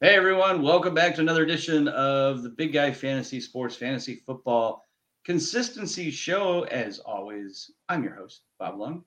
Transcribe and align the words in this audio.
Hey 0.00 0.16
everyone, 0.16 0.60
welcome 0.60 0.92
back 0.92 1.14
to 1.14 1.20
another 1.20 1.44
edition 1.44 1.86
of 1.86 2.42
the 2.42 2.48
Big 2.48 2.72
Guy 2.72 2.90
Fantasy 2.90 3.40
Sports 3.40 3.76
Fantasy 3.76 4.16
Football 4.26 4.84
Consistency 5.24 6.10
Show. 6.10 6.64
As 6.64 6.98
always, 6.98 7.70
I'm 7.88 8.02
your 8.02 8.16
host, 8.16 8.42
Bob 8.58 8.76
Lung, 8.76 9.04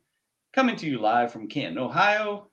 coming 0.54 0.78
to 0.78 0.88
you 0.88 1.00
live 1.00 1.30
from 1.30 1.50
Canton, 1.50 1.78
Ohio. 1.78 2.48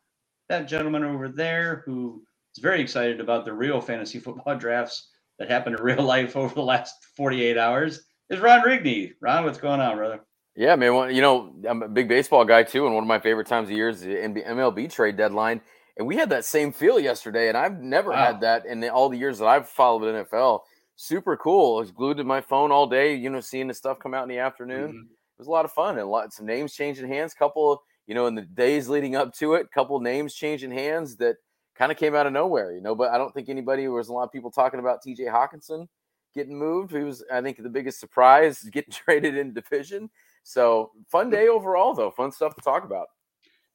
That 0.48 0.66
gentleman 0.66 1.04
over 1.04 1.28
there 1.28 1.84
who 1.86 2.24
is 2.56 2.60
very 2.60 2.80
excited 2.80 3.20
about 3.20 3.44
the 3.44 3.52
real 3.52 3.80
fantasy 3.80 4.18
football 4.18 4.56
drafts 4.58 5.10
that 5.38 5.48
happened 5.48 5.78
in 5.78 5.84
real 5.84 6.02
life 6.02 6.36
over 6.36 6.52
the 6.52 6.60
last 6.60 7.06
48 7.16 7.56
hours 7.56 8.02
is 8.30 8.40
Ron 8.40 8.62
Rigney. 8.62 9.12
Ron, 9.20 9.44
what's 9.44 9.58
going 9.58 9.80
on, 9.80 9.96
brother? 9.96 10.20
Yeah, 10.56 10.74
man. 10.74 10.92
Well, 10.92 11.10
you 11.10 11.22
know, 11.22 11.54
I'm 11.68 11.82
a 11.84 11.88
big 11.88 12.08
baseball 12.08 12.44
guy 12.44 12.64
too, 12.64 12.84
and 12.84 12.96
one 12.96 13.04
of 13.04 13.08
my 13.08 13.20
favorite 13.20 13.46
times 13.46 13.70
of 13.70 13.76
year 13.76 13.90
is 13.90 14.00
the 14.00 14.16
MLB 14.16 14.90
trade 14.90 15.16
deadline. 15.16 15.60
And 15.96 16.06
we 16.06 16.16
had 16.16 16.30
that 16.30 16.44
same 16.44 16.72
feel 16.72 16.98
yesterday, 16.98 17.48
and 17.48 17.56
I've 17.56 17.80
never 17.80 18.10
wow. 18.10 18.16
had 18.16 18.40
that 18.40 18.66
in 18.66 18.80
the, 18.80 18.88
all 18.88 19.08
the 19.08 19.16
years 19.16 19.38
that 19.38 19.46
I've 19.46 19.68
followed 19.68 20.02
NFL. 20.02 20.60
Super 20.96 21.36
cool. 21.36 21.76
I 21.76 21.80
was 21.80 21.92
glued 21.92 22.16
to 22.16 22.24
my 22.24 22.40
phone 22.40 22.72
all 22.72 22.86
day, 22.86 23.14
you 23.14 23.30
know, 23.30 23.40
seeing 23.40 23.68
the 23.68 23.74
stuff 23.74 23.98
come 24.00 24.14
out 24.14 24.24
in 24.24 24.28
the 24.28 24.38
afternoon. 24.38 24.88
Mm-hmm. 24.88 25.00
It 25.00 25.38
was 25.38 25.46
a 25.46 25.52
lot 25.52 25.64
of 25.64 25.72
fun, 25.72 25.98
and 25.98 26.08
lots 26.08 26.38
of 26.38 26.44
names 26.44 26.74
changing 26.74 27.08
hands. 27.08 27.34
Couple, 27.34 27.82
you 28.06 28.14
know, 28.14 28.26
in 28.26 28.34
the 28.34 28.42
days 28.42 28.88
leading 28.88 29.16
up 29.16 29.32
to 29.34 29.54
it, 29.54 29.70
couple 29.72 29.98
names 30.00 30.34
changing 30.34 30.70
hands 30.70 31.16
that 31.16 31.36
kind 31.74 31.90
of 31.90 31.98
came 31.98 32.14
out 32.14 32.26
of 32.26 32.32
nowhere, 32.32 32.72
you 32.72 32.80
know. 32.80 32.94
But 32.94 33.10
I 33.10 33.18
don't 33.18 33.32
think 33.32 33.48
anybody. 33.48 33.88
Was 33.88 34.08
a 34.08 34.12
lot 34.12 34.24
of 34.24 34.32
people 34.32 34.50
talking 34.50 34.80
about 34.80 35.02
T.J. 35.02 35.24
Hockenson 35.24 35.88
getting 36.34 36.58
moved. 36.58 36.92
He 36.92 37.02
was, 37.02 37.24
I 37.32 37.40
think, 37.40 37.62
the 37.62 37.68
biggest 37.68 38.00
surprise 38.00 38.62
getting 38.72 38.92
traded 38.92 39.36
in 39.36 39.52
division. 39.52 40.10
So 40.42 40.90
fun 41.08 41.30
day 41.30 41.48
overall, 41.48 41.94
though. 41.94 42.10
Fun 42.10 42.32
stuff 42.32 42.54
to 42.56 42.60
talk 42.60 42.84
about. 42.84 43.06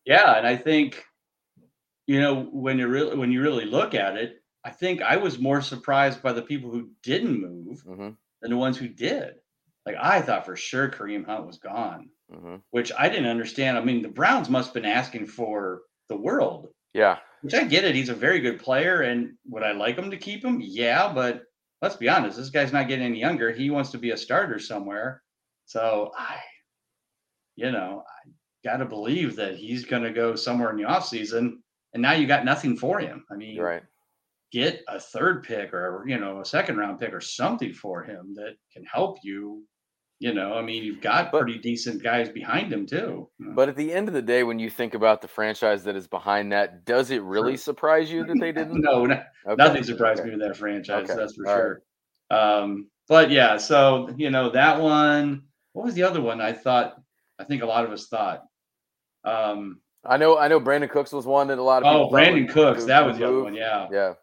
Yeah, 0.05 0.37
and 0.37 0.47
I 0.47 0.55
think 0.55 1.03
you 2.09 2.19
know 2.19 2.41
when 2.51 2.79
you 2.79 2.87
really 2.87 3.15
when 3.15 3.31
you 3.31 3.39
really 3.39 3.65
look 3.65 3.93
at 3.93 4.17
it, 4.17 4.41
I 4.65 4.71
think 4.71 5.03
I 5.03 5.17
was 5.17 5.37
more 5.37 5.61
surprised 5.61 6.23
by 6.23 6.33
the 6.33 6.41
people 6.41 6.71
who 6.71 6.89
didn't 7.03 7.39
move 7.39 7.83
mm-hmm. 7.85 8.09
than 8.41 8.51
the 8.51 8.57
ones 8.57 8.79
who 8.79 8.87
did. 8.87 9.35
Like 9.85 9.95
I 10.01 10.19
thought 10.23 10.47
for 10.47 10.55
sure 10.55 10.89
Kareem 10.89 11.23
Hunt 11.23 11.45
was 11.45 11.59
gone, 11.59 12.09
mm-hmm. 12.33 12.55
which 12.71 12.91
I 12.97 13.09
didn't 13.09 13.29
understand. 13.29 13.77
I 13.77 13.83
mean, 13.83 14.01
the 14.01 14.09
Browns 14.09 14.49
must 14.49 14.69
have 14.69 14.73
been 14.73 14.85
asking 14.85 15.27
for 15.27 15.81
the 16.07 16.17
world. 16.17 16.69
Yeah. 16.95 17.17
Which 17.43 17.53
I 17.53 17.63
get 17.63 17.85
it. 17.85 17.93
He's 17.93 18.09
a 18.09 18.15
very 18.15 18.39
good 18.39 18.59
player. 18.59 19.01
And 19.01 19.33
would 19.47 19.61
I 19.61 19.73
like 19.73 19.95
him 19.95 20.09
to 20.09 20.17
keep 20.17 20.43
him? 20.43 20.59
Yeah. 20.63 21.13
But 21.13 21.43
let's 21.83 21.95
be 21.95 22.09
honest, 22.09 22.37
this 22.37 22.49
guy's 22.49 22.73
not 22.73 22.87
getting 22.87 23.05
any 23.05 23.19
younger. 23.19 23.51
He 23.51 23.69
wants 23.69 23.91
to 23.91 23.99
be 23.99 24.09
a 24.11 24.17
starter 24.17 24.57
somewhere. 24.57 25.21
So 25.67 26.11
I, 26.17 26.37
you 27.55 27.71
know, 27.71 28.03
I 28.07 28.29
got 28.67 28.77
to 28.77 28.85
believe 28.85 29.35
that 29.35 29.57
he's 29.57 29.85
going 29.85 30.03
to 30.03 30.11
go 30.11 30.35
somewhere 30.35 30.71
in 30.71 30.77
the 30.77 30.89
offseason. 30.89 31.57
And 31.93 32.01
now 32.01 32.13
you 32.13 32.27
got 32.27 32.45
nothing 32.45 32.77
for 32.77 32.99
him. 32.99 33.25
I 33.31 33.35
mean, 33.35 33.59
right. 33.59 33.83
get 34.51 34.81
a 34.87 34.99
third 34.99 35.43
pick 35.43 35.73
or, 35.73 36.03
you 36.07 36.19
know, 36.19 36.41
a 36.41 36.45
second 36.45 36.77
round 36.77 36.99
pick 36.99 37.13
or 37.13 37.21
something 37.21 37.73
for 37.73 38.03
him 38.03 38.33
that 38.35 38.55
can 38.73 38.83
help 38.85 39.17
you. 39.23 39.63
You 40.21 40.33
know, 40.33 40.53
I 40.53 40.61
mean, 40.61 40.83
you've 40.83 40.99
got 40.99 41.31
but, 41.31 41.43
pretty 41.43 41.59
decent 41.59 42.03
guys 42.03 42.27
behind 42.27 42.73
him 42.73 42.85
too. 42.85 43.29
But 43.39 43.69
at 43.69 43.77
the 43.77 43.93
end 43.93 44.09
of 44.09 44.13
the 44.13 44.21
day, 44.21 44.43
when 44.43 44.59
you 44.59 44.69
think 44.69 44.93
about 44.93 45.21
the 45.21 45.29
franchise 45.29 45.85
that 45.85 45.95
is 45.95 46.07
behind 46.07 46.51
that, 46.51 46.83
does 46.83 47.09
it 47.09 47.23
really 47.23 47.55
surprise 47.55 48.11
you 48.11 48.25
that 48.25 48.37
they 48.37 48.51
didn't? 48.51 48.81
no, 48.81 49.05
no 49.05 49.23
okay. 49.47 49.55
nothing 49.57 49.83
surprised 49.83 50.19
okay. 50.19 50.29
me 50.29 50.35
with 50.35 50.45
that 50.45 50.57
franchise. 50.57 51.09
Okay. 51.09 51.15
That's 51.17 51.35
for 51.35 51.47
All 51.47 51.55
sure. 51.55 51.81
Right. 52.29 52.37
Um, 52.37 52.89
but 53.07 53.31
yeah, 53.31 53.55
so 53.57 54.13
you 54.17 54.29
know 54.29 54.49
that 54.51 54.79
one. 54.81 55.43
What 55.71 55.85
was 55.85 55.95
the 55.95 56.03
other 56.03 56.21
one? 56.21 56.41
I 56.41 56.51
thought 56.51 57.01
I 57.39 57.45
think 57.45 57.63
a 57.63 57.65
lot 57.65 57.85
of 57.85 57.91
us 57.91 58.07
thought. 58.07 58.43
Um, 59.23 59.79
I 60.05 60.17
know, 60.17 60.37
I 60.37 60.47
know. 60.47 60.59
Brandin 60.59 60.89
Cooks 60.89 61.11
was 61.11 61.25
one 61.25 61.47
that 61.47 61.57
a 61.57 61.63
lot 61.63 61.83
of 61.83 61.93
oh, 61.93 62.09
Brandin 62.09 62.49
Cooks, 62.49 62.85
that 62.85 63.05
was 63.05 63.17
the 63.17 63.27
other 63.27 63.43
one. 63.43 63.53
Yeah, 63.53 63.87
yeah, 63.91 64.13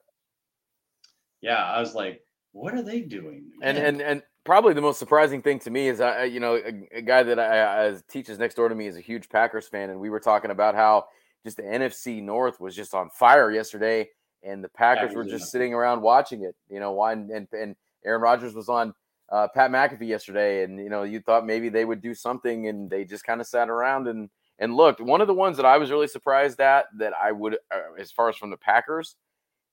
yeah. 1.42 1.64
I 1.64 1.80
was 1.80 1.94
like, 1.94 2.22
what 2.52 2.74
are 2.74 2.82
they 2.82 3.00
doing? 3.00 3.50
And 3.62 3.76
and 3.76 4.00
and 4.00 4.22
probably 4.44 4.72
the 4.72 4.80
most 4.80 4.98
surprising 4.98 5.42
thing 5.42 5.58
to 5.60 5.70
me 5.70 5.88
is, 5.88 6.00
I 6.00 6.24
you 6.24 6.40
know, 6.40 6.56
a, 6.56 6.98
a 6.98 7.02
guy 7.02 7.22
that 7.22 7.38
I, 7.38 7.88
I 7.88 7.96
teaches 8.08 8.38
next 8.38 8.54
door 8.54 8.68
to 8.68 8.74
me 8.74 8.86
is 8.86 8.96
a 8.96 9.00
huge 9.00 9.28
Packers 9.28 9.68
fan, 9.68 9.90
and 9.90 10.00
we 10.00 10.08
were 10.08 10.20
talking 10.20 10.50
about 10.50 10.74
how 10.74 11.06
just 11.44 11.58
the 11.58 11.62
NFC 11.62 12.22
North 12.22 12.58
was 12.58 12.74
just 12.74 12.94
on 12.94 13.10
fire 13.10 13.50
yesterday, 13.50 14.08
and 14.42 14.64
the 14.64 14.68
Packers, 14.70 15.14
were 15.14 15.24
just 15.24 15.50
sitting 15.50 15.74
around 15.74 16.00
watching 16.00 16.42
it. 16.42 16.56
You 16.70 16.80
know, 16.80 16.92
why 16.92 17.12
and 17.12 17.48
and 17.52 17.76
Aaron 18.04 18.22
Rodgers 18.22 18.54
was 18.54 18.70
on 18.70 18.94
uh, 19.30 19.48
Pat 19.54 19.70
McAfee 19.70 20.08
yesterday, 20.08 20.64
and 20.64 20.78
you 20.78 20.88
know 20.88 21.02
you 21.02 21.20
thought 21.20 21.44
maybe 21.44 21.68
they 21.68 21.84
would 21.84 22.00
do 22.00 22.14
something, 22.14 22.68
and 22.68 22.88
they 22.88 23.04
just 23.04 23.24
kind 23.24 23.42
of 23.42 23.46
sat 23.46 23.68
around 23.68 24.08
and 24.08 24.30
and 24.58 24.74
look, 24.74 24.98
One 25.00 25.20
of 25.20 25.26
the 25.26 25.34
ones 25.34 25.56
that 25.56 25.66
I 25.66 25.76
was 25.78 25.90
really 25.90 26.08
surprised 26.08 26.60
at 26.60 26.86
that 26.98 27.12
I 27.20 27.32
would, 27.32 27.54
uh, 27.74 28.00
as 28.00 28.10
far 28.10 28.28
as 28.28 28.36
from 28.36 28.50
the 28.50 28.56
Packers, 28.56 29.16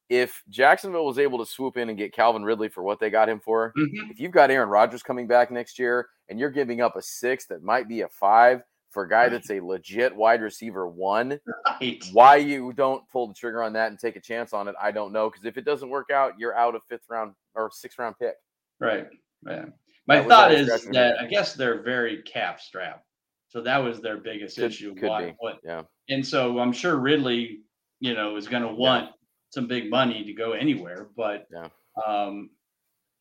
if 0.10 0.44
Jacksonville 0.50 1.06
was 1.06 1.18
able 1.18 1.40
to 1.40 1.46
swoop 1.46 1.78
in 1.78 1.90
and 1.90 1.98
get 1.98 2.14
Calvin 2.14 2.44
Ridley 2.44 2.70
for 2.70 2.84
what 2.84 3.00
they 3.00 3.10
got 3.10 3.30
him 3.30 3.40
for, 3.40 3.74
mm-hmm. 3.78 4.12
if 4.12 4.20
you've 4.20 4.32
got 4.32 4.52
Aaron 4.52 4.70
Rodgers 4.70 5.02
coming 5.02 5.28
back 5.28 5.50
next 5.52 5.80
year 5.80 6.08
and 6.30 6.40
you're 6.40 6.52
giving 6.52 6.82
up 6.82 6.96
a 6.96 7.02
six 7.02 7.46
that 7.48 7.64
might 7.64 7.88
be 7.88 8.02
a 8.02 8.10
five 8.10 8.62
for 8.92 9.04
a 9.04 9.10
guy 9.10 9.28
that's 9.28 9.50
a 9.50 9.60
legit 9.60 10.16
wide 10.16 10.42
receiver 10.42 10.88
one, 10.88 11.40
right. 11.82 12.04
why 12.12 12.36
you 12.36 12.74
don't 12.74 13.04
pull 13.10 13.28
the 13.28 13.34
trigger 13.34 13.64
on 13.64 13.74
that 13.74 13.90
and 13.90 13.98
take 13.98 14.16
a 14.16 14.22
chance 14.22 14.54
on 14.54 14.68
it, 14.68 14.76
I 14.80 14.92
don't 14.92 15.12
know. 15.12 15.30
Because 15.30 15.46
if 15.46 15.58
it 15.58 15.66
doesn't 15.66 15.90
work 15.90 16.12
out, 16.12 16.34
you're 16.38 16.56
out 16.56 16.76
of 16.76 16.84
fifth 16.88 17.06
round 17.10 17.34
or 17.56 17.72
sixth 17.74 17.98
round 17.98 18.16
pick. 18.20 18.36
Right. 18.80 19.08
Yeah. 19.48 19.66
My 20.06 20.18
that 20.18 20.28
thought 20.28 20.52
is 20.52 20.86
that 20.92 21.20
I 21.20 21.26
guess 21.26 21.54
they're 21.54 21.82
very 21.82 22.22
cap 22.22 22.60
strapped. 22.60 23.08
So 23.54 23.62
that 23.62 23.78
was 23.78 24.02
their 24.02 24.18
biggest 24.18 24.56
could, 24.56 24.72
issue. 24.72 24.96
Could 24.96 25.10
why, 25.10 25.36
what, 25.38 25.60
yeah. 25.64 25.84
And 26.10 26.26
so 26.26 26.58
I'm 26.58 26.74
sure 26.74 26.98
Ridley, 26.98 27.60
you 28.00 28.16
know, 28.16 28.36
is 28.36 28.48
going 28.48 28.64
to 28.64 28.74
want 28.74 29.06
yeah. 29.06 29.12
some 29.52 29.68
big 29.68 29.92
money 29.92 30.24
to 30.24 30.34
go 30.34 30.54
anywhere. 30.54 31.10
But 31.16 31.46
yeah. 31.54 31.68
Um, 32.04 32.50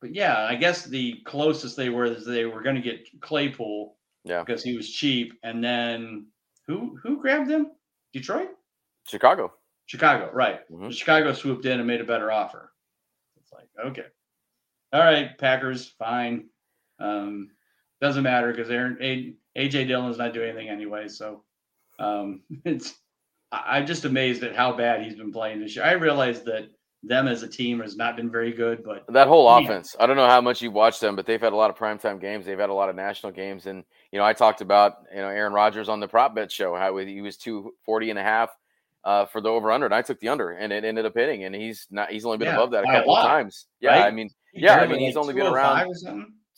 but 0.01 0.15
yeah, 0.15 0.47
I 0.49 0.55
guess 0.55 0.87
the 0.87 1.21
closest 1.27 1.77
they 1.77 1.91
were 1.91 2.07
is 2.07 2.25
they 2.25 2.47
were 2.47 2.63
going 2.63 2.77
to 2.77 2.81
get 2.81 3.07
Claypool. 3.21 3.95
Yeah. 4.25 4.43
Because 4.43 4.63
he 4.63 4.75
was 4.75 4.89
cheap, 4.89 5.35
and 5.43 5.63
then 5.63 6.29
who 6.67 6.97
who 7.03 7.21
grabbed 7.21 7.51
him? 7.51 7.73
Detroit. 8.15 8.49
Chicago. 9.07 9.53
Chicago, 9.85 10.31
right? 10.33 10.61
Mm-hmm. 10.71 10.91
Chicago 10.91 11.35
swooped 11.35 11.67
in 11.67 11.79
and 11.79 11.87
made 11.87 12.01
a 12.01 12.05
better 12.05 12.33
offer. 12.33 12.73
It's 13.37 13.53
like 13.53 13.69
okay, 13.85 14.07
all 14.93 15.01
right, 15.01 15.37
Packers, 15.37 15.89
fine. 15.99 16.47
Um, 16.99 17.51
doesn't 18.01 18.23
matter 18.23 18.51
because 18.51 18.71
Aaron 18.71 19.37
AJ 19.57 19.89
Dillon's 19.89 20.19
not 20.19 20.33
doing 20.33 20.51
anything 20.51 20.69
anyway. 20.69 21.09
So 21.09 21.43
um, 21.99 22.43
it's 22.65 22.95
I'm 23.53 23.87
just 23.87 24.05
amazed 24.05 24.43
at 24.43 24.57
how 24.57 24.73
bad 24.73 25.03
he's 25.03 25.15
been 25.15 25.33
playing 25.33 25.61
this 25.61 25.77
year. 25.77 25.85
I 25.85 25.93
realize 25.93 26.43
that 26.45 26.71
them 27.03 27.27
as 27.27 27.43
a 27.43 27.49
team 27.49 27.81
has 27.81 27.97
not 27.97 28.17
been 28.17 28.31
very 28.31 28.53
good, 28.53 28.83
but 28.85 29.05
that 29.09 29.27
whole 29.27 29.49
offense, 29.49 29.97
I 29.99 30.07
don't 30.07 30.17
know 30.17 30.29
how 30.29 30.41
much 30.41 30.63
you've 30.63 30.73
watched 30.73 31.01
them, 31.01 31.17
but 31.17 31.27
they've 31.27 31.41
had 31.41 31.53
a 31.53 31.57
lot 31.57 31.69
of 31.69 31.77
primetime 31.77 32.21
games. 32.21 32.47
They've 32.47 32.59
had 32.59 32.71
a 32.71 32.75
lot 32.75 32.89
of 32.89 32.97
national 32.97 33.33
games. 33.33 33.67
And, 33.67 33.85
you 34.13 34.19
know, 34.19 34.25
I 34.25 34.33
talked 34.33 34.61
about, 34.61 34.99
you 35.11 35.21
know, 35.21 35.29
Aaron 35.29 35.53
Rodgers 35.53 35.89
on 35.89 36.01
the 36.01 36.09
prop 36.09 36.35
bet 36.35 36.51
show, 36.51 36.75
how 36.77 36.97
he 36.97 37.21
was 37.21 37.37
240 37.37 38.11
and 38.11 38.19
a 38.19 38.23
half 38.23 38.51
uh, 39.05 39.27
for 39.27 39.41
the 39.41 39.49
over 39.49 39.73
under. 39.73 39.85
And 39.85 39.95
I 39.95 40.01
took 40.01 40.21
the 40.21 40.29
under 40.29 40.53
and 40.53 40.73
it 40.73 40.85
ended 40.85 41.05
up 41.05 41.15
hitting. 41.15 41.45
And 41.45 41.55
he's 41.55 41.89
not, 41.91 42.11
he's 42.11 42.25
only 42.25 42.39
been 42.39 42.49
yeah, 42.49 42.55
above 42.55 42.71
that 42.71 42.85
a 42.85 42.87
couple 42.87 43.17
of 43.17 43.27
times. 43.27 43.67
Yeah. 43.81 43.91
Right? 43.91 44.05
I 44.07 44.11
mean, 44.13 44.31
yeah, 44.55 44.77
I 44.77 44.87
mean, 44.87 45.01
he's 45.01 45.17
only 45.17 45.35
been 45.35 45.47
around 45.47 45.93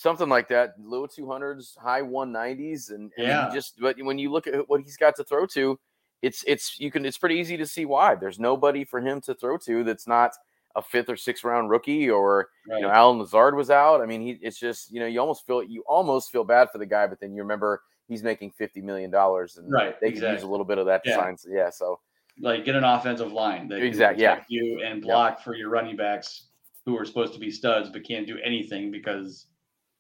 something 0.04 0.28
like 0.28 0.48
that, 0.48 0.75
low 0.78 1.06
200s, 1.06 1.78
high 1.78 2.03
190s, 2.03 2.91
and, 2.91 3.10
and 3.16 3.26
yeah, 3.26 3.50
just 3.53 3.81
but 3.81 3.97
when 4.03 4.19
you 4.19 4.31
look 4.31 4.47
at 4.47 4.69
what 4.69 4.82
he's 4.82 4.98
got 4.98 5.16
to 5.16 5.25
throw 5.25 5.47
to, 5.47 5.81
it's 6.20 6.44
it's 6.47 6.78
you 6.78 6.91
can 6.91 7.06
it's 7.06 7.16
pretty 7.16 7.37
easy 7.37 7.56
to 7.56 7.66
see 7.66 7.87
why. 7.87 8.15
There's 8.15 8.38
nobody 8.38 8.84
for 8.84 9.00
him 9.00 9.22
to 9.22 9.34
throw 9.34 9.56
to 9.59 9.82
that's 9.82 10.06
not 10.06 10.32
a 10.76 10.82
fifth 10.82 11.09
or 11.09 11.16
sixth 11.16 11.42
round 11.42 11.70
rookie 11.70 12.10
or 12.10 12.48
right. 12.69 12.76
you 12.76 12.82
know 12.82 12.91
Allen 12.91 13.19
Lazard 13.19 13.56
was 13.56 13.70
out. 13.70 14.03
I 14.03 14.06
mean, 14.06 14.20
he 14.20 14.38
it's 14.42 14.60
just 14.60 14.92
you 14.92 15.00
know 15.00 15.06
you 15.06 15.19
almost 15.19 15.47
feel 15.47 15.62
you 15.62 15.82
almost 15.88 16.31
feel 16.31 16.44
bad 16.44 16.69
for 16.71 16.76
the 16.76 16.86
guy, 16.86 17.06
but 17.06 17.19
then 17.19 17.34
you 17.34 17.41
remember 17.41 17.81
he's 18.06 18.22
making 18.22 18.50
fifty 18.50 18.82
million 18.82 19.10
dollars, 19.10 19.56
and 19.56 19.72
right, 19.72 19.98
they 20.03 20.09
exactly. 20.09 20.28
can 20.28 20.34
use 20.34 20.42
a 20.42 20.48
little 20.48 20.66
bit 20.66 20.76
of 20.76 20.84
that 20.84 21.03
to 21.04 21.10
yeah. 21.10 21.16
sign. 21.16 21.36
Yeah, 21.48 21.71
so 21.71 21.98
like 22.41 22.66
get 22.66 22.75
an 22.75 22.84
offensive 22.84 23.32
line 23.32 23.69
that 23.69 23.82
exactly 23.82 24.22
yeah 24.22 24.42
you 24.48 24.83
and 24.84 25.00
block 25.00 25.36
yeah. 25.39 25.45
for 25.45 25.54
your 25.54 25.71
running 25.71 25.97
backs 25.97 26.48
who 26.84 26.98
are 26.98 27.04
supposed 27.04 27.33
to 27.33 27.39
be 27.39 27.50
studs 27.50 27.89
but 27.89 28.04
can't 28.04 28.27
do 28.27 28.39
anything 28.45 28.91
because 28.91 29.47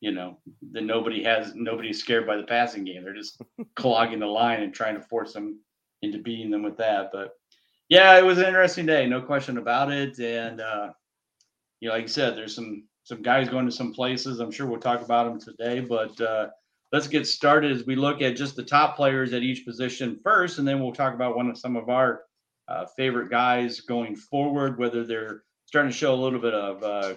you 0.00 0.12
know 0.12 0.38
then 0.60 0.86
nobody 0.86 1.22
has 1.22 1.54
nobody's 1.54 1.98
scared 1.98 2.26
by 2.26 2.36
the 2.36 2.44
passing 2.44 2.84
game. 2.84 3.04
They're 3.04 3.14
just 3.14 3.40
clogging 3.76 4.20
the 4.20 4.26
line 4.26 4.62
and 4.62 4.74
trying 4.74 4.94
to 4.94 5.00
force 5.00 5.32
them 5.32 5.60
into 6.02 6.18
beating 6.18 6.50
them 6.50 6.62
with 6.62 6.76
that. 6.78 7.10
But 7.12 7.32
yeah, 7.88 8.18
it 8.18 8.24
was 8.24 8.38
an 8.38 8.46
interesting 8.46 8.86
day, 8.86 9.06
no 9.06 9.20
question 9.20 9.58
about 9.58 9.92
it. 9.92 10.18
And 10.18 10.60
uh, 10.60 10.90
you 11.80 11.88
know, 11.88 11.94
like 11.94 12.02
you 12.02 12.08
said, 12.08 12.36
there's 12.36 12.54
some 12.54 12.84
some 13.04 13.22
guys 13.22 13.48
going 13.48 13.66
to 13.66 13.72
some 13.72 13.92
places. 13.92 14.40
I'm 14.40 14.50
sure 14.50 14.66
we'll 14.66 14.80
talk 14.80 15.02
about 15.02 15.24
them 15.24 15.40
today, 15.40 15.80
but 15.80 16.18
uh, 16.20 16.48
let's 16.92 17.08
get 17.08 17.26
started 17.26 17.72
as 17.72 17.84
we 17.86 17.96
look 17.96 18.22
at 18.22 18.36
just 18.36 18.56
the 18.56 18.62
top 18.62 18.96
players 18.96 19.32
at 19.32 19.42
each 19.42 19.66
position 19.66 20.18
first, 20.22 20.58
and 20.58 20.66
then 20.66 20.80
we'll 20.80 20.92
talk 20.92 21.14
about 21.14 21.36
one 21.36 21.48
of 21.48 21.58
some 21.58 21.76
of 21.76 21.88
our 21.88 22.22
uh, 22.68 22.86
favorite 22.96 23.30
guys 23.30 23.80
going 23.80 24.16
forward, 24.16 24.78
whether 24.78 25.04
they're 25.04 25.42
starting 25.66 25.90
to 25.90 25.96
show 25.96 26.14
a 26.14 26.16
little 26.16 26.38
bit 26.38 26.54
of 26.54 26.82
uh, 26.82 27.14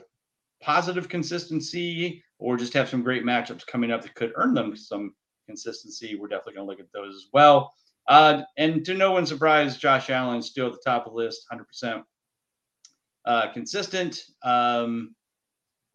positive 0.61 1.07
consistency 1.07 2.23
or 2.39 2.57
just 2.57 2.73
have 2.73 2.89
some 2.89 3.03
great 3.03 3.23
matchups 3.23 3.65
coming 3.65 3.91
up 3.91 4.01
that 4.03 4.15
could 4.15 4.33
earn 4.35 4.53
them 4.53 4.75
some 4.75 5.13
consistency. 5.47 6.15
We're 6.15 6.27
definitely 6.27 6.55
going 6.55 6.67
to 6.67 6.71
look 6.71 6.79
at 6.79 6.91
those 6.93 7.15
as 7.15 7.27
well. 7.33 7.73
Uh, 8.07 8.43
and 8.57 8.85
to 8.85 8.93
no 8.93 9.11
one's 9.11 9.29
surprise, 9.29 9.77
Josh 9.77 10.09
Allen 10.09 10.41
still 10.41 10.67
at 10.67 10.73
the 10.73 10.79
top 10.85 11.05
of 11.07 11.13
the 11.13 11.17
list, 11.17 11.45
100%. 11.51 12.03
uh, 13.25 13.51
consistent. 13.53 14.21
Um, 14.43 15.15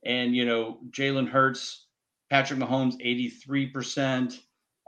and 0.04 0.34
you 0.36 0.44
know, 0.44 0.80
Jalen 0.90 1.28
Hurts, 1.28 1.86
Patrick 2.30 2.60
Mahomes, 2.60 2.96
83%. 3.04 4.38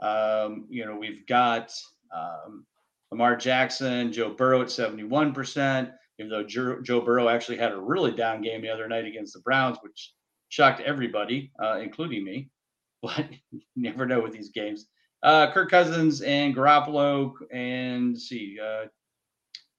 Um, 0.01 0.67
you 0.69 0.85
know, 0.85 0.97
we've 0.97 1.25
got 1.27 1.73
um, 2.15 2.65
Lamar 3.11 3.35
Jackson, 3.35 4.11
Joe 4.11 4.31
Burrow 4.33 4.61
at 4.61 4.67
71%, 4.67 5.91
even 6.19 6.29
though 6.29 6.43
Joe, 6.43 6.81
Joe 6.81 7.01
Burrow 7.01 7.29
actually 7.29 7.57
had 7.57 7.71
a 7.71 7.79
really 7.79 8.11
down 8.11 8.41
game 8.41 8.61
the 8.61 8.69
other 8.69 8.87
night 8.87 9.05
against 9.05 9.33
the 9.33 9.39
Browns, 9.41 9.77
which 9.81 10.13
shocked 10.49 10.81
everybody, 10.81 11.51
uh, 11.61 11.79
including 11.79 12.23
me. 12.23 12.49
But 13.01 13.27
you 13.51 13.61
never 13.75 14.07
know 14.07 14.19
with 14.21 14.33
these 14.33 14.49
games. 14.49 14.87
Uh, 15.21 15.51
Kirk 15.51 15.69
Cousins 15.69 16.21
and 16.21 16.55
Garoppolo, 16.55 17.33
and 17.51 18.19
see, 18.19 18.57
uh, 18.59 18.85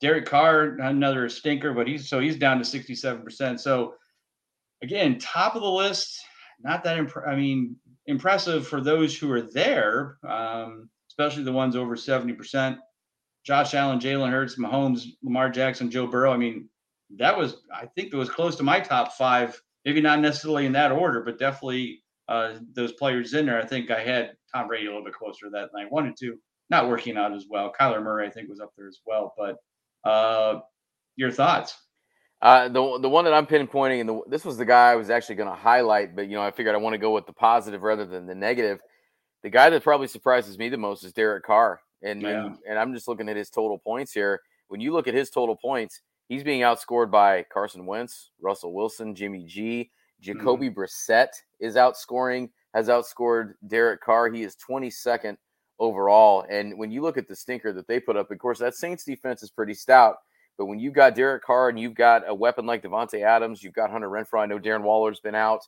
Derek 0.00 0.26
Carr, 0.26 0.76
another 0.80 1.28
stinker, 1.28 1.72
but 1.72 1.88
he's 1.88 2.08
so 2.08 2.20
he's 2.20 2.36
down 2.36 2.58
to 2.58 2.64
67%. 2.64 3.58
So 3.58 3.94
again, 4.82 5.18
top 5.18 5.56
of 5.56 5.62
the 5.62 5.70
list, 5.70 6.20
not 6.60 6.84
that 6.84 6.98
imp- 6.98 7.26
I 7.26 7.34
mean, 7.34 7.76
impressive 8.06 8.66
for 8.66 8.80
those 8.80 9.16
who 9.16 9.32
are 9.32 9.42
there, 9.42 10.18
um, 10.28 10.88
especially 11.08 11.44
the 11.44 11.52
ones 11.52 11.76
over 11.76 11.96
70%. 11.96 12.78
Josh 13.44 13.74
Allen, 13.74 14.00
Jalen 14.00 14.30
Hurts, 14.30 14.58
Mahomes, 14.58 15.06
Lamar 15.22 15.48
Jackson, 15.48 15.90
Joe 15.90 16.06
Burrow. 16.06 16.32
I 16.32 16.36
mean, 16.36 16.68
that 17.16 17.36
was 17.36 17.62
I 17.72 17.86
think 17.86 18.12
it 18.12 18.16
was 18.16 18.28
close 18.28 18.56
to 18.56 18.62
my 18.62 18.80
top 18.80 19.12
five. 19.12 19.60
Maybe 19.86 20.02
not 20.02 20.20
necessarily 20.20 20.66
in 20.66 20.72
that 20.72 20.92
order, 20.92 21.22
but 21.22 21.38
definitely 21.38 22.02
uh, 22.28 22.54
those 22.74 22.92
players 22.92 23.32
in 23.34 23.46
there. 23.46 23.60
I 23.60 23.64
think 23.64 23.90
I 23.90 24.02
had 24.02 24.32
Tom 24.52 24.66
Brady 24.66 24.86
a 24.86 24.88
little 24.90 25.04
bit 25.04 25.14
closer 25.14 25.46
to 25.46 25.50
that 25.50 25.70
than 25.72 25.82
I 25.82 25.88
wanted 25.88 26.16
to. 26.18 26.36
Not 26.68 26.88
working 26.88 27.16
out 27.16 27.32
as 27.32 27.46
well. 27.48 27.72
Kyler 27.72 28.02
Murray, 28.02 28.26
I 28.26 28.30
think, 28.30 28.48
was 28.48 28.60
up 28.60 28.72
there 28.76 28.88
as 28.88 28.98
well. 29.06 29.32
But 29.38 29.56
uh, 30.08 30.60
your 31.14 31.30
thoughts? 31.30 31.76
Uh, 32.42 32.68
the 32.68 32.98
the 33.00 33.08
one 33.08 33.24
that 33.24 33.32
I'm 33.32 33.46
pinpointing, 33.46 34.00
and 34.00 34.08
the, 34.08 34.20
this 34.28 34.44
was 34.44 34.56
the 34.56 34.64
guy 34.64 34.90
I 34.90 34.96
was 34.96 35.08
actually 35.08 35.36
going 35.36 35.48
to 35.48 35.54
highlight, 35.54 36.14
but 36.14 36.28
you 36.28 36.34
know, 36.34 36.42
I 36.42 36.50
figured 36.50 36.74
I 36.74 36.78
want 36.78 36.94
to 36.94 36.98
go 36.98 37.14
with 37.14 37.26
the 37.26 37.32
positive 37.32 37.82
rather 37.82 38.04
than 38.04 38.26
the 38.26 38.34
negative. 38.34 38.80
The 39.42 39.50
guy 39.50 39.70
that 39.70 39.82
probably 39.82 40.08
surprises 40.08 40.58
me 40.58 40.68
the 40.68 40.76
most 40.76 41.04
is 41.04 41.12
Derek 41.12 41.44
Carr. 41.44 41.80
And, 42.02 42.22
yeah. 42.22 42.46
and 42.46 42.56
and 42.68 42.78
I'm 42.78 42.92
just 42.92 43.08
looking 43.08 43.28
at 43.28 43.36
his 43.36 43.48
total 43.48 43.78
points 43.78 44.12
here. 44.12 44.40
When 44.68 44.80
you 44.80 44.92
look 44.92 45.08
at 45.08 45.14
his 45.14 45.30
total 45.30 45.56
points, 45.56 46.02
he's 46.28 46.44
being 46.44 46.60
outscored 46.60 47.10
by 47.10 47.44
Carson 47.52 47.86
Wentz, 47.86 48.30
Russell 48.40 48.72
Wilson, 48.74 49.14
Jimmy 49.14 49.44
G, 49.44 49.90
Jacoby 50.20 50.70
mm-hmm. 50.70 50.80
Brissett 50.80 51.28
is 51.60 51.76
outscoring, 51.76 52.50
has 52.74 52.88
outscored 52.88 53.54
Derek 53.66 54.02
Carr. 54.02 54.30
He 54.30 54.42
is 54.42 54.56
22nd 54.68 55.36
overall. 55.78 56.44
And 56.50 56.78
when 56.78 56.90
you 56.90 57.02
look 57.02 57.18
at 57.18 57.28
the 57.28 57.36
stinker 57.36 57.72
that 57.72 57.86
they 57.86 58.00
put 58.00 58.16
up, 58.16 58.30
of 58.30 58.38
course, 58.38 58.58
that 58.60 58.74
Saints 58.74 59.04
defense 59.04 59.42
is 59.42 59.50
pretty 59.50 59.74
stout. 59.74 60.16
But 60.58 60.66
when 60.66 60.78
you've 60.78 60.94
got 60.94 61.14
Derek 61.14 61.44
Carr 61.44 61.68
and 61.68 61.78
you've 61.78 61.94
got 61.94 62.22
a 62.26 62.34
weapon 62.34 62.64
like 62.64 62.82
Davante 62.82 63.22
Adams, 63.22 63.62
you've 63.62 63.74
got 63.74 63.90
Hunter 63.90 64.08
Renfrow. 64.08 64.40
I 64.40 64.46
know 64.46 64.58
Darren 64.58 64.82
Waller's 64.82 65.20
been 65.20 65.34
out. 65.34 65.60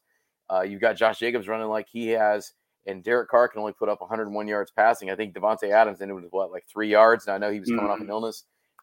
Uh, 0.51 0.63
you've 0.63 0.81
got 0.81 0.97
Josh 0.97 1.19
Jacobs 1.19 1.47
running 1.47 1.69
like 1.69 1.89
he 1.91 2.09
has 2.09 2.55
and 2.89 3.05
Derek 3.05 3.29
Carr 3.29 3.49
can 3.49 3.61
only 3.61 3.75
put 3.75 3.91
up 3.91 4.01
101 4.01 4.49
yards 4.49 4.71
passing. 4.71 5.11
I 5.11 5.15
think 5.15 5.35
Davante 5.35 5.71
Adams 5.71 6.01
ended 6.01 6.17
with 6.17 6.25
what, 6.31 6.51
like 6.51 6.65
three 6.67 6.91
yards. 6.91 7.27
And 7.27 7.35
I 7.35 7.39
know 7.39 7.53
he 7.53 7.61
was 7.61 7.69
coming 7.69 7.85
mm-hmm. 7.85 7.91
off 7.93 8.01
an 8.01 8.07
mm-hmm. 8.07 8.13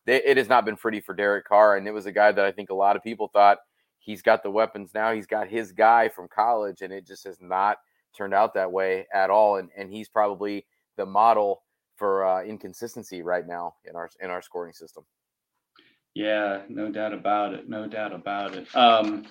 Illness. 0.08 0.24
It 0.26 0.38
has 0.38 0.50
not 0.50 0.66
been 0.66 0.78
pretty 0.78 1.02
for 1.02 1.14
Derek 1.14 1.48
Carr, 1.48 1.78
and 1.78 1.88
it 1.88 1.92
was 1.92 2.06
a 2.06 2.12
guy 2.12 2.32
that 2.32 2.46
I 2.46 2.52
think 2.52 2.70
a 2.70 2.76
lot 2.76 2.96
of 2.96 3.04
people 3.04 3.30
thought 3.32 3.60
he's 4.00 4.22
got 4.22 4.44
the 4.44 4.52
weapons 4.52 4.92
now. 4.94 5.14
He's 5.14 5.28
got 5.28 5.48
his 5.48 5.72
guy 5.72 6.10
from 6.10 6.28
college, 6.28 6.82
and 6.82 6.94
it 6.94 7.06
just 7.06 7.24
has 7.26 7.38
not 7.42 7.78
turned 8.16 8.34
out 8.34 8.54
that 8.54 8.72
way 8.72 9.08
at 9.14 9.30
all. 9.30 9.58
And 9.58 9.70
and 9.78 9.92
he's 9.92 10.10
probably 10.10 10.66
the 10.98 11.06
model 11.06 11.64
for 11.98 12.26
uh, 12.26 12.44
inconsistency 12.44 13.22
right 13.22 13.48
now 13.48 13.76
in 13.86 13.96
our 13.96 14.10
in 14.22 14.30
our 14.30 14.42
scoring 14.42 14.74
system. 14.74 15.04
Yeah, 16.14 16.62
no 16.70 16.90
doubt 16.92 17.14
about 17.14 17.54
it. 17.54 17.68
No 17.68 17.88
doubt 17.88 18.14
about 18.14 18.56
it. 18.56 18.74
Um, 18.74 19.26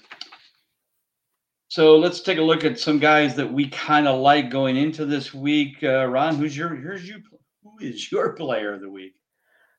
so 1.69 1.97
let's 1.97 2.21
take 2.21 2.39
a 2.39 2.43
look 2.43 2.63
at 2.65 2.79
some 2.79 2.99
guys 2.99 3.35
that 3.37 3.51
we 3.51 3.69
kind 3.69 4.07
of 4.07 4.21
like 4.21 4.51
going 4.51 4.77
into 4.77 5.07
this 5.07 5.33
week. 5.33 5.83
Uh, 5.83 6.07
Ron, 6.07 6.37
who's 6.37 6.57
your 6.57 6.69
who's 6.69 7.09
you 7.09 7.23
who 7.63 7.79
is 7.81 8.13
your 8.13 8.33
player 8.37 8.75
of 8.75 8.81
the 8.81 8.91
week? 8.91 9.15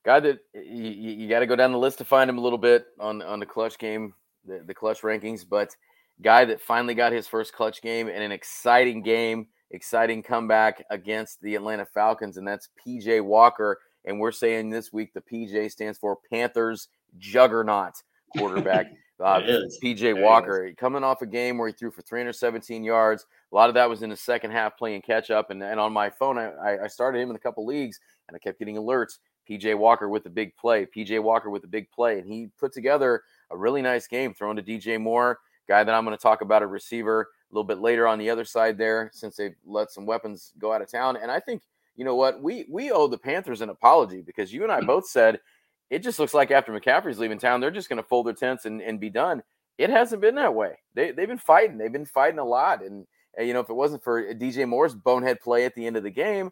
Guy 0.06 0.20
that 0.20 0.40
you, 0.54 0.92
you 0.92 1.30
got 1.30 1.40
to 1.40 1.48
go 1.48 1.56
down 1.56 1.72
the 1.72 1.78
list 1.78 1.98
to 1.98 2.06
find 2.06 2.30
him 2.30 2.38
a 2.38 2.42
little 2.42 2.60
bit 2.60 2.86
on 3.00 3.22
on 3.24 3.40
the 3.40 3.46
clutch 3.46 3.78
game, 3.80 4.14
the, 4.46 4.62
the 4.66 4.74
clutch 4.74 5.02
rankings, 5.02 5.44
but 5.48 5.76
guy 6.22 6.46
that 6.46 6.62
finally 6.62 6.94
got 6.94 7.12
his 7.12 7.28
first 7.28 7.54
clutch 7.54 7.82
game 7.82 8.08
and 8.08 8.24
an 8.24 8.32
exciting 8.32 9.02
game, 9.02 9.48
exciting 9.72 10.24
comeback 10.24 10.84
against 10.90 11.42
the 11.42 11.56
Atlanta 11.56 11.86
Falcons, 11.86 12.38
and 12.38 12.48
that's 12.48 12.70
PJ 12.86 13.24
Walker. 13.24 13.80
And 14.06 14.20
we're 14.20 14.32
saying 14.32 14.70
this 14.70 14.94
week 14.94 15.14
the 15.14 15.22
PJ 15.22 15.72
stands 15.72 15.98
for 15.98 16.20
Panthers 16.32 16.88
Juggernaut 17.18 17.94
quarterback. 18.38 18.88
Uh, 19.18 19.40
PJ 19.82 20.22
Walker 20.22 20.74
coming 20.78 21.02
off 21.02 21.22
a 21.22 21.26
game 21.26 21.58
where 21.58 21.70
he 21.70 21.74
threw 21.74 21.90
for 21.90 22.02
317 22.02 22.84
yards. 22.84 23.26
A 23.54 23.56
lot 23.56 23.70
of 23.70 23.76
that 23.76 23.90
was 23.90 24.04
in 24.04 24.10
the 24.10 24.18
second 24.18 24.52
half 24.52 24.78
playing 24.78 25.02
catch 25.04 25.32
up. 25.32 25.52
And, 25.52 25.64
and 25.64 25.80
on 25.80 25.94
my 25.94 26.10
phone, 26.10 26.38
I, 26.38 26.80
I 26.84 26.88
started 26.88 27.22
him 27.22 27.30
in 27.30 27.38
a 27.38 27.40
couple 27.40 27.66
leagues 27.66 27.98
and 28.28 28.36
I 28.36 28.40
kept 28.40 28.60
getting 28.60 28.76
alerts. 28.76 29.20
PJ 29.50 29.78
Walker 29.78 30.10
with 30.10 30.24
the 30.24 30.30
big 30.30 30.56
play. 30.56 30.86
PJ 30.86 31.22
Walker 31.22 31.50
with 31.50 31.62
the 31.62 31.68
big 31.68 31.90
play. 31.92 32.20
And 32.20 32.28
he 32.28 32.50
put 32.58 32.74
together 32.74 33.24
a 33.52 33.58
really 33.58 33.82
nice 33.82 34.08
game 34.08 34.34
throwing 34.34 34.58
to 34.58 34.64
DJ 34.64 35.00
Moore, 35.00 35.40
guy 35.68 35.84
that 35.84 35.94
I'm 35.94 36.06
going 36.06 36.18
to 36.18 36.22
talk 36.22 36.42
about 36.42 36.64
a 36.64 36.68
receiver 36.68 37.22
a 37.22 37.54
little 37.54 37.64
bit 37.64 37.80
later 37.80 38.08
on 38.08 38.20
the 38.20 38.30
other 38.30 38.46
side 38.46 38.78
there 38.78 39.10
since 39.14 39.36
they've 39.36 39.56
let 39.66 39.92
some 39.92 40.06
weapons 40.06 40.54
go 40.58 40.74
out 40.74 40.82
of 40.82 40.92
town. 40.92 41.18
And 41.22 41.32
I 41.32 41.40
think, 41.40 41.64
you 41.96 42.04
know 42.04 42.16
what, 42.16 42.42
we 42.42 42.66
we 42.70 42.92
owe 42.92 43.08
the 43.08 43.18
Panthers 43.18 43.62
an 43.62 43.70
apology 43.70 44.22
because 44.22 44.52
you 44.52 44.64
and 44.64 44.72
I 44.72 44.82
both 44.82 45.08
said– 45.08 45.40
it 45.90 46.00
just 46.00 46.20
looks 46.20 46.34
like 46.34 46.52
after 46.52 46.72
McCaffrey's 46.72 47.20
leaving 47.20 47.38
town, 47.38 47.62
they're 47.62 47.72
just 47.72 47.90
going 47.90 48.02
to 48.02 48.08
fold 48.08 48.28
their 48.28 48.34
tents 48.34 48.66
and, 48.66 48.82
and 48.82 49.00
be 49.00 49.10
done. 49.10 49.44
It 49.78 49.90
hasn't 49.90 50.22
been 50.22 50.36
that 50.36 50.56
way. 50.56 50.80
They, 50.94 51.12
they've 51.12 51.28
been 51.28 51.38
fighting. 51.38 51.78
They've 51.78 51.92
been 51.92 52.06
fighting 52.06 52.40
a 52.40 52.46
lot. 52.46 52.84
And, 52.84 53.06
and, 53.38 53.48
you 53.48 53.54
know, 53.54 53.60
if 53.60 53.70
it 53.70 53.76
wasn't 53.76 54.04
for 54.04 54.34
DJ 54.34 54.68
Moore's 54.68 54.96
bonehead 54.96 55.42
play 55.42 55.66
at 55.66 55.76
the 55.76 55.86
end 55.86 55.98
of 55.98 56.04
the 56.04 56.10
game, 56.10 56.52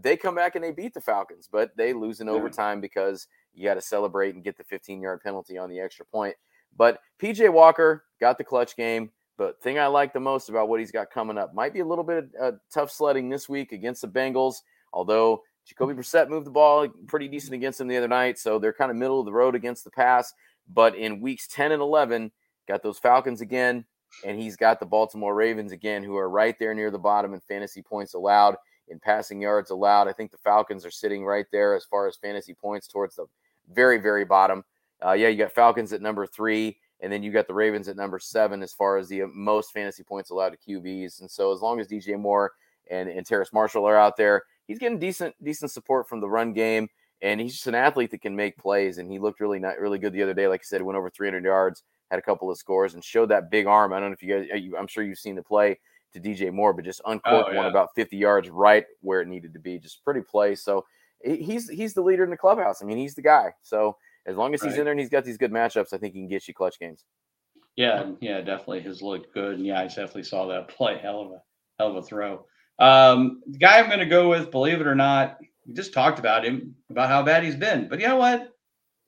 they 0.00 0.16
come 0.16 0.34
back 0.34 0.54
and 0.54 0.64
they 0.64 0.72
beat 0.72 0.94
the 0.94 1.00
Falcons, 1.00 1.48
but 1.50 1.76
they 1.76 1.92
lose 1.92 2.20
in 2.20 2.28
overtime 2.28 2.80
because 2.80 3.28
you 3.54 3.64
got 3.64 3.74
to 3.74 3.80
celebrate 3.80 4.34
and 4.34 4.42
get 4.44 4.56
the 4.56 4.64
15 4.64 5.00
yard 5.00 5.20
penalty 5.22 5.56
on 5.58 5.70
the 5.70 5.80
extra 5.80 6.04
point. 6.04 6.34
But 6.76 7.00
PJ 7.20 7.52
Walker 7.52 8.04
got 8.20 8.38
the 8.38 8.44
clutch 8.44 8.76
game. 8.76 9.10
But 9.36 9.60
thing 9.60 9.78
I 9.78 9.86
like 9.86 10.12
the 10.12 10.20
most 10.20 10.48
about 10.48 10.68
what 10.68 10.78
he's 10.78 10.92
got 10.92 11.10
coming 11.10 11.38
up 11.38 11.54
might 11.54 11.72
be 11.72 11.80
a 11.80 11.84
little 11.84 12.04
bit 12.04 12.28
of 12.38 12.54
uh, 12.54 12.56
tough 12.72 12.90
sledding 12.90 13.28
this 13.28 13.48
week 13.48 13.72
against 13.72 14.02
the 14.02 14.08
Bengals. 14.08 14.56
Although 14.92 15.42
Jacoby 15.66 15.94
Brissett 15.94 16.28
moved 16.28 16.46
the 16.46 16.52
ball 16.52 16.88
pretty 17.06 17.26
decent 17.26 17.54
against 17.54 17.78
them 17.78 17.88
the 17.88 17.96
other 17.96 18.08
night, 18.08 18.38
so 18.38 18.58
they're 18.58 18.72
kind 18.72 18.90
of 18.90 18.96
middle 18.96 19.18
of 19.18 19.26
the 19.26 19.32
road 19.32 19.56
against 19.56 19.82
the 19.82 19.90
pass. 19.90 20.32
But 20.68 20.94
in 20.96 21.20
weeks 21.20 21.48
10 21.48 21.72
and 21.72 21.82
11, 21.82 22.30
got 22.68 22.82
those 22.82 22.98
Falcons 22.98 23.40
again, 23.40 23.84
and 24.24 24.40
he's 24.40 24.56
got 24.56 24.78
the 24.78 24.86
Baltimore 24.86 25.34
Ravens 25.34 25.72
again, 25.72 26.04
who 26.04 26.16
are 26.16 26.30
right 26.30 26.56
there 26.58 26.74
near 26.74 26.90
the 26.90 26.98
bottom 26.98 27.34
in 27.34 27.40
fantasy 27.40 27.82
points 27.82 28.14
allowed, 28.14 28.56
in 28.88 28.98
passing 28.98 29.40
yards 29.40 29.70
allowed. 29.70 30.08
I 30.08 30.12
think 30.12 30.30
the 30.30 30.38
Falcons 30.38 30.84
are 30.84 30.90
sitting 30.90 31.24
right 31.24 31.46
there 31.52 31.74
as 31.74 31.84
far 31.84 32.06
as 32.06 32.16
fantasy 32.16 32.54
points 32.54 32.86
towards 32.86 33.16
the 33.16 33.26
very, 33.72 33.98
very 33.98 34.24
bottom. 34.24 34.64
Uh, 35.04 35.12
yeah, 35.12 35.28
you 35.28 35.36
got 35.36 35.52
Falcons 35.52 35.92
at 35.92 36.02
number 36.02 36.26
three, 36.26 36.78
and 37.00 37.12
then 37.12 37.22
you 37.22 37.32
got 37.32 37.46
the 37.46 37.54
Ravens 37.54 37.88
at 37.88 37.96
number 37.96 38.18
seven 38.18 38.62
as 38.62 38.72
far 38.72 38.96
as 38.96 39.08
the 39.08 39.22
most 39.32 39.72
fantasy 39.72 40.02
points 40.02 40.30
allowed 40.30 40.50
to 40.50 40.56
QBs. 40.56 41.20
And 41.20 41.30
so 41.30 41.52
as 41.52 41.60
long 41.60 41.80
as 41.80 41.88
DJ 41.88 42.18
Moore 42.18 42.52
and, 42.90 43.08
and 43.08 43.26
Terrace 43.26 43.52
Marshall 43.52 43.86
are 43.86 43.98
out 43.98 44.16
there, 44.16 44.42
he's 44.66 44.78
getting 44.78 44.98
decent 44.98 45.34
decent 45.42 45.70
support 45.70 46.08
from 46.08 46.20
the 46.20 46.28
run 46.28 46.52
game, 46.52 46.88
and 47.22 47.40
he's 47.40 47.52
just 47.54 47.66
an 47.66 47.74
athlete 47.74 48.10
that 48.12 48.22
can 48.22 48.36
make 48.36 48.56
plays. 48.56 48.98
And 48.98 49.10
he 49.10 49.18
looked 49.18 49.40
really 49.40 49.58
not 49.58 49.78
really 49.78 49.98
good 49.98 50.12
the 50.12 50.22
other 50.22 50.34
day. 50.34 50.48
Like 50.48 50.60
I 50.60 50.64
said, 50.64 50.82
went 50.82 50.96
over 50.96 51.10
300 51.10 51.44
yards, 51.44 51.82
had 52.10 52.18
a 52.18 52.22
couple 52.22 52.50
of 52.50 52.58
scores, 52.58 52.94
and 52.94 53.04
showed 53.04 53.30
that 53.30 53.50
big 53.50 53.66
arm. 53.66 53.92
I 53.92 54.00
don't 54.00 54.10
know 54.10 54.14
if 54.14 54.22
you 54.22 54.38
guys, 54.38 54.48
uh, 54.52 54.78
I'm 54.78 54.86
sure 54.86 55.04
you've 55.04 55.18
seen 55.18 55.34
the 55.34 55.42
play 55.42 55.78
to 56.14 56.20
DJ 56.20 56.52
Moore, 56.52 56.72
but 56.72 56.84
just 56.84 57.02
uncorked 57.04 57.50
oh, 57.50 57.52
yeah. 57.52 57.58
one 57.58 57.66
about 57.66 57.90
50 57.94 58.16
yards 58.16 58.48
right 58.48 58.86
where 59.00 59.20
it 59.20 59.28
needed 59.28 59.52
to 59.52 59.60
be. 59.60 59.78
Just 59.78 60.02
pretty 60.04 60.22
play. 60.22 60.54
So 60.54 60.84
he's 61.22 61.68
he's 61.68 61.94
the 61.94 62.02
leader 62.02 62.24
in 62.24 62.30
the 62.30 62.36
clubhouse. 62.36 62.82
I 62.82 62.86
mean, 62.86 62.98
he's 62.98 63.14
the 63.14 63.22
guy. 63.22 63.52
So 63.62 63.96
as 64.26 64.36
long 64.36 64.54
as 64.54 64.62
he's 64.62 64.76
in 64.76 64.84
there 64.84 64.92
and 64.92 65.00
he's 65.00 65.10
got 65.10 65.24
these 65.24 65.36
good 65.36 65.52
matchups, 65.52 65.92
I 65.92 65.98
think 65.98 66.14
he 66.14 66.20
can 66.20 66.28
get 66.28 66.48
you 66.48 66.54
clutch 66.54 66.78
games. 66.78 67.04
Yeah, 67.76 68.12
yeah, 68.20 68.40
definitely 68.40 68.80
has 68.82 69.02
looked 69.02 69.34
good. 69.34 69.54
And 69.54 69.66
yeah, 69.66 69.80
I 69.80 69.86
definitely 69.86 70.24
saw 70.24 70.46
that 70.46 70.68
play. 70.76 70.98
Hell 70.98 71.20
of 71.20 71.32
a 71.32 71.42
hell 71.78 71.90
of 71.90 71.96
a 71.96 72.02
throw. 72.02 72.46
Um, 72.78 73.42
the 73.46 73.58
guy 73.58 73.78
I'm 73.78 73.86
going 73.86 74.00
to 74.00 74.06
go 74.06 74.28
with, 74.28 74.50
believe 74.50 74.80
it 74.80 74.86
or 74.86 74.94
not, 74.94 75.38
we 75.66 75.74
just 75.74 75.92
talked 75.92 76.18
about 76.18 76.44
him, 76.44 76.74
about 76.90 77.08
how 77.08 77.22
bad 77.22 77.44
he's 77.44 77.56
been. 77.56 77.88
But 77.88 78.00
you 78.00 78.08
know 78.08 78.16
what? 78.16 78.50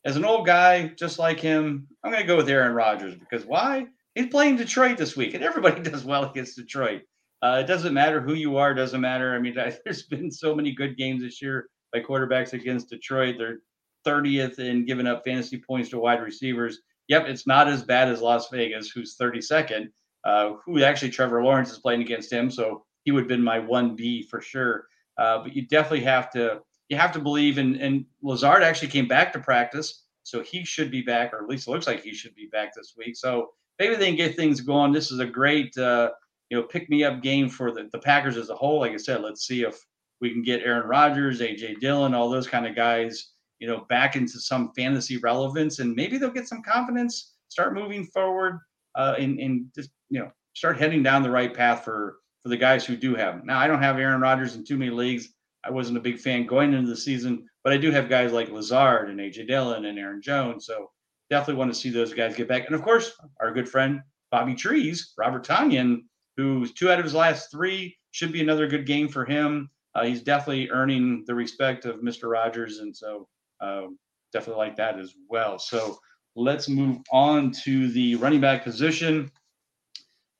As 0.04 0.16
an 0.16 0.24
old 0.24 0.46
guy, 0.46 0.88
just 0.96 1.18
like 1.18 1.40
him, 1.40 1.88
I'm 2.04 2.12
going 2.12 2.22
to 2.22 2.26
go 2.26 2.36
with 2.36 2.48
Aaron 2.48 2.74
Rodgers 2.74 3.16
because 3.16 3.44
why? 3.44 3.86
He's 4.16 4.28
playing 4.28 4.56
Detroit 4.56 4.96
this 4.96 5.14
week, 5.14 5.34
and 5.34 5.44
everybody 5.44 5.82
does 5.90 6.04
well 6.04 6.24
against 6.24 6.56
Detroit. 6.56 7.02
Uh, 7.42 7.60
it 7.62 7.66
doesn't 7.66 7.92
matter 7.92 8.20
who 8.20 8.32
you 8.32 8.56
are, 8.56 8.72
doesn't 8.72 9.00
matter. 9.00 9.34
I 9.34 9.38
mean, 9.38 9.54
there's 9.84 10.04
been 10.04 10.30
so 10.30 10.54
many 10.54 10.72
good 10.72 10.96
games 10.96 11.22
this 11.22 11.42
year 11.42 11.68
by 11.92 12.00
quarterbacks 12.00 12.54
against 12.54 12.88
Detroit. 12.88 13.36
They're 13.38 13.58
30th 14.06 14.58
in 14.58 14.86
giving 14.86 15.06
up 15.06 15.22
fantasy 15.22 15.58
points 15.58 15.90
to 15.90 15.98
wide 15.98 16.22
receivers. 16.22 16.80
Yep, 17.08 17.26
it's 17.26 17.46
not 17.46 17.68
as 17.68 17.82
bad 17.82 18.08
as 18.08 18.22
Las 18.22 18.48
Vegas, 18.48 18.90
who's 18.90 19.16
32nd. 19.20 19.88
Uh, 20.24 20.54
who 20.64 20.82
actually 20.82 21.10
Trevor 21.10 21.44
Lawrence 21.44 21.70
is 21.70 21.78
playing 21.78 22.00
against 22.00 22.32
him, 22.32 22.50
so 22.50 22.84
he 23.04 23.12
would 23.12 23.20
have 23.20 23.28
been 23.28 23.44
my 23.44 23.60
one 23.60 23.94
B 23.94 24.22
for 24.24 24.40
sure. 24.40 24.88
Uh, 25.18 25.40
but 25.42 25.54
you 25.54 25.68
definitely 25.68 26.00
have 26.00 26.30
to 26.32 26.62
you 26.88 26.96
have 26.96 27.12
to 27.12 27.20
believe 27.20 27.58
in. 27.58 27.76
And 27.76 28.06
Lazard 28.22 28.64
actually 28.64 28.88
came 28.88 29.06
back 29.06 29.32
to 29.34 29.38
practice, 29.38 30.04
So 30.24 30.42
he 30.42 30.64
should 30.64 30.90
be 30.90 31.02
back, 31.02 31.32
or 31.32 31.42
at 31.42 31.48
least 31.48 31.68
it 31.68 31.70
looks 31.70 31.86
like 31.86 32.02
he 32.02 32.12
should 32.12 32.34
be 32.34 32.48
back 32.50 32.74
this 32.74 32.94
week. 32.96 33.16
So 33.16 33.50
maybe 33.78 33.96
they 33.96 34.06
can 34.06 34.16
get 34.16 34.36
things 34.36 34.60
going. 34.60 34.92
This 34.92 35.10
is 35.10 35.20
a 35.20 35.26
great, 35.26 35.76
uh, 35.78 36.10
you 36.50 36.56
know, 36.56 36.64
pick 36.64 36.88
me 36.88 37.04
up 37.04 37.22
game 37.22 37.48
for 37.48 37.72
the, 37.72 37.88
the 37.92 37.98
Packers 37.98 38.36
as 38.36 38.50
a 38.50 38.54
whole. 38.54 38.80
Like 38.80 38.92
I 38.92 38.96
said, 38.96 39.22
let's 39.22 39.46
see 39.46 39.62
if 39.62 39.78
we 40.20 40.32
can 40.32 40.42
get 40.42 40.62
Aaron 40.62 40.88
Rodgers, 40.88 41.40
AJ 41.40 41.80
Dillon, 41.80 42.14
all 42.14 42.30
those 42.30 42.46
kind 42.46 42.66
of 42.66 42.74
guys, 42.74 43.32
you 43.58 43.66
know, 43.66 43.86
back 43.88 44.16
into 44.16 44.38
some 44.38 44.72
fantasy 44.76 45.18
relevance, 45.18 45.78
and 45.78 45.94
maybe 45.94 46.18
they'll 46.18 46.30
get 46.30 46.48
some 46.48 46.62
confidence, 46.62 47.34
start 47.48 47.74
moving 47.74 48.06
forward, 48.06 48.60
uh, 48.94 49.14
and, 49.18 49.38
and 49.40 49.66
just 49.74 49.90
you 50.08 50.20
know 50.20 50.30
start 50.54 50.78
heading 50.78 51.02
down 51.02 51.22
the 51.22 51.30
right 51.30 51.52
path 51.52 51.84
for 51.84 52.16
for 52.42 52.48
the 52.48 52.56
guys 52.56 52.84
who 52.84 52.96
do 52.96 53.14
have 53.14 53.34
him. 53.34 53.42
Now, 53.44 53.58
I 53.58 53.66
don't 53.66 53.82
have 53.82 53.98
Aaron 53.98 54.20
Rodgers 54.20 54.54
in 54.54 54.64
too 54.64 54.78
many 54.78 54.90
leagues. 54.90 55.34
I 55.64 55.70
wasn't 55.70 55.98
a 55.98 56.00
big 56.00 56.18
fan 56.18 56.46
going 56.46 56.72
into 56.72 56.88
the 56.88 56.96
season, 56.96 57.44
but 57.64 57.72
I 57.72 57.76
do 57.76 57.90
have 57.90 58.08
guys 58.08 58.32
like 58.32 58.50
Lazard 58.50 59.10
and 59.10 59.18
AJ 59.18 59.48
Dillon 59.48 59.84
and 59.84 59.98
Aaron 59.98 60.22
Jones. 60.22 60.64
So 60.64 60.90
definitely 61.30 61.58
want 61.58 61.72
to 61.72 61.78
see 61.78 61.90
those 61.90 62.12
guys 62.12 62.36
get 62.36 62.48
back. 62.48 62.66
And 62.66 62.74
of 62.74 62.82
course, 62.82 63.12
our 63.40 63.52
good 63.52 63.68
friend 63.68 64.00
Bobby 64.30 64.54
Trees, 64.54 65.12
Robert 65.18 65.46
Tonyan, 65.46 66.02
who's 66.36 66.72
two 66.72 66.90
out 66.90 66.98
of 66.98 67.04
his 67.04 67.14
last 67.14 67.50
three, 67.50 67.96
should 68.10 68.32
be 68.32 68.40
another 68.40 68.66
good 68.66 68.86
game 68.86 69.08
for 69.08 69.24
him. 69.24 69.70
Uh, 69.94 70.04
he's 70.04 70.22
definitely 70.22 70.70
earning 70.70 71.24
the 71.26 71.34
respect 71.34 71.86
of 71.86 72.00
Mr. 72.00 72.30
Rogers, 72.30 72.80
and 72.80 72.94
so 72.94 73.26
um, 73.60 73.98
definitely 74.32 74.64
like 74.64 74.76
that 74.76 74.98
as 74.98 75.14
well. 75.28 75.58
So 75.58 75.98
let's 76.34 76.68
move 76.68 76.98
on 77.10 77.50
to 77.64 77.90
the 77.92 78.16
running 78.16 78.40
back 78.40 78.62
position. 78.62 79.30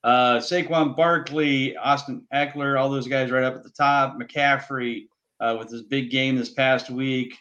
Uh, 0.03 0.37
Saquon 0.37 0.95
Barkley, 0.95 1.75
Austin 1.75 2.25
Ekeler, 2.33 2.79
all 2.79 2.89
those 2.89 3.07
guys 3.07 3.31
right 3.31 3.43
up 3.43 3.55
at 3.55 3.63
the 3.63 3.71
top. 3.71 4.17
McCaffrey 4.17 5.07
uh, 5.39 5.55
with 5.57 5.69
his 5.69 5.83
big 5.83 6.11
game 6.11 6.35
this 6.35 6.53
past 6.53 6.89
week, 6.89 7.35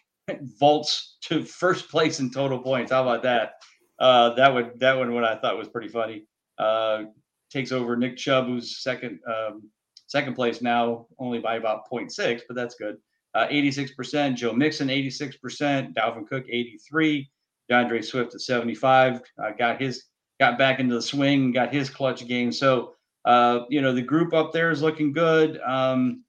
vaults 0.58 1.18
to 1.22 1.42
first 1.42 1.88
place 1.88 2.20
in 2.20 2.30
total 2.30 2.58
points. 2.58 2.92
How 2.92 3.02
about 3.02 3.22
that? 3.22 3.54
Uh, 3.98 4.34
that 4.34 4.52
would 4.52 4.78
that 4.80 4.96
one 4.96 5.14
what 5.14 5.24
I 5.24 5.36
thought 5.36 5.56
was 5.56 5.68
pretty 5.68 5.88
funny. 5.88 6.26
Uh, 6.58 7.04
takes 7.50 7.72
over 7.72 7.96
Nick 7.96 8.16
Chubb, 8.16 8.46
who's 8.46 8.82
second 8.82 9.20
um, 9.26 9.62
second 10.06 10.34
place 10.34 10.60
now, 10.60 11.06
only 11.18 11.38
by 11.38 11.56
about 11.56 11.90
0.6, 11.90 12.42
but 12.46 12.56
that's 12.56 12.74
good. 12.74 12.96
Uh, 13.34 13.46
86%. 13.48 14.34
Joe 14.34 14.52
Mixon, 14.52 14.88
86%. 14.88 15.94
Dalvin 15.94 16.26
Cook, 16.26 16.44
83. 16.48 17.28
D'Andre 17.68 18.00
Swift 18.00 18.34
at 18.34 18.40
75. 18.40 19.20
Uh, 19.42 19.50
got 19.58 19.80
his 19.80 20.04
got 20.38 20.58
back 20.58 20.80
into 20.80 20.94
the 20.94 21.02
swing, 21.02 21.52
got 21.52 21.72
his 21.72 21.90
clutch 21.90 22.26
game. 22.26 22.52
So, 22.52 22.94
uh, 23.24 23.60
you 23.68 23.80
know, 23.80 23.92
the 23.92 24.02
group 24.02 24.32
up 24.32 24.52
there 24.52 24.70
is 24.70 24.82
looking 24.82 25.12
good. 25.12 25.60
Um, 25.66 26.24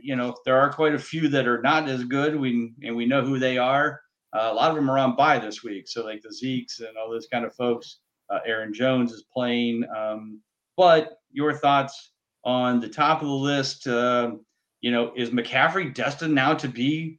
you 0.00 0.16
know, 0.16 0.34
there 0.44 0.58
are 0.58 0.72
quite 0.72 0.94
a 0.94 0.98
few 0.98 1.28
that 1.28 1.46
are 1.46 1.60
not 1.62 1.88
as 1.88 2.04
good. 2.04 2.36
We 2.36 2.72
and 2.82 2.96
we 2.96 3.06
know 3.06 3.22
who 3.22 3.38
they 3.38 3.58
are. 3.58 4.00
Uh, 4.32 4.50
a 4.52 4.54
lot 4.54 4.70
of 4.70 4.76
them 4.76 4.90
are 4.90 4.98
on 4.98 5.16
bye 5.16 5.38
this 5.38 5.62
week. 5.62 5.88
So, 5.88 6.04
like 6.04 6.22
the 6.22 6.28
Zeeks 6.28 6.80
and 6.86 6.96
all 6.96 7.10
those 7.10 7.28
kind 7.28 7.44
of 7.44 7.54
folks. 7.54 7.98
Uh, 8.28 8.40
Aaron 8.44 8.74
Jones 8.74 9.12
is 9.12 9.24
playing. 9.32 9.84
Um, 9.96 10.40
but 10.76 11.18
your 11.30 11.54
thoughts 11.54 12.12
on 12.44 12.80
the 12.80 12.88
top 12.88 13.20
of 13.20 13.28
the 13.28 13.34
list? 13.34 13.86
Uh, 13.86 14.32
you 14.80 14.90
know, 14.90 15.12
is 15.16 15.30
McCaffrey 15.30 15.92
destined 15.92 16.34
now 16.34 16.54
to 16.54 16.68
be 16.68 17.18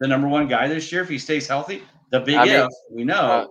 the 0.00 0.06
number 0.06 0.28
one 0.28 0.46
guy 0.46 0.68
this 0.68 0.92
year 0.92 1.02
if 1.02 1.08
he 1.08 1.18
stays 1.18 1.48
healthy? 1.48 1.82
The 2.10 2.20
big 2.20 2.36
I 2.36 2.46
if, 2.46 2.68
we 2.90 3.04
know. 3.04 3.14
Uh, 3.14 3.46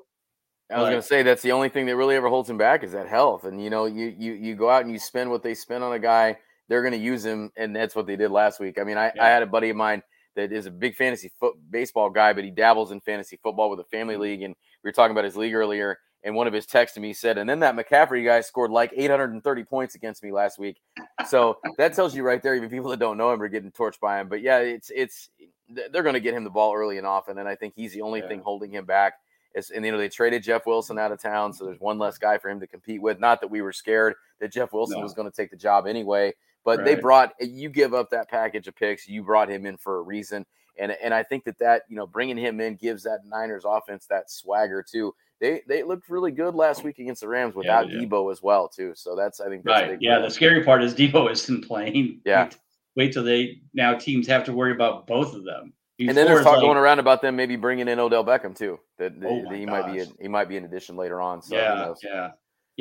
I 0.72 0.80
was 0.80 0.90
going 0.90 1.02
to 1.02 1.08
say 1.08 1.24
that's 1.24 1.42
the 1.42 1.52
only 1.52 1.68
thing 1.68 1.86
that 1.88 1.98
really 1.98 2.16
ever 2.16 2.30
holds 2.30 2.50
him 2.50 2.58
back 2.58 2.84
is 2.84 2.94
that 2.94 3.08
health. 3.08 3.44
And 3.44 3.62
you 3.62 3.70
know, 3.70 3.86
you 3.86 4.16
you 4.18 4.34
you 4.34 4.56
go 4.56 4.70
out 4.70 4.84
and 4.84 4.92
you 4.92 5.00
spend 5.00 5.30
what 5.30 5.44
they 5.44 5.54
spend 5.54 5.84
on 5.84 5.92
a 5.92 6.00
guy, 6.00 6.38
they're 6.72 6.82
going 6.82 6.94
to 6.94 6.98
use 6.98 7.26
him, 7.26 7.52
and 7.58 7.76
that's 7.76 7.98
what 7.98 8.08
they 8.08 8.16
did 8.16 8.32
last 8.32 8.62
week. 8.62 8.80
I 8.80 8.86
mean, 8.86 8.98
I, 8.98 9.12
yeah. 9.14 9.26
I 9.26 9.28
had 9.28 9.44
a 9.44 9.46
buddy 9.46 9.70
of 9.72 9.76
mine 9.76 10.02
that 10.38 10.54
is 10.54 10.68
a 10.68 10.72
big 10.72 10.96
fantasy 10.96 11.30
foot 11.38 11.56
baseball 11.70 12.10
guy, 12.10 12.32
but 12.32 12.46
he 12.46 12.50
dabbles 12.50 12.92
in 12.92 13.02
fantasy 13.02 13.38
football 13.44 13.70
with 13.70 13.82
a 13.82 13.84
family 13.84 14.14
mm-hmm. 14.14 14.22
league, 14.24 14.42
and 14.44 14.56
we 14.82 14.88
were 14.88 14.94
talking 14.94 15.12
about 15.12 15.26
his 15.26 15.36
league 15.36 15.54
earlier. 15.54 16.00
And 16.24 16.34
one 16.34 16.48
of 16.48 16.54
his 16.54 16.66
texts 16.66 16.94
to 16.96 17.02
me 17.02 17.12
said, 17.12 17.38
and 17.38 17.50
then 17.50 17.60
that 17.60 17.76
McCaffrey 17.76 18.24
guy 18.24 18.40
scored 18.40 18.72
like 18.72 18.94
830 18.96 19.64
points 19.66 19.96
against 19.96 20.24
me 20.24 20.32
last 20.32 20.60
week. 20.60 20.80
So 21.28 21.58
that 21.78 21.94
tells 21.94 22.16
you 22.16 22.24
right 22.24 22.42
there, 22.42 22.56
even 22.56 22.70
people 22.70 22.92
that 22.92 23.00
don't 23.00 23.18
know 23.18 23.34
him 23.34 23.42
are 23.42 23.50
getting 23.50 23.72
torched 23.72 24.00
by 24.00 24.22
him. 24.22 24.30
But 24.30 24.42
yeah, 24.42 24.60
it's 24.60 24.92
it's 24.96 25.30
they're 25.68 26.04
going 26.04 26.14
to 26.14 26.20
get 26.22 26.36
him 26.36 26.46
the 26.46 26.50
ball 26.50 26.74
early 26.74 27.00
and 27.00 27.08
often, 27.08 27.38
and 27.38 27.50
I 27.50 27.56
think 27.56 27.74
he's 27.76 27.92
the 27.92 28.02
only 28.02 28.22
yeah. 28.22 28.28
thing 28.30 28.40
holding 28.40 28.72
him 28.72 28.86
back. 28.86 29.16
It's, 29.54 29.72
and 29.72 29.86
you 29.86 29.92
know 29.92 29.98
they 29.98 30.10
traded 30.10 30.44
Jeff 30.44 30.66
Wilson 30.66 30.98
out 30.98 31.12
of 31.12 31.22
town, 31.22 31.52
so 31.52 31.66
there's 31.66 31.80
one 31.80 31.98
less 31.98 32.18
guy 32.18 32.38
for 32.38 32.50
him 32.50 32.60
to 32.62 32.68
compete 32.68 33.02
with. 33.02 33.20
Not 33.20 33.42
that 33.42 33.50
we 33.50 33.62
were 33.62 33.74
scared 33.74 34.14
that 34.40 34.52
Jeff 34.52 34.74
Wilson 34.74 34.98
no. 34.98 35.04
was 35.04 35.14
going 35.14 35.30
to 35.30 35.36
take 35.36 35.52
the 35.52 35.58
job 35.58 35.88
anyway, 35.88 36.34
but 36.64 36.80
right. 36.80 36.86
they 36.86 36.96
brought 36.96 37.34
eh, 37.40 37.48
you 37.50 37.70
give 37.70 37.94
up 37.94 38.10
that 38.12 38.30
package 38.30 38.68
of 38.68 38.76
picks, 38.76 39.08
you 39.08 39.24
brought 39.24 39.50
him 39.50 39.66
in 39.66 39.78
for 39.78 39.98
a 39.98 40.02
reason, 40.02 40.46
and 40.78 40.92
and 41.04 41.14
I 41.14 41.24
think 41.24 41.44
that 41.46 41.60
that 41.60 41.84
you 41.90 41.96
know 41.96 42.08
bringing 42.08 42.38
him 42.38 42.60
in 42.60 42.76
gives 42.76 43.04
that 43.04 43.20
Niners 43.26 43.64
offense 43.66 44.06
that 44.08 44.30
swagger 44.30 44.84
too. 44.84 45.14
They 45.40 45.62
they 45.68 45.84
looked 45.84 46.10
really 46.10 46.32
good 46.32 46.54
last 46.54 46.84
week 46.84 47.00
against 47.00 47.22
the 47.22 47.28
Rams 47.28 47.56
without 47.56 47.90
yeah, 47.90 48.00
Deebo 48.00 48.32
as 48.32 48.44
well 48.44 48.68
too. 48.68 48.94
So 48.96 49.16
that's 49.16 49.40
I 49.40 49.50
think 49.50 49.64
that's 49.64 49.90
right. 49.90 49.98
Yeah, 50.00 50.20
the 50.20 50.30
scary 50.30 50.64
part 50.64 50.84
is 50.84 50.94
Deebo 50.96 51.32
isn't 51.32 51.68
playing. 51.68 52.22
Yeah. 52.26 52.46
Wait, 52.46 52.58
wait 52.96 53.14
till 53.14 53.24
they 53.24 53.62
now 53.74 53.96
teams 53.96 54.28
have 54.28 54.44
to 54.46 54.54
worry 54.54 54.72
about 54.72 55.08
both 55.08 55.34
of 55.34 55.44
them. 55.44 55.74
And 56.00 56.18
then 56.18 56.26
there's 56.26 56.44
talk 56.44 56.58
like, 56.58 56.62
going 56.62 56.78
around 56.78 57.00
about 57.00 57.22
them 57.22 57.36
maybe 57.36 57.56
bringing 57.56 57.88
in 57.88 58.00
Odell 58.00 58.26
Beckham 58.26 58.56
too. 58.56 58.80
That, 58.98 59.14
oh 59.24 59.44
that 59.44 59.58
he 59.58 59.66
gosh. 59.66 59.72
might 59.72 59.94
be 59.94 60.06
he 60.20 60.28
might 60.28 60.50
be 60.50 60.58
an 60.58 60.66
addition 60.66 60.96
later 60.96 61.22
on. 61.22 61.42
So 61.42 61.56
yeah, 61.56 61.94
yeah, 62.04 62.32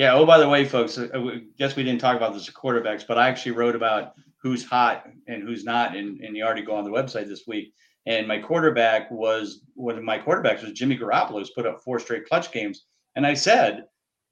yeah. 0.00 0.14
Oh, 0.14 0.24
by 0.24 0.38
the 0.38 0.48
way, 0.48 0.64
folks, 0.64 0.96
I 0.96 1.02
uh, 1.08 1.30
guess 1.58 1.76
we 1.76 1.84
didn't 1.84 2.00
talk 2.00 2.16
about 2.16 2.32
this 2.32 2.48
quarterbacks, 2.48 3.06
but 3.06 3.18
I 3.18 3.28
actually 3.28 3.52
wrote 3.52 3.76
about 3.76 4.14
who's 4.40 4.64
hot 4.64 5.06
and 5.28 5.42
who's 5.42 5.62
not 5.62 5.94
in, 5.94 6.18
in 6.22 6.32
the 6.32 6.40
article 6.40 6.74
on 6.74 6.84
the 6.84 6.90
website 6.90 7.28
this 7.28 7.46
week. 7.46 7.74
And 8.06 8.26
my 8.26 8.38
quarterback 8.38 9.10
was 9.10 9.60
one 9.74 9.98
of 9.98 10.02
my 10.02 10.18
quarterbacks 10.18 10.62
was 10.62 10.72
Jimmy 10.72 10.96
Garoppolo, 10.96 11.40
who's 11.40 11.50
put 11.50 11.66
up 11.66 11.82
four 11.84 12.00
straight 12.00 12.26
clutch 12.26 12.50
games. 12.50 12.86
And 13.14 13.26
I 13.26 13.34
said, 13.34 13.84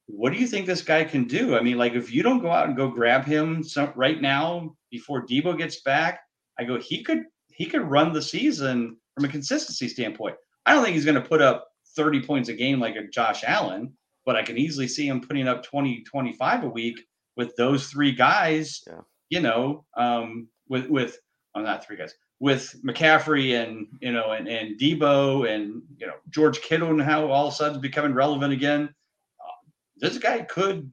"What 0.07 0.33
do 0.33 0.39
you 0.39 0.47
think 0.47 0.65
this 0.65 0.81
guy 0.81 1.05
can 1.05 1.25
do? 1.25 1.55
I 1.55 1.61
mean, 1.61 1.77
like 1.77 1.93
if 1.93 2.11
you 2.11 2.23
don't 2.23 2.41
go 2.41 2.51
out 2.51 2.67
and 2.67 2.75
go 2.75 2.89
grab 2.89 3.27
him 3.27 3.63
some, 3.63 3.93
right 3.95 4.23
now 4.23 4.75
before 4.91 5.27
Deebo 5.27 5.59
gets 5.59 5.83
back, 5.83 6.21
I 6.59 6.65
go 6.65 6.81
he 6.81 7.05
could 7.05 7.25
he 7.53 7.67
could 7.67 7.83
run 7.83 8.15
the 8.15 8.23
season 8.23 8.97
from 9.15 9.27
a 9.27 9.29
consistency 9.29 9.89
standpoint. 9.89 10.37
I 10.65 10.73
don't 10.73 10.83
think 10.83 10.95
he's 10.95 11.05
going 11.05 11.23
to 11.23 11.29
put 11.29 11.43
up 11.43 11.69
30 11.95 12.23
points 12.23 12.49
a 12.49 12.55
game 12.55 12.81
like 12.81 12.97
a 12.97 13.07
Josh 13.07 13.45
Allen, 13.47 13.93
but 14.29 14.37
I 14.37 14.43
can 14.43 14.59
easily 14.59 14.87
see 14.87 15.09
him 15.09 15.23
putting 15.23 15.49
up 15.49 15.63
20, 15.63 16.03
25 16.03 16.65
a 16.65 16.69
week 16.69 17.01
with 17.39 17.57
those 17.57 17.87
three 17.87 18.13
guys, 18.13 18.83
yeah. 18.87 19.01
you 19.31 19.41
know, 19.41 19.87
um, 19.97 20.49
with, 20.69 20.87
with, 20.91 21.19
I'm 21.55 21.63
oh, 21.63 21.65
not 21.65 21.83
three 21.83 21.97
guys, 21.97 22.13
with 22.39 22.77
McCaffrey 22.87 23.59
and, 23.59 23.87
you 24.03 24.13
know, 24.13 24.33
and, 24.33 24.47
and 24.47 24.79
Deebo 24.79 25.49
and, 25.49 25.81
you 25.97 26.07
know, 26.07 26.13
George 26.29 26.61
Kittle 26.61 26.91
and 26.91 27.01
how 27.01 27.31
all 27.31 27.47
of 27.47 27.55
a 27.55 27.57
sudden 27.57 27.81
becoming 27.81 28.13
relevant 28.13 28.53
again. 28.53 28.95
Uh, 29.41 29.71
this 29.97 30.19
guy 30.19 30.43
could, 30.43 30.93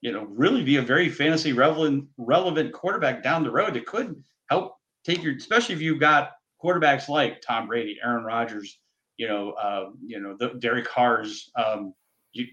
you 0.00 0.12
know, 0.12 0.26
really 0.26 0.62
be 0.62 0.76
a 0.76 0.82
very 0.82 1.08
fantasy 1.08 1.52
relevant, 1.52 2.04
relevant 2.16 2.72
quarterback 2.72 3.24
down 3.24 3.42
the 3.42 3.50
road 3.50 3.74
that 3.74 3.86
could 3.86 4.22
help 4.50 4.76
take 5.04 5.20
your, 5.20 5.34
especially 5.34 5.74
if 5.74 5.80
you've 5.80 5.98
got 5.98 6.34
quarterbacks 6.62 7.08
like 7.08 7.40
Tom 7.40 7.66
Brady, 7.66 7.98
Aaron 8.04 8.22
Rodgers, 8.22 8.78
you 9.16 9.26
know, 9.26 9.50
uh, 9.54 9.90
you 10.06 10.20
know, 10.20 10.36
the 10.38 10.50
Derek 10.60 10.86
Carr's. 10.86 11.50
Um, 11.56 11.92
you, 12.32 12.46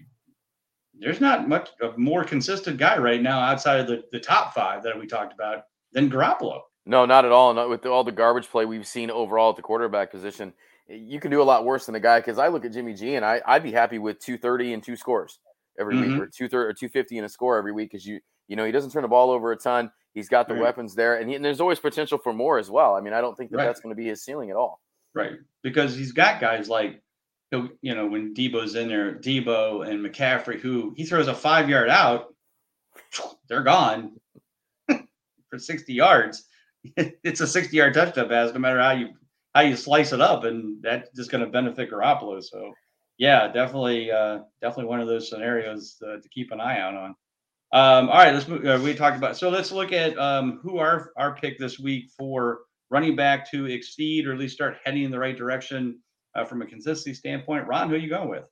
there's 0.98 1.20
not 1.20 1.48
much 1.48 1.70
a 1.80 1.96
more 1.96 2.24
consistent 2.24 2.76
guy 2.78 2.98
right 2.98 3.22
now 3.22 3.40
outside 3.40 3.80
of 3.80 3.86
the, 3.86 4.04
the 4.12 4.20
top 4.20 4.54
five 4.54 4.82
that 4.82 4.98
we 4.98 5.06
talked 5.06 5.32
about 5.32 5.64
than 5.92 6.10
Garoppolo. 6.10 6.60
No, 6.86 7.06
not 7.06 7.24
at 7.24 7.32
all. 7.32 7.52
Not 7.54 7.68
with 7.68 7.86
all 7.86 8.04
the 8.04 8.12
garbage 8.12 8.48
play 8.48 8.64
we've 8.64 8.86
seen 8.86 9.10
overall 9.10 9.50
at 9.50 9.56
the 9.56 9.62
quarterback 9.62 10.10
position. 10.10 10.52
You 10.88 11.20
can 11.20 11.30
do 11.30 11.40
a 11.40 11.44
lot 11.44 11.64
worse 11.64 11.86
than 11.86 11.94
a 11.94 12.00
guy 12.00 12.18
because 12.18 12.38
I 12.38 12.48
look 12.48 12.64
at 12.64 12.72
Jimmy 12.72 12.94
G 12.94 13.14
and 13.14 13.24
I, 13.24 13.40
I'd 13.46 13.62
be 13.62 13.72
happy 13.72 13.98
with 13.98 14.18
230 14.18 14.74
and 14.74 14.82
two 14.82 14.96
scores 14.96 15.38
every 15.78 15.94
mm-hmm. 15.94 16.12
week 16.12 16.22
or 16.22 16.26
230 16.26 16.56
or 16.56 16.72
250 16.72 17.18
and 17.18 17.26
a 17.26 17.28
score 17.28 17.56
every 17.56 17.72
week 17.72 17.90
because 17.90 18.04
you 18.04 18.20
you 18.48 18.56
know 18.56 18.64
he 18.64 18.72
doesn't 18.72 18.90
turn 18.90 19.02
the 19.02 19.08
ball 19.08 19.30
over 19.30 19.52
a 19.52 19.56
ton. 19.56 19.90
He's 20.12 20.28
got 20.28 20.48
the 20.48 20.54
right. 20.54 20.64
weapons 20.64 20.96
there, 20.96 21.20
and, 21.20 21.30
he, 21.30 21.36
and, 21.36 21.44
there's 21.44 21.60
always 21.60 21.78
potential 21.78 22.18
for 22.18 22.32
more 22.32 22.58
as 22.58 22.68
well. 22.68 22.96
I 22.96 23.00
mean, 23.00 23.12
I 23.12 23.20
don't 23.20 23.36
think 23.36 23.52
that 23.52 23.58
right. 23.58 23.66
that's 23.66 23.78
going 23.78 23.94
to 23.94 23.96
be 23.96 24.08
his 24.08 24.24
ceiling 24.24 24.50
at 24.50 24.56
all. 24.56 24.80
Right, 25.14 25.34
because 25.62 25.94
he's 25.94 26.10
got 26.10 26.40
guys 26.40 26.68
like 26.68 27.00
you 27.52 27.94
know 27.94 28.06
when 28.06 28.34
Deebo's 28.34 28.74
in 28.74 28.88
there, 28.88 29.14
Deebo 29.14 29.88
and 29.88 30.04
McCaffrey, 30.04 30.58
who 30.58 30.94
he 30.96 31.04
throws 31.04 31.28
a 31.28 31.34
five 31.34 31.68
yard 31.68 31.88
out, 31.88 32.34
they're 33.48 33.62
gone 33.62 34.12
for 35.50 35.58
60 35.58 35.92
yards. 35.92 36.44
it's 36.96 37.40
a 37.40 37.46
60 37.46 37.76
yard 37.76 37.94
touchdown 37.94 38.28
pass, 38.28 38.52
no 38.52 38.60
matter 38.60 38.80
how 38.80 38.92
you 38.92 39.10
how 39.54 39.62
you 39.62 39.76
slice 39.76 40.12
it 40.12 40.20
up, 40.20 40.44
and 40.44 40.80
that's 40.82 41.10
just 41.10 41.30
going 41.30 41.44
to 41.44 41.50
benefit 41.50 41.90
Garoppolo. 41.90 42.42
So, 42.42 42.72
yeah, 43.18 43.48
definitely, 43.48 44.10
uh, 44.10 44.40
definitely 44.62 44.84
one 44.84 45.00
of 45.00 45.08
those 45.08 45.28
scenarios 45.28 45.96
uh, 46.06 46.20
to 46.20 46.28
keep 46.28 46.52
an 46.52 46.60
eye 46.60 46.78
out 46.78 46.94
on. 46.94 47.10
Um, 47.72 48.08
all 48.08 48.18
right, 48.18 48.32
let's 48.32 48.46
move. 48.46 48.64
Uh, 48.64 48.80
we 48.82 48.94
talked 48.94 49.16
about 49.16 49.36
so 49.36 49.48
let's 49.48 49.72
look 49.72 49.92
at 49.92 50.18
um, 50.18 50.60
who 50.62 50.78
our 50.78 51.12
our 51.16 51.34
pick 51.34 51.58
this 51.58 51.78
week 51.78 52.10
for 52.16 52.60
running 52.90 53.14
back 53.14 53.48
to 53.50 53.66
exceed 53.66 54.26
or 54.26 54.32
at 54.32 54.38
least 54.38 54.54
start 54.54 54.78
heading 54.84 55.04
in 55.04 55.10
the 55.10 55.18
right 55.18 55.36
direction 55.36 55.98
uh, 56.34 56.44
from 56.44 56.62
a 56.62 56.66
consistency 56.66 57.14
standpoint. 57.14 57.66
Ron, 57.66 57.88
who 57.88 57.94
are 57.94 57.98
you 57.98 58.08
going 58.08 58.28
with? 58.28 58.44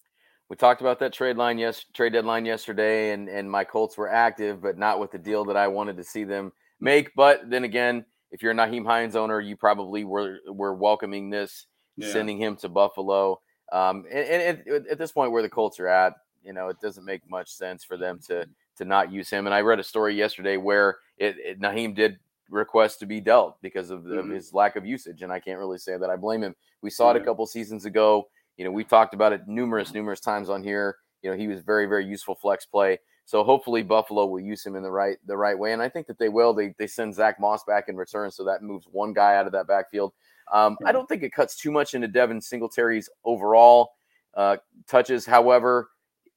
We 0.49 0.56
talked 0.56 0.80
about 0.80 0.99
that 1.00 1.12
trade 1.12 1.37
line 1.37 1.58
yes 1.58 1.85
trade 1.92 2.14
deadline 2.14 2.47
yesterday, 2.47 3.12
and 3.12 3.28
and 3.28 3.50
my 3.50 3.64
Colts 3.64 3.99
were 3.99 4.08
active, 4.08 4.62
but 4.62 4.78
not 4.78 4.99
with 4.99 5.11
the 5.11 5.18
deal 5.18 5.44
that 5.44 5.56
I 5.56 5.68
wanted 5.68 5.97
to 5.99 6.04
see 6.04 6.25
them 6.25 6.52
make. 6.80 7.14
But 7.14 7.50
then 7.50 7.64
again, 7.64 8.04
if 8.30 8.42
you're 8.42 8.52
a 8.52 8.54
Nyheim 8.54 8.87
Hines 8.87 9.14
owner, 9.14 9.40
you 9.40 9.56
probably 9.56 10.04
were 10.04 10.38
were 10.47 10.75
welcoming 10.75 11.28
this, 11.28 11.66
yeah. 11.97 12.11
sending 12.12 12.38
him 12.38 12.56
to 12.56 12.68
Buffalo. 12.68 13.40
Um, 13.70 14.06
and, 14.11 14.26
and 14.26 14.68
at, 14.68 14.87
at 14.92 14.99
this 14.99 15.12
point, 15.12 15.32
where 15.32 15.42
the 15.42 15.50
Colts 15.50 15.78
are 15.78 15.88
at, 15.88 16.14
you 16.42 16.54
know, 16.54 16.68
it 16.68 16.80
doesn't 16.80 17.04
make 17.04 17.28
much 17.28 17.50
sense 17.50 17.85
for 17.85 17.99
them 17.99 18.18
to 18.28 18.47
to 18.76 18.85
not 18.87 19.12
use 19.12 19.28
him. 19.28 19.47
And 19.47 19.54
I 19.54 19.61
read 19.61 19.80
a 19.80 19.85
story 19.85 20.14
yesterday 20.14 20.56
where 20.56 20.97
it, 21.18 21.37
it 21.38 21.61
Nyheim 21.61 21.94
did 21.94 22.18
request 22.49 22.99
to 23.00 23.07
be 23.07 23.21
dealt 23.21 23.61
because 23.62 23.90
of, 23.90 24.02
mm-hmm. 24.02 24.19
of, 24.19 24.28
his 24.28 24.52
lack 24.52 24.76
of 24.76 24.87
usage, 24.87 25.23
and 25.23 25.33
I 25.33 25.40
can't 25.40 25.59
really 25.59 25.78
say 25.78 25.97
that 25.97 26.11
I 26.11 26.17
blame 26.17 26.43
him. 26.43 26.55
We 26.83 26.90
saw 26.90 27.11
it 27.11 27.17
a 27.17 27.25
couple 27.25 27.47
seasons 27.47 27.85
ago. 27.85 28.28
You 28.57 28.64
know, 28.64 28.71
we 28.71 28.85
talked 28.85 29.14
about 29.14 29.33
it 29.33 29.43
numerous, 29.47 29.93
numerous 29.93 30.21
times 30.21 30.49
on 30.49 30.62
here. 30.62 30.97
You 31.23 31.31
know, 31.31 31.37
he 31.37 31.49
was 31.49 31.61
very, 31.61 31.87
very 31.87 32.07
useful 32.07 32.35
flex 32.35 32.67
play. 32.67 32.99
So 33.25 33.45
hopefully 33.45 33.83
Buffalo 33.83 34.25
will 34.25 34.40
use 34.40 34.64
him 34.64 34.75
in 34.75 34.83
the 34.83 34.90
right 34.90 35.19
the 35.26 35.37
right 35.37 35.59
way, 35.59 35.75
and 35.75 35.83
I 35.83 35.90
think 35.90 36.07
that 36.07 36.19
they 36.19 36.31
will. 36.31 36.55
They 36.55 36.75
they 36.78 36.87
send 36.87 37.14
Zack 37.14 37.38
Moss 37.38 37.62
back 37.64 37.90
in 37.90 37.97
return, 37.97 38.31
so 38.31 38.43
that 38.45 38.62
moves 38.62 38.87
one 38.90 39.12
guy 39.12 39.37
out 39.37 39.45
of 39.45 39.52
that 39.52 39.67
backfield. 39.67 40.14
Um, 40.50 40.78
I 40.87 40.93
don't 40.93 41.07
think 41.07 41.23
it 41.23 41.35
cuts 41.35 41.55
too 41.55 41.71
much 41.71 41.93
into 41.93 42.09
Devin 42.09 42.40
Singletary's 42.40 43.11
overall 43.26 43.90
uh, 44.35 44.57
touches. 44.88 45.26
However, 45.26 45.90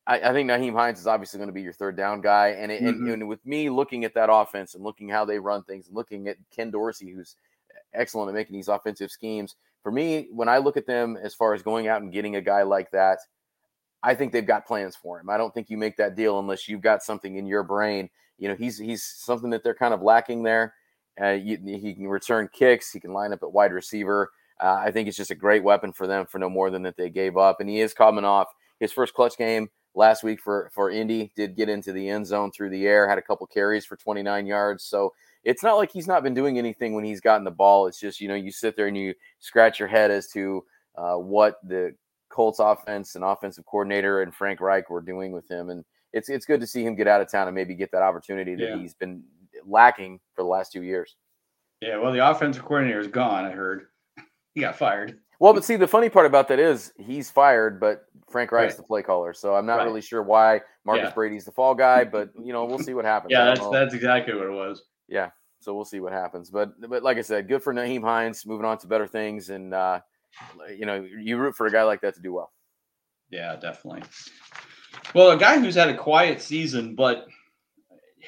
I, 0.08 0.20
I, 0.20 0.34
think 0.34 0.50
Nyheim 0.50 0.74
Hines 0.74 1.00
is 1.00 1.08
obviously 1.08 1.38
going 1.38 1.50
to 1.50 1.54
be 1.54 1.62
your 1.62 1.74
third 1.74 1.96
down 1.96 2.22
guy, 2.22 2.50
and, 2.50 2.72
it, 2.72 2.82
mm-hmm. 2.82 3.06
and, 3.06 3.10
and 3.10 3.28
with 3.28 3.46
me 3.46 3.70
looking 3.70 4.04
at 4.04 4.14
that 4.16 4.32
offense 4.32 4.74
and 4.74 4.84
looking 4.84 5.08
how 5.10 5.26
they 5.26 5.40
run 5.40 5.64
things, 5.64 5.88
and 5.88 5.96
looking 5.96 6.28
at 6.28 6.38
Ken 6.56 6.72
Dorsey, 6.72 7.12
who's 7.12 7.36
excellent 7.94 8.30
at 8.30 8.36
making 8.36 8.56
these 8.56 8.68
offensive 8.68 9.12
schemes. 9.12 9.56
For 9.84 9.92
me, 9.92 10.28
when 10.32 10.50
I 10.50 10.58
look 10.58 10.78
at 10.78 10.88
them 10.88 11.18
as 11.22 11.34
far 11.34 11.54
as 11.54 11.64
going 11.64 11.88
out 11.88 12.02
and 12.02 12.12
getting 12.12 12.36
a 12.36 12.42
guy 12.42 12.64
like 12.64 12.92
that, 12.92 13.20
I 14.04 14.16
think 14.16 14.32
they've 14.32 14.46
got 14.46 14.66
plans 14.66 14.96
for 14.96 15.20
him. 15.20 15.30
I 15.30 15.38
don't 15.38 15.54
think 15.54 15.70
you 15.70 15.78
make 15.78 15.98
that 15.98 16.16
deal 16.16 16.40
unless 16.40 16.68
you've 16.68 16.82
got 16.82 17.04
something 17.04 17.36
in 17.36 17.46
your 17.46 17.64
brain. 17.64 18.10
You 18.38 18.50
know, 18.50 18.56
he's 18.56 18.78
he's 18.78 19.04
something 19.04 19.52
that 19.52 19.64
they're 19.64 19.76
kind 19.76 19.94
of 19.94 20.02
lacking 20.02 20.44
there. 20.44 20.74
Uh, 21.22 21.32
you, 21.32 21.58
he 21.64 21.94
can 21.94 22.08
return 22.08 22.50
kicks. 22.52 22.92
He 22.92 23.00
can 23.00 23.14
line 23.14 23.34
up 23.34 23.44
at 23.44 23.52
wide 23.52 23.74
receiver. 23.74 24.32
Uh, 24.60 24.82
I 24.84 24.92
think 24.92 25.08
it's 25.08 25.18
just 25.18 25.32
a 25.32 25.36
great 25.36 25.64
weapon 25.64 25.92
for 25.92 26.08
them 26.08 26.26
for 26.26 26.40
no 26.40 26.50
more 26.50 26.70
than 26.72 26.84
that 26.84 26.98
they 26.98 27.10
gave 27.10 27.38
up. 27.38 27.60
And 27.60 27.70
he 27.70 27.82
is 27.82 27.94
coming 27.94 28.26
off 28.26 28.48
his 28.80 28.92
first 28.92 29.14
clutch 29.14 29.38
game 29.38 29.70
last 29.96 30.24
week 30.24 30.40
for 30.42 30.70
for 30.74 30.90
Indy. 30.90 31.32
Did 31.36 31.56
get 31.56 31.70
into 31.70 31.92
the 31.92 32.10
end 32.10 32.26
zone 32.28 32.52
through 32.52 32.70
the 32.70 32.88
air. 32.88 33.08
Had 33.08 33.18
a 33.18 33.22
couple 33.22 33.48
carries 33.48 33.86
for 33.86 33.96
29 33.96 34.46
yards. 34.46 34.84
So 34.84 35.14
it's 35.44 35.64
not 35.64 35.78
like 35.78 35.92
he's 35.92 36.08
not 36.08 36.24
been 36.24 36.34
doing 36.34 36.58
anything 36.58 36.94
when 36.94 37.04
he's 37.04 37.22
gotten 37.22 37.44
the 37.44 37.52
ball. 37.52 37.88
It's 37.88 38.00
just 38.00 38.22
you 38.22 38.28
know 38.28 38.36
you 38.36 38.52
sit 38.52 38.76
there 38.76 38.88
and 38.88 38.98
you 38.98 39.14
scratch 39.40 39.80
your 39.80 39.88
head 39.88 40.12
as 40.12 40.28
to 40.30 40.64
uh, 40.96 41.16
what 41.16 41.56
the 41.64 41.96
Colts 42.30 42.60
offense 42.60 43.16
and 43.16 43.24
offensive 43.24 43.66
coordinator 43.66 44.22
and 44.22 44.34
Frank 44.34 44.62
Reich 44.62 44.90
were 44.90 45.02
doing 45.02 45.32
with 45.32 45.50
him. 45.50 45.70
And 45.70 45.84
it's 46.14 46.30
it's 46.30 46.46
good 46.46 46.62
to 46.62 46.68
see 46.68 46.84
him 46.84 46.96
get 46.96 47.08
out 47.08 47.22
of 47.22 47.30
town 47.30 47.48
and 47.48 47.56
maybe 47.56 47.76
get 47.76 47.92
that 47.92 48.02
opportunity 48.02 48.56
that 48.56 48.70
yeah. 48.70 48.78
he's 48.78 48.94
been 48.94 49.24
lacking 49.66 50.20
for 50.34 50.44
the 50.44 50.50
last 50.50 50.72
two 50.72 50.84
years. 50.84 51.16
Yeah, 51.82 51.98
well, 51.98 52.12
the 52.12 52.30
offensive 52.30 52.64
coordinator 52.64 53.00
is 53.00 53.08
gone. 53.08 53.46
I 53.46 53.52
heard 53.52 53.88
he 54.54 54.62
got 54.62 54.76
fired. 54.76 55.20
Well, 55.42 55.56
but 55.56 55.66
see, 55.66 55.76
the 55.76 55.88
funny 55.88 56.08
part 56.08 56.28
about 56.28 56.48
that 56.50 56.60
is 56.60 56.94
he's 57.00 57.32
fired, 57.32 57.80
but 57.80 58.06
Frank 58.30 58.52
Reich's 58.52 58.74
right. 58.74 58.78
the 58.78 58.84
play 58.84 59.02
caller. 59.02 59.34
So 59.34 59.56
I'm 59.56 59.66
not 59.66 59.78
right. 59.78 59.86
really 59.86 60.00
sure 60.00 60.22
why 60.22 60.62
Marcus 60.86 61.06
yeah. 61.06 61.14
Brady's 61.16 61.46
the 61.46 61.52
fall 61.52 61.74
guy, 61.74 62.04
but 62.04 62.30
you 62.44 62.54
know, 62.54 62.64
we'll 62.66 62.78
see 62.78 62.94
what 62.94 63.06
happens. 63.06 63.32
yeah, 63.32 63.46
that's 63.46 63.68
that's 63.72 63.96
exactly 63.96 64.36
what 64.36 64.46
it 64.46 64.52
was. 64.52 64.84
Yeah, 65.08 65.32
so 65.60 65.74
we'll 65.74 65.84
see 65.84 66.00
what 66.00 66.14
happens. 66.14 66.52
But 66.52 66.80
but 66.88 67.02
like 67.02 67.18
I 67.18 67.22
said, 67.22 67.48
good 67.48 67.64
for 67.64 67.74
Nyheim 67.74 68.04
Hines 68.04 68.46
moving 68.46 68.68
on 68.68 68.78
to 68.78 68.88
better 68.88 69.08
things, 69.08 69.50
and 69.50 69.74
uh, 69.74 70.02
you 70.78 70.86
know, 70.86 71.04
you 71.20 71.40
root 71.40 71.56
for 71.56 71.66
a 71.66 71.72
guy 71.72 71.82
like 71.82 72.02
that 72.02 72.14
to 72.14 72.22
do 72.22 72.34
well. 72.34 72.52
Yeah, 73.32 73.56
definitely. 73.56 74.04
Well, 75.16 75.32
a 75.32 75.38
guy 75.38 75.58
who's 75.58 75.74
had 75.74 75.90
a 75.90 75.98
quiet 75.98 76.40
season, 76.40 76.94
but 76.94 77.26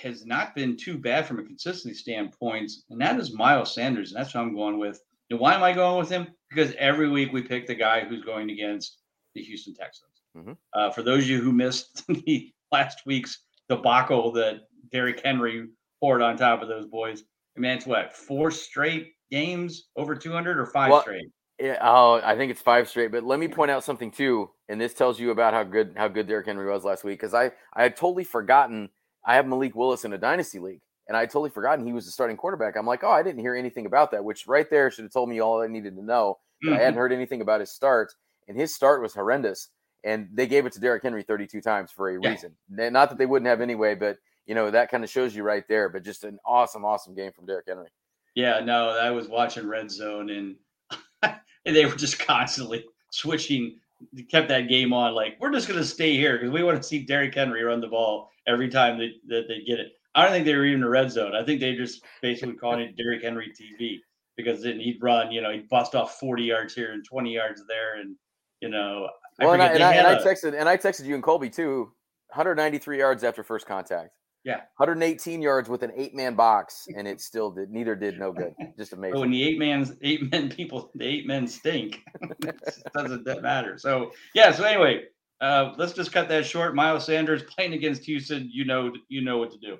has 0.01 0.25
not 0.25 0.55
been 0.55 0.75
too 0.75 0.97
bad 0.97 1.27
from 1.27 1.37
a 1.37 1.43
consistency 1.43 1.95
standpoint, 1.95 2.71
and 2.89 2.99
that 2.99 3.19
is 3.19 3.35
Miles 3.35 3.75
Sanders, 3.75 4.11
and 4.11 4.19
that's 4.19 4.33
what 4.33 4.41
I'm 4.41 4.55
going 4.55 4.79
with. 4.79 4.99
And 5.29 5.39
why 5.39 5.53
am 5.53 5.61
I 5.61 5.73
going 5.73 5.99
with 5.99 6.09
him? 6.09 6.27
Because 6.53 6.73
every 6.77 7.09
week 7.09 7.31
we 7.31 7.41
pick 7.41 7.67
the 7.67 7.75
guy 7.75 8.01
who's 8.01 8.23
going 8.23 8.49
against 8.49 8.97
the 9.35 9.41
Houston 9.41 9.73
Texans. 9.73 10.09
Mm-hmm. 10.37 10.53
Uh, 10.73 10.91
for 10.91 11.03
those 11.03 11.23
of 11.23 11.29
you 11.29 11.41
who 11.41 11.51
missed 11.51 12.05
the 12.25 12.51
last 12.71 13.01
week's 13.05 13.43
debacle 13.69 14.31
that 14.33 14.61
Derrick 14.91 15.21
Henry 15.23 15.67
poured 15.99 16.21
on 16.21 16.37
top 16.37 16.61
of 16.61 16.67
those 16.67 16.85
boys, 16.85 17.23
I 17.55 17.59
mean, 17.59 17.71
it's 17.71 17.85
what 17.85 18.15
four 18.15 18.51
straight 18.51 19.13
games 19.31 19.89
over 19.95 20.15
200 20.15 20.59
or 20.59 20.65
five 20.67 20.91
well, 20.91 21.01
straight. 21.01 21.27
Yeah, 21.59 21.77
oh, 21.81 22.19
I 22.23 22.35
think 22.35 22.51
it's 22.51 22.61
five 22.61 22.89
straight. 22.89 23.11
But 23.11 23.23
let 23.23 23.39
me 23.39 23.47
point 23.47 23.71
out 23.71 23.83
something 23.83 24.11
too, 24.11 24.49
and 24.69 24.81
this 24.81 24.93
tells 24.93 25.19
you 25.19 25.31
about 25.31 25.53
how 25.53 25.63
good 25.63 25.93
how 25.95 26.07
good 26.07 26.27
Derrick 26.27 26.47
Henry 26.47 26.69
was 26.69 26.83
last 26.83 27.03
week. 27.03 27.19
Because 27.19 27.33
I 27.33 27.51
I 27.73 27.83
had 27.83 27.95
totally 27.95 28.23
forgotten 28.23 28.89
I 29.25 29.35
have 29.35 29.47
Malik 29.47 29.75
Willis 29.75 30.03
in 30.03 30.13
a 30.13 30.17
dynasty 30.17 30.59
league, 30.59 30.81
and 31.07 31.17
I 31.17 31.21
had 31.21 31.29
totally 31.29 31.49
forgotten 31.49 31.85
he 31.85 31.93
was 31.93 32.05
the 32.05 32.11
starting 32.11 32.37
quarterback. 32.37 32.75
I'm 32.75 32.85
like, 32.85 33.03
oh, 33.03 33.11
I 33.11 33.23
didn't 33.23 33.41
hear 33.41 33.55
anything 33.55 33.85
about 33.85 34.11
that, 34.11 34.23
which 34.23 34.47
right 34.47 34.69
there 34.69 34.89
should 34.89 35.03
have 35.03 35.11
told 35.11 35.29
me 35.29 35.39
all 35.39 35.61
I 35.61 35.67
needed 35.67 35.95
to 35.95 36.03
know. 36.03 36.39
Mm-hmm. 36.63 36.75
I 36.75 36.79
hadn't 36.79 36.97
heard 36.97 37.11
anything 37.11 37.41
about 37.41 37.59
his 37.59 37.71
start, 37.71 38.13
and 38.47 38.57
his 38.57 38.73
start 38.73 39.01
was 39.01 39.13
horrendous. 39.13 39.69
And 40.05 40.27
they 40.33 40.47
gave 40.47 40.65
it 40.65 40.73
to 40.73 40.81
Derrick 40.81 41.03
Henry 41.03 41.23
32 41.23 41.61
times 41.61 41.89
for 41.89 42.09
a 42.09 42.19
reason. 42.19 42.53
Yeah. 42.75 42.89
Not 42.89 43.09
that 43.09 43.17
they 43.17 43.25
wouldn't 43.25 43.47
have 43.47 43.61
anyway, 43.61 43.95
but 43.95 44.17
you 44.45 44.53
know 44.53 44.69
that 44.69 44.91
kind 44.91 45.03
of 45.03 45.09
shows 45.09 45.33
you 45.33 45.43
right 45.43 45.63
there. 45.69 45.87
But 45.87 46.03
just 46.03 46.25
an 46.25 46.39
awesome, 46.45 46.83
awesome 46.83 47.15
game 47.15 47.31
from 47.31 47.45
Derrick 47.45 47.65
Henry. 47.67 47.87
Yeah, 48.35 48.59
no, 48.59 48.89
I 48.89 49.11
was 49.11 49.27
watching 49.27 49.67
Red 49.67 49.91
Zone 49.91 50.29
and 50.29 50.55
and 51.65 51.75
they 51.75 51.85
were 51.85 51.95
just 51.95 52.19
constantly 52.19 52.83
switching, 53.11 53.79
kept 54.29 54.49
that 54.49 54.67
game 54.67 54.91
on. 54.91 55.13
Like 55.13 55.37
we're 55.39 55.51
just 55.51 55.67
going 55.67 55.79
to 55.79 55.85
stay 55.85 56.15
here 56.15 56.37
because 56.37 56.51
we 56.51 56.63
want 56.63 56.81
to 56.81 56.83
see 56.83 56.99
Derrick 56.99 57.33
Henry 57.33 57.63
run 57.63 57.79
the 57.79 57.87
ball 57.87 58.29
every 58.47 58.69
time 58.69 58.97
that, 58.99 59.11
that 59.27 59.47
they 59.47 59.61
get 59.61 59.79
it. 59.79 59.93
I 60.15 60.23
don't 60.23 60.31
think 60.31 60.45
they 60.45 60.55
were 60.55 60.65
even 60.65 60.83
a 60.83 60.89
red 60.89 61.11
zone. 61.11 61.35
I 61.35 61.43
think 61.43 61.59
they 61.59 61.75
just 61.75 62.03
basically 62.21 62.55
called 62.55 62.79
it 62.79 62.95
Derrick 62.95 63.23
Henry 63.23 63.51
TV 63.51 63.99
because 64.37 64.61
then 64.63 64.79
he'd 64.79 64.99
run, 65.01 65.31
you 65.31 65.41
know, 65.41 65.51
he'd 65.51 65.69
bust 65.69 65.95
off 65.95 66.19
40 66.19 66.43
yards 66.43 66.73
here 66.73 66.93
and 66.93 67.03
20 67.03 67.33
yards 67.33 67.63
there. 67.67 67.99
And, 67.99 68.15
you 68.61 68.69
know, 68.69 69.07
I 69.39 69.45
well, 69.45 69.53
and 69.53 69.63
I, 69.63 69.67
and, 69.67 69.83
I, 69.83 69.93
and 69.93 70.07
I 70.07 70.15
texted, 70.15 70.59
and 70.59 70.69
I 70.69 70.77
texted 70.77 71.05
you 71.05 71.15
and 71.15 71.23
Colby 71.23 71.49
too, 71.49 71.91
193 72.29 72.97
yards 72.97 73.23
after 73.23 73.43
first 73.43 73.65
contact. 73.65 74.11
Yeah. 74.43 74.57
118 74.77 75.41
yards 75.41 75.69
with 75.69 75.83
an 75.83 75.91
eight 75.95 76.13
man 76.13 76.35
box, 76.35 76.87
and 76.95 77.07
it 77.07 77.21
still 77.21 77.49
did 77.49 77.69
neither 77.71 77.95
did 77.95 78.19
no 78.19 78.33
good. 78.33 78.53
Just 78.77 78.91
amazing. 78.91 79.19
when 79.19 79.31
the 79.31 79.41
eight 79.41 79.57
man's 79.57 79.93
eight 80.01 80.29
men 80.31 80.49
people, 80.49 80.91
the 80.95 81.05
eight 81.05 81.25
men 81.25 81.47
stink. 81.47 82.03
doesn't 82.93 83.23
that 83.23 83.41
matter? 83.41 83.77
So 83.77 84.11
yeah. 84.33 84.51
So 84.51 84.65
anyway, 84.65 85.03
uh, 85.39 85.73
let's 85.77 85.93
just 85.93 86.11
cut 86.11 86.27
that 86.27 86.45
short. 86.45 86.75
Miles 86.75 87.05
Sanders 87.05 87.43
playing 87.43 87.73
against 87.73 88.03
Houston. 88.03 88.49
You 88.51 88.65
know, 88.65 88.91
you 89.07 89.21
know 89.21 89.37
what 89.37 89.51
to 89.51 89.57
do. 89.59 89.77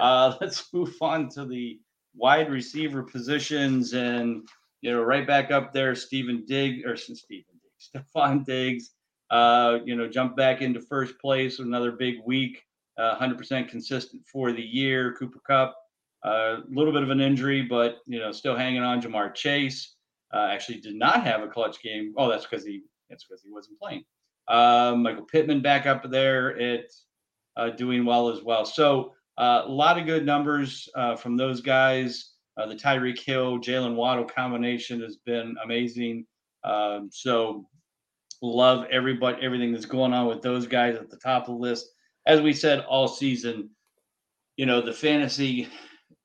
Uh, 0.00 0.34
let's 0.40 0.72
move 0.72 0.94
on 1.00 1.28
to 1.30 1.44
the 1.44 1.80
wide 2.14 2.50
receiver 2.50 3.02
positions, 3.02 3.92
and 3.94 4.48
you 4.80 4.92
know, 4.92 5.02
right 5.02 5.26
back 5.26 5.50
up 5.50 5.72
there, 5.72 5.94
Stephen 5.94 6.44
Diggs 6.46 6.84
or 6.84 6.96
Stephen 6.96 7.44
Diggs, 7.62 8.06
Stefon 8.16 8.44
Diggs. 8.44 8.90
Uh, 9.30 9.78
you 9.84 9.96
know, 9.96 10.06
jump 10.06 10.36
back 10.36 10.60
into 10.60 10.80
first 10.80 11.18
place. 11.18 11.58
Another 11.58 11.92
big 11.92 12.16
week 12.24 12.62
uh, 12.98 13.16
100% 13.18 13.68
consistent 13.68 14.22
for 14.26 14.52
the 14.52 14.62
year. 14.62 15.14
Cooper 15.18 15.40
Kupp, 15.46 15.74
a 16.24 16.28
uh, 16.28 16.60
little 16.68 16.92
bit 16.92 17.02
of 17.02 17.10
an 17.10 17.20
injury, 17.20 17.62
but 17.62 17.98
you 18.06 18.18
know, 18.18 18.32
still 18.32 18.56
hanging 18.56 18.82
on. 18.82 19.00
Ja'Marr 19.00 19.34
Chase 19.34 19.94
uh, 20.32 20.48
actually 20.50 20.80
did 20.80 20.94
not 20.94 21.24
have 21.24 21.42
a 21.42 21.48
clutch 21.48 21.82
game. 21.82 22.14
Oh, 22.16 22.28
that's 22.28 22.46
because 22.46 22.64
he 22.64 22.82
that's 23.10 23.24
because 23.24 23.42
he 23.42 23.50
wasn't 23.50 23.78
playing. 23.78 24.04
Um, 24.48 25.02
Michael 25.02 25.24
Pittman 25.24 25.62
back 25.62 25.86
up 25.86 26.08
there 26.10 26.58
at 26.58 26.86
uh, 27.56 27.70
doing 27.70 28.04
well 28.04 28.28
as 28.28 28.42
well. 28.42 28.64
So 28.64 29.06
uh, 29.06 29.10
a 29.38 29.64
lot 29.66 29.98
of 29.98 30.06
good 30.06 30.24
numbers 30.24 30.88
uh, 30.94 31.16
from 31.16 31.36
those 31.36 31.60
guys. 31.60 32.32
the 32.56 32.74
Tyreek 32.74 33.18
Hill, 33.18 33.58
Jaylen 33.58 33.96
Waddle 33.96 34.24
combination 34.24 35.00
has 35.02 35.16
been 35.16 35.56
amazing. 35.64 36.26
Um, 36.64 37.10
so 37.12 37.66
love 38.42 38.86
everybody, 38.90 39.42
everything 39.42 39.72
that's 39.72 39.86
going 39.86 40.12
on 40.12 40.26
with 40.26 40.42
those 40.42 40.66
guys 40.66 40.96
at 40.96 41.10
the 41.10 41.16
top 41.16 41.48
of 41.48 41.54
the 41.54 41.60
list 41.60 41.88
as 42.26 42.40
we 42.40 42.52
said 42.52 42.80
all 42.80 43.08
season, 43.08 43.70
you 44.56 44.66
know, 44.66 44.80
the 44.80 44.92
fantasy 44.92 45.68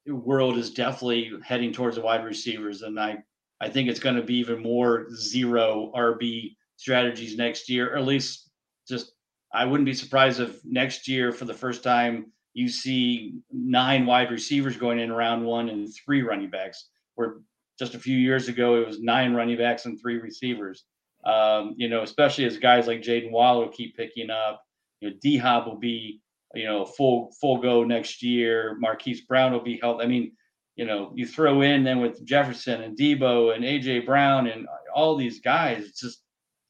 world 0.08 0.58
is 0.58 0.72
definitely 0.72 1.32
heading 1.43 1.72
towards 1.72 1.98
the 1.98 2.02
wide 2.02 2.24
receivers. 2.24 2.82
And 2.82 3.00
I, 3.00 3.17
I 3.62 3.69
think 3.69 3.89
it's 3.89 4.00
going 4.00 4.15
to 4.15 4.24
be 4.24 4.36
even 4.36 4.62
more 4.62 5.08
zero 5.13 5.91
RB 5.95 6.56
strategies 6.78 7.38
next 7.38 7.69
year, 7.69 7.93
or 7.93 7.98
at 7.98 8.06
least 8.06 8.50
just 8.88 9.12
I 9.54 9.65
wouldn't 9.65 9.86
be 9.86 9.93
surprised 9.93 10.39
if 10.39 10.63
next 10.63 11.08
year, 11.08 11.32
for 11.32 11.45
the 11.45 11.54
first 11.54 11.84
time, 11.84 12.32
you 12.54 12.70
see 12.70 13.36
nine 13.52 14.06
wide 14.06 14.32
receivers 14.32 14.78
going 14.78 15.00
in 15.00 15.12
round 15.12 15.46
one 15.46 15.70
and 15.70 15.88
three 15.94 16.22
running 16.22 16.50
backs. 16.50 16.90
Where 17.16 17.38
just 17.78 17.96
a 17.96 18.00
few 18.00 18.18
years 18.18 18.48
ago 18.48 18.82
it 18.82 18.88
was 18.88 19.02
nine 19.02 19.34
running 19.34 19.58
backs 19.58 19.86
and 19.86 20.00
three 20.00 20.18
receivers. 20.18 20.86
Um, 21.26 21.76
you 21.78 21.90
know, 21.90 22.02
especially 22.04 22.46
as 22.46 22.58
guys 22.58 22.88
like 22.88 23.02
Jaden 23.02 23.32
Waller 23.32 23.68
keep 23.68 23.96
picking 23.96 24.30
up 24.30 24.64
you 25.02 25.10
know, 25.10 25.16
D 25.22 25.38
Hop 25.38 25.66
will 25.66 25.78
be, 25.78 26.22
you 26.54 26.66
know, 26.66 26.86
full 26.86 27.32
full 27.40 27.58
go 27.58 27.84
next 27.84 28.22
year. 28.22 28.76
Marquise 28.80 29.22
Brown 29.22 29.52
will 29.52 29.64
be 29.64 29.80
healthy. 29.82 30.04
I 30.04 30.08
mean, 30.08 30.32
you 30.76 30.86
know, 30.86 31.12
you 31.16 31.26
throw 31.26 31.62
in 31.62 31.84
then 31.84 32.00
with 32.00 32.26
Jefferson 32.26 32.82
and 32.82 32.98
Deebo 32.98 33.56
and 33.56 33.64
AJ 33.64 34.06
Brown 34.06 34.48
and 34.48 34.68
all 34.94 35.16
these 35.16 35.40
guys. 35.42 35.84
It's 35.84 36.00
just, 36.00 36.24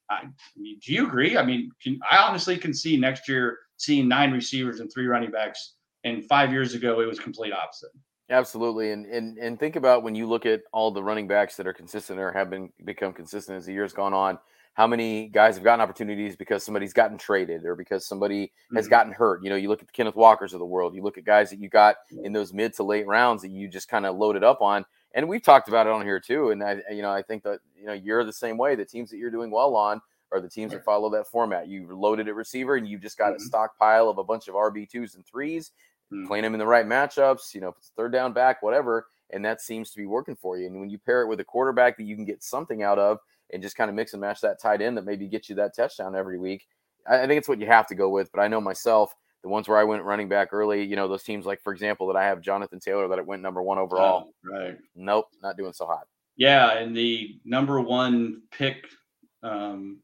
I, 0.09 0.23
mean, 0.57 0.79
do 0.85 0.93
you 0.93 1.07
agree? 1.07 1.37
I 1.37 1.45
mean, 1.45 1.71
can, 1.81 1.99
I 2.09 2.17
honestly 2.17 2.57
can 2.57 2.73
see 2.73 2.97
next 2.97 3.27
year 3.27 3.59
seeing 3.79 4.07
nine 4.07 4.31
receivers 4.31 4.79
and 4.81 4.91
three 4.93 5.07
running 5.07 5.31
backs. 5.31 5.73
And 6.03 6.23
five 6.25 6.51
years 6.51 6.75
ago, 6.75 7.01
it 7.01 7.07
was 7.07 7.19
complete 7.19 7.51
opposite. 7.51 7.89
Absolutely, 8.29 8.91
and 8.91 9.05
and 9.07 9.37
and 9.39 9.59
think 9.59 9.75
about 9.75 10.03
when 10.03 10.13
you 10.13 10.27
look 10.27 10.45
at 10.45 10.61
all 10.71 10.91
the 10.91 11.01
running 11.03 11.27
backs 11.27 11.55
that 11.57 11.65
are 11.65 11.73
consistent 11.73 12.19
or 12.19 12.31
have 12.31 12.49
been 12.51 12.69
become 12.85 13.11
consistent 13.11 13.57
as 13.57 13.65
the 13.65 13.73
years 13.73 13.91
gone 13.93 14.13
on. 14.13 14.37
how 14.75 14.87
many 14.87 15.27
guys 15.27 15.55
have 15.55 15.63
gotten 15.63 15.81
opportunities 15.81 16.37
because 16.37 16.63
somebody's 16.63 16.93
gotten 16.93 17.17
traded 17.17 17.65
or 17.65 17.75
because 17.75 18.05
somebody 18.05 18.49
has 18.75 18.85
Mhm. 18.87 18.89
gotten 18.91 19.11
hurt. 19.11 19.43
You 19.43 19.49
know, 19.49 19.57
you 19.57 19.67
look 19.67 19.81
at 19.81 19.87
the 19.87 19.91
Kenneth 19.91 20.15
Walkers 20.15 20.53
of 20.53 20.59
the 20.59 20.65
world, 20.65 20.95
you 20.95 21.01
look 21.01 21.17
at 21.17 21.25
guys 21.25 21.49
that 21.49 21.59
you 21.59 21.67
got 21.67 21.97
in 22.23 22.31
those 22.31 22.53
mid 22.53 22.73
to 22.75 22.83
late 22.83 23.05
rounds 23.05 23.41
that 23.41 23.49
you 23.49 23.67
just 23.67 23.89
kind 23.89 24.05
of 24.05 24.15
loaded 24.15 24.41
up 24.41 24.61
on. 24.61 24.85
And 25.13 25.27
we've 25.27 25.41
talked 25.41 25.67
about 25.67 25.85
it 25.87 25.91
on 25.91 26.05
here 26.05 26.21
too. 26.21 26.51
And 26.51 26.63
I, 26.63 26.81
you 26.91 27.01
know, 27.01 27.11
I 27.11 27.23
think 27.23 27.43
that 27.43 27.59
you 27.75 27.87
know 27.87 27.93
you're 27.93 28.23
the 28.23 28.31
same 28.31 28.57
way. 28.57 28.75
The 28.75 28.85
teams 28.85 29.09
that 29.09 29.17
you're 29.17 29.31
doing 29.31 29.51
well 29.51 29.75
on 29.75 29.99
are 30.31 30.39
the 30.41 30.49
teams 30.49 30.71
that 30.73 30.83
follow 30.85 31.09
that 31.09 31.27
format. 31.27 31.67
You've 31.67 31.91
loaded 31.91 32.27
at 32.27 32.35
receiver, 32.35 32.75
and 32.75 32.87
you've 32.87 33.01
just 33.01 33.17
got 33.17 33.31
a 33.31 33.35
Mhm. 33.35 33.41
stockpile 33.41 34.09
of 34.09 34.17
a 34.17 34.23
bunch 34.23 34.47
of 34.47 34.55
RB 34.55 34.85
twos 34.85 35.15
and 35.15 35.25
threes, 35.25 35.71
Mhm. 36.11 36.27
playing 36.27 36.43
them 36.43 36.53
in 36.53 36.59
the 36.59 36.67
right 36.67 36.85
matchups. 36.85 37.53
You 37.53 37.61
know, 37.61 37.69
if 37.69 37.77
it's 37.77 37.89
third 37.95 38.11
down 38.11 38.33
back, 38.33 38.61
whatever, 38.61 39.07
and 39.31 39.43
that 39.45 39.61
seems 39.61 39.91
to 39.91 39.97
be 39.97 40.05
working 40.05 40.35
for 40.35 40.57
you. 40.57 40.67
And 40.67 40.79
when 40.79 40.89
you 40.89 40.97
pair 40.99 41.21
it 41.21 41.27
with 41.27 41.39
a 41.39 41.45
quarterback 41.45 41.97
that 41.97 42.03
you 42.03 42.15
can 42.15 42.25
get 42.25 42.43
something 42.43 42.83
out 42.83 42.99
of, 42.99 43.19
and 43.51 43.63
just 43.63 43.75
kind 43.75 43.89
of 43.89 43.95
mix 43.95 44.13
and 44.13 44.21
match 44.21 44.41
that 44.41 44.59
tight 44.61 44.81
end 44.81 44.95
that 44.97 45.05
maybe 45.05 45.27
gets 45.27 45.49
you 45.49 45.55
that 45.55 45.75
touchdown 45.75 46.15
every 46.15 46.37
week, 46.37 46.67
I, 47.07 47.21
I 47.21 47.27
think 47.27 47.39
it's 47.39 47.49
what 47.49 47.59
you 47.59 47.65
have 47.65 47.87
to 47.87 47.95
go 47.95 48.09
with. 48.09 48.31
But 48.31 48.41
I 48.41 48.47
know 48.47 48.61
myself. 48.61 49.15
The 49.41 49.47
ones 49.47 49.69
where 49.69 49.77
I 49.77 49.85
went 49.85 50.03
running 50.03 50.27
back 50.27 50.49
early, 50.51 50.83
you 50.83 50.97
know, 50.97 51.07
those 51.07 51.23
teams 51.23 51.45
like, 51.45 51.61
for 51.61 51.71
example, 51.71 52.07
that 52.07 52.17
I 52.17 52.25
have 52.25 52.41
Jonathan 52.41 52.81
Taylor 52.81 53.07
that 53.07 53.17
it 53.19 53.25
went 53.25 53.41
number 53.41 53.63
one 53.63 53.77
overall. 53.77 54.33
Oh, 54.45 54.51
right. 54.51 54.77
Nope, 54.95 55.29
not 55.41 55.55
doing 55.55 55.71
so 55.71 55.85
hot. 55.85 56.07
Yeah, 56.35 56.71
and 56.73 56.93
the 56.95 57.39
number 57.45 57.79
one 57.79 58.41
pick, 58.51 58.85
um, 59.41 60.03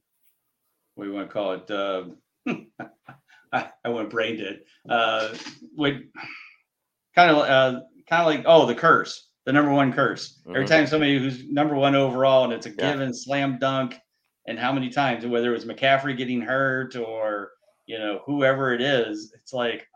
what 0.96 1.04
do 1.06 1.10
you 1.12 1.16
want 1.16 1.30
to 1.30 1.34
call 1.34 1.52
it? 1.54 1.70
Uh, 1.72 2.06
I, 3.54 3.70
I 3.84 3.90
went 3.90 4.10
brain 4.10 4.38
dead. 4.38 4.62
Uh, 4.90 5.34
would 5.78 6.10
kind 7.16 7.32
of, 7.32 7.38
uh, 7.38 7.82
kind 8.10 8.22
of 8.22 8.26
like, 8.28 8.44
oh, 8.46 8.66
the 8.66 8.76
curse, 8.76 9.30
the 9.46 9.54
number 9.54 9.72
one 9.72 9.94
curse. 9.94 10.42
Every 10.50 10.66
Mhm. 10.66 10.68
time 10.70 10.88
somebody 10.88 11.18
who's 11.20 11.46
number 11.50 11.76
one 11.76 11.96
overall 11.96 12.44
and 12.46 12.54
it's 12.54 12.66
a 12.66 12.70
Yeah. 12.70 12.92
given 12.94 13.14
slam 13.14 13.58
dunk, 13.60 14.00
and 14.48 14.60
how 14.60 14.72
many 14.72 14.90
times, 14.90 15.24
and 15.24 15.32
whether 15.32 15.50
it 15.52 15.54
was 15.54 15.66
McCaffrey 15.66 16.16
getting 16.18 16.42
hurt 16.42 16.96
or 16.96 17.52
you 17.88 17.98
know 18.00 18.22
whoever 18.26 18.74
it 18.74 18.82
is, 18.82 19.34
it's 19.36 19.54
like 19.54 19.88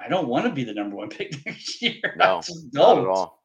I, 0.00 0.06
I 0.06 0.08
don't 0.08 0.28
want 0.28 0.44
to 0.46 0.50
be 0.52 0.64
the 0.64 0.74
number 0.74 0.96
one 0.96 1.08
pick 1.10 1.34
next 1.46 1.80
year. 1.82 2.14
No, 2.16 2.40
Not 2.72 2.98
at 2.98 3.06
all. 3.06 3.42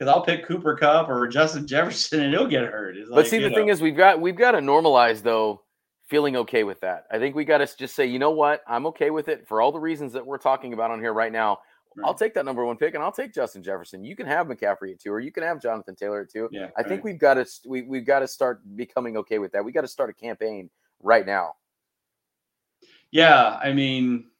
Because 0.00 0.14
I'll 0.14 0.24
pick 0.24 0.46
Cooper 0.46 0.74
Kupp 0.76 1.10
or 1.10 1.28
Justin 1.28 1.66
Jefferson 1.66 2.22
and 2.22 2.32
he'll 2.32 2.46
get 2.46 2.64
hurt. 2.64 2.96
It's 2.96 3.10
But 3.10 3.16
like, 3.16 3.26
see, 3.26 3.38
the 3.38 3.50
know, 3.50 3.54
thing 3.54 3.68
is, 3.68 3.82
we've 3.82 3.96
got 3.96 4.18
we've 4.18 4.34
got 4.34 4.52
to 4.52 4.58
normalize 4.58 5.22
though 5.22 5.62
feeling 6.08 6.36
okay 6.36 6.64
with 6.64 6.80
that. 6.80 7.04
I 7.12 7.18
think 7.18 7.36
we 7.36 7.44
got 7.44 7.58
to 7.58 7.76
just 7.76 7.94
say, 7.94 8.06
you 8.06 8.18
know 8.18 8.30
what, 8.30 8.62
I'm 8.66 8.86
okay 8.86 9.10
with 9.10 9.28
it 9.28 9.46
for 9.46 9.60
all 9.60 9.72
the 9.72 9.78
reasons 9.78 10.14
that 10.14 10.26
we're 10.26 10.38
talking 10.38 10.72
about 10.72 10.90
on 10.90 11.00
here 11.00 11.12
right 11.12 11.30
now. 11.30 11.58
I'll 12.02 12.14
take 12.14 12.32
that 12.34 12.46
number 12.46 12.64
one 12.64 12.76
pick, 12.78 12.94
and 12.94 13.02
I'll 13.02 13.12
take 13.12 13.34
Justin 13.34 13.62
Jefferson. 13.62 14.02
You 14.02 14.16
can 14.16 14.24
have 14.26 14.46
McCaffrey 14.46 14.92
at 14.92 15.00
two, 15.00 15.10
or 15.10 15.20
you 15.20 15.32
can 15.32 15.42
have 15.42 15.60
Jonathan 15.60 15.94
Taylor 15.94 16.22
at 16.22 16.30
two. 16.30 16.48
yeah, 16.50 16.68
I 16.78 16.82
think 16.82 17.04
we've 17.04 17.18
got 17.18 17.34
to 17.34 17.44
we, 17.66 17.82
we've 17.82 18.06
got 18.06 18.20
to 18.20 18.28
start 18.28 18.62
becoming 18.76 19.18
okay 19.18 19.38
with 19.38 19.52
that. 19.52 19.62
We 19.62 19.70
got 19.70 19.82
to 19.82 19.88
start 19.88 20.08
a 20.08 20.14
campaign 20.14 20.70
right 21.02 21.26
now. 21.26 21.56
yeah. 23.10 23.58
I 23.62 23.74
mean, 23.74 24.30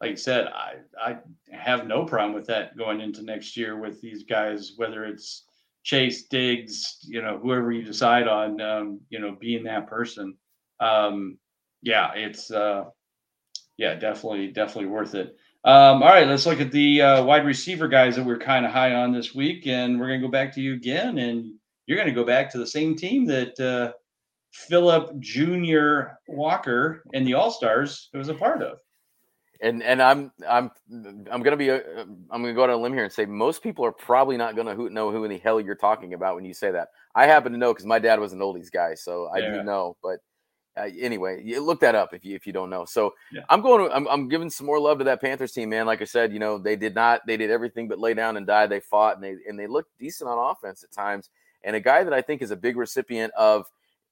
like 0.00 0.12
I 0.12 0.14
said, 0.14 0.48
I 0.48 0.74
I 1.02 1.18
have 1.50 1.86
no 1.86 2.04
problem 2.04 2.34
with 2.34 2.46
that 2.46 2.76
going 2.76 3.00
into 3.00 3.22
next 3.22 3.56
year 3.56 3.78
with 3.78 4.00
these 4.00 4.24
guys, 4.24 4.72
whether 4.76 5.04
it's 5.04 5.44
Chase 5.84 6.26
Diggs, 6.26 6.98
you 7.02 7.22
know, 7.22 7.38
whoever 7.38 7.72
you 7.72 7.82
decide 7.82 8.28
on, 8.28 8.60
um, 8.60 9.00
you 9.08 9.18
know, 9.18 9.36
being 9.38 9.64
that 9.64 9.86
person. 9.86 10.36
Um, 10.80 11.38
yeah, 11.82 12.12
it's 12.14 12.50
uh, 12.50 12.84
yeah, 13.76 13.94
definitely, 13.94 14.48
definitely 14.48 14.90
worth 14.90 15.14
it. 15.14 15.36
Um, 15.64 16.02
all 16.02 16.08
right, 16.10 16.26
let's 16.26 16.46
look 16.46 16.60
at 16.60 16.72
the 16.72 17.02
uh, 17.02 17.24
wide 17.24 17.46
receiver 17.46 17.88
guys 17.88 18.16
that 18.16 18.24
we're 18.24 18.38
kind 18.38 18.66
of 18.66 18.72
high 18.72 18.94
on 18.94 19.12
this 19.12 19.34
week, 19.34 19.66
and 19.66 19.98
we're 19.98 20.08
gonna 20.08 20.20
go 20.20 20.28
back 20.28 20.52
to 20.54 20.60
you 20.60 20.74
again, 20.74 21.18
and 21.18 21.52
you're 21.86 21.98
gonna 21.98 22.12
go 22.12 22.24
back 22.24 22.50
to 22.50 22.58
the 22.58 22.66
same 22.66 22.96
team 22.96 23.24
that 23.26 23.58
uh, 23.60 23.92
Philip 24.52 25.18
Junior 25.20 26.18
Walker 26.28 27.02
and 27.14 27.26
the 27.26 27.34
All 27.34 27.50
Stars 27.50 28.08
was 28.12 28.28
a 28.28 28.34
part 28.34 28.62
of. 28.62 28.78
And 29.60 29.82
and 29.82 30.02
I'm 30.02 30.32
I'm 30.48 30.70
I'm 31.30 31.42
gonna 31.42 31.56
be 31.56 31.70
a, 31.70 32.02
I'm 32.02 32.42
gonna 32.42 32.52
go 32.54 32.64
out 32.64 32.70
on 32.70 32.78
a 32.78 32.82
limb 32.82 32.92
here 32.92 33.04
and 33.04 33.12
say 33.12 33.26
most 33.26 33.62
people 33.62 33.84
are 33.84 33.92
probably 33.92 34.36
not 34.36 34.56
gonna 34.56 34.74
who, 34.74 34.90
know 34.90 35.10
who 35.10 35.24
in 35.24 35.30
the 35.30 35.38
hell 35.38 35.60
you're 35.60 35.74
talking 35.74 36.14
about 36.14 36.34
when 36.34 36.44
you 36.44 36.54
say 36.54 36.70
that. 36.70 36.88
I 37.14 37.26
happen 37.26 37.52
to 37.52 37.58
know 37.58 37.72
because 37.72 37.86
my 37.86 37.98
dad 37.98 38.20
was 38.20 38.32
an 38.32 38.40
oldies 38.40 38.70
guy, 38.70 38.94
so 38.94 39.28
I 39.34 39.38
Yeah. 39.38 39.58
do 39.58 39.62
know. 39.62 39.96
But 40.02 40.20
uh, 40.76 40.90
anyway, 41.00 41.42
you 41.42 41.60
look 41.60 41.80
that 41.80 41.94
up 41.94 42.12
if 42.12 42.24
you 42.24 42.34
if 42.36 42.46
you 42.46 42.52
don't 42.52 42.68
know. 42.68 42.84
So 42.84 43.14
Yeah. 43.32 43.42
I'm 43.48 43.62
going 43.62 43.88
to 43.88 43.96
I'm, 43.96 44.06
I'm 44.08 44.28
giving 44.28 44.50
some 44.50 44.66
more 44.66 44.78
love 44.78 44.98
to 44.98 45.04
that 45.04 45.22
Panthers 45.22 45.52
team, 45.52 45.70
man. 45.70 45.86
Like 45.86 46.02
I 46.02 46.04
said, 46.04 46.32
you 46.32 46.38
know 46.38 46.58
they 46.58 46.76
did 46.76 46.94
not 46.94 47.22
they 47.26 47.38
did 47.38 47.50
everything 47.50 47.88
but 47.88 47.98
lay 47.98 48.12
down 48.12 48.36
and 48.36 48.46
die. 48.46 48.66
They 48.66 48.80
fought 48.80 49.14
and 49.16 49.24
they 49.24 49.36
and 49.48 49.58
they 49.58 49.66
looked 49.66 49.96
decent 49.98 50.28
on 50.28 50.50
offense 50.50 50.84
at 50.84 50.92
times. 50.92 51.30
And 51.64 51.74
a 51.74 51.80
guy 51.80 52.04
that 52.04 52.12
I 52.12 52.20
think 52.20 52.42
is 52.42 52.50
a 52.50 52.56
big 52.56 52.76
recipient 52.76 53.32
of 53.34 53.66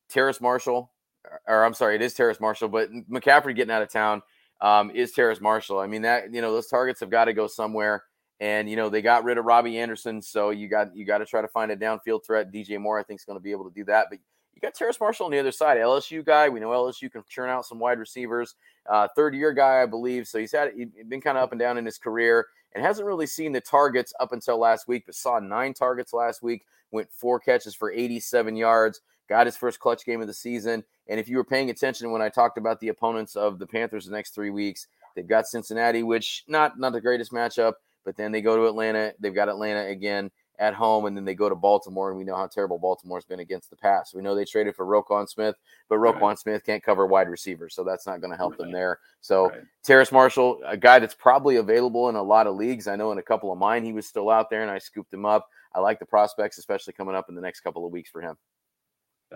Terrace 0.09 0.41
Marshall, 0.41 0.91
or, 1.25 1.41
or 1.47 1.65
I'm 1.65 1.75
sorry, 1.75 1.97
it 1.97 2.03
is 2.03 2.15
Terrace 2.15 2.41
Marshall, 2.41 2.69
but 2.69 2.91
McCaffrey 3.11 3.55
getting 3.55 3.71
out 3.71 3.83
of 3.83 3.91
town 3.91 4.23
um, 4.61 4.91
is 4.91 5.13
Terrace 5.13 5.41
Marshall. 5.41 5.79
I 5.79 5.87
mean 5.87 6.03
that 6.03 6.33
you 6.33 6.41
know 6.41 6.53
those 6.53 6.69
targets 6.69 7.01
have 7.01 7.11
got 7.11 7.27
to 7.27 7.33
go 7.33 7.47
somewhere, 7.47 8.05
and 8.41 8.69
you 8.69 8.77
know 8.77 8.89
they 8.89 9.03
got 9.03 9.25
rid 9.25 9.39
of 9.39 9.45
Robbie 9.45 9.79
Anderson, 9.79 10.23
so 10.23 10.51
you 10.51 10.69
got 10.69 10.97
you 10.97 11.05
got 11.05 11.19
to 11.19 11.27
try 11.27 11.41
to 11.41 11.49
find 11.49 11.71
a 11.71 11.77
downfield 11.77 12.25
threat. 12.25 12.53
DJ 12.53 12.81
Moore, 12.81 12.99
I 12.99 13.03
think, 13.03 13.21
is 13.21 13.25
going 13.25 13.39
to 13.39 13.43
be 13.43 13.53
able 13.53 13.69
to 13.69 13.75
do 13.75 13.85
that, 13.85 14.07
but 14.11 14.19
you 14.55 14.61
got 14.61 14.75
Terrace 14.75 15.01
Marshall 15.01 15.27
on 15.27 15.33
the 15.33 15.39
other 15.39 15.53
side, 15.53 15.79
LSU 15.79 16.25
guy. 16.25 16.49
We 16.49 16.61
know 16.61 16.69
LSU 16.69 17.11
can 17.11 17.25
churn 17.29 17.51
out 17.51 17.67
some 17.67 17.79
wide 17.79 17.99
receivers. 17.99 18.55
Uh, 18.89 19.09
third 19.17 19.35
year 19.35 19.53
guy, 19.53 19.83
I 19.83 19.87
believe. 19.87 20.29
So 20.29 20.39
he's 20.39 20.53
had 20.53 20.73
he's 20.77 20.89
been 21.09 21.21
kind 21.21 21.37
of 21.37 21.45
up 21.45 21.53
and 21.53 21.59
down 21.59 21.79
in 21.79 21.85
his 21.85 21.99
career 21.99 22.47
and 22.75 22.85
hasn't 22.85 23.07
really 23.07 23.27
seen 23.27 23.53
the 23.53 23.61
targets 23.61 24.13
up 24.21 24.33
until 24.33 24.59
last 24.59 24.89
week, 24.89 25.05
but 25.07 25.15
saw 25.15 25.39
nine 25.39 25.75
targets 25.75 26.13
last 26.13 26.43
week. 26.43 26.65
Went 26.91 27.11
four 27.11 27.41
catches 27.41 27.75
for 27.75 27.91
87 27.91 28.57
yards. 28.57 29.01
Got 29.29 29.47
his 29.47 29.57
first 29.57 29.81
clutch 29.81 30.05
game 30.05 30.21
of 30.21 30.27
the 30.27 30.35
season. 30.35 30.85
And 31.09 31.19
if 31.19 31.29
you 31.29 31.37
were 31.37 31.45
paying 31.45 31.71
attention 31.71 32.11
when 32.11 32.23
I 32.23 32.29
talked 32.29 32.59
about 32.59 32.81
the 32.81 32.89
opponents 32.89 33.37
of 33.37 33.59
the 33.59 33.67
Panthers 33.67 34.07
the 34.07 34.13
next 34.13 34.35
three 34.35 34.51
weeks, 34.51 34.87
they've 35.15 35.27
got 35.27 35.47
Cincinnati, 35.47 36.03
which 36.03 36.45
not 36.47 36.79
not 36.79 36.93
the 36.93 37.01
greatest 37.01 37.33
matchup, 37.33 37.75
but 38.05 38.17
then 38.17 38.33
they 38.33 38.41
go 38.41 38.57
to 38.57 38.67
Atlanta. 38.67 39.15
They've 39.19 39.35
got 39.35 39.49
Atlanta 39.49 39.87
again 39.87 40.31
at 40.59 40.75
home, 40.75 41.07
and 41.07 41.17
then 41.17 41.25
they 41.25 41.35
go 41.35 41.49
to 41.49 41.55
Baltimore, 41.55 42.11
and 42.11 42.19
we 42.19 42.25
know 42.25 42.37
how 42.37 42.47
terrible 42.47 42.79
Baltimore's 42.79 43.25
been 43.25 43.41
against 43.41 43.71
the 43.71 43.77
pass. 43.77 44.15
We 44.15 44.23
know 44.23 44.35
they 44.35 44.45
traded 44.45 44.77
for 44.77 44.87
Roquan 44.87 45.29
Smith, 45.29 45.57
but 45.89 45.99
Right. 45.99 46.39
Smith 46.39 46.65
can't 46.65 46.83
cover 46.83 47.07
wide 47.07 47.29
receivers, 47.29 47.75
so 47.75 47.83
that's 47.83 48.07
not 48.07 48.21
going 48.21 48.31
to 48.31 48.37
help 48.37 48.57
them 48.57 48.71
there. 48.71 49.01
So 49.21 49.49
Right. 49.49 49.63
Terrace 49.83 50.13
Marshall, 50.13 50.61
a 50.65 50.77
guy 50.77 51.01
that's 51.01 51.15
probably 51.15 51.57
available 51.57 52.09
in 52.09 52.15
a 52.15 52.23
lot 52.23 52.47
of 52.47 52.55
leagues. 52.55 52.87
I 52.87 52.97
know 52.97 53.11
in 53.11 53.19
a 53.19 53.23
couple 53.23 53.51
of 53.51 53.59
mine 53.59 53.85
he 53.85 53.93
was 53.93 54.07
still 54.07 54.31
out 54.31 54.49
there, 54.49 54.63
and 54.63 54.71
I 54.71 54.79
scooped 54.79 55.13
him 55.13 55.27
up. 55.27 55.49
I 55.75 55.81
like 55.81 55.99
the 55.99 56.07
prospects, 56.07 56.59
especially 56.59 56.93
coming 56.93 57.17
up 57.17 57.29
in 57.29 57.35
the 57.35 57.41
next 57.43 57.61
couple 57.61 57.85
of 57.85 57.91
weeks 57.91 58.11
for 58.11 58.21
him. 58.21 58.37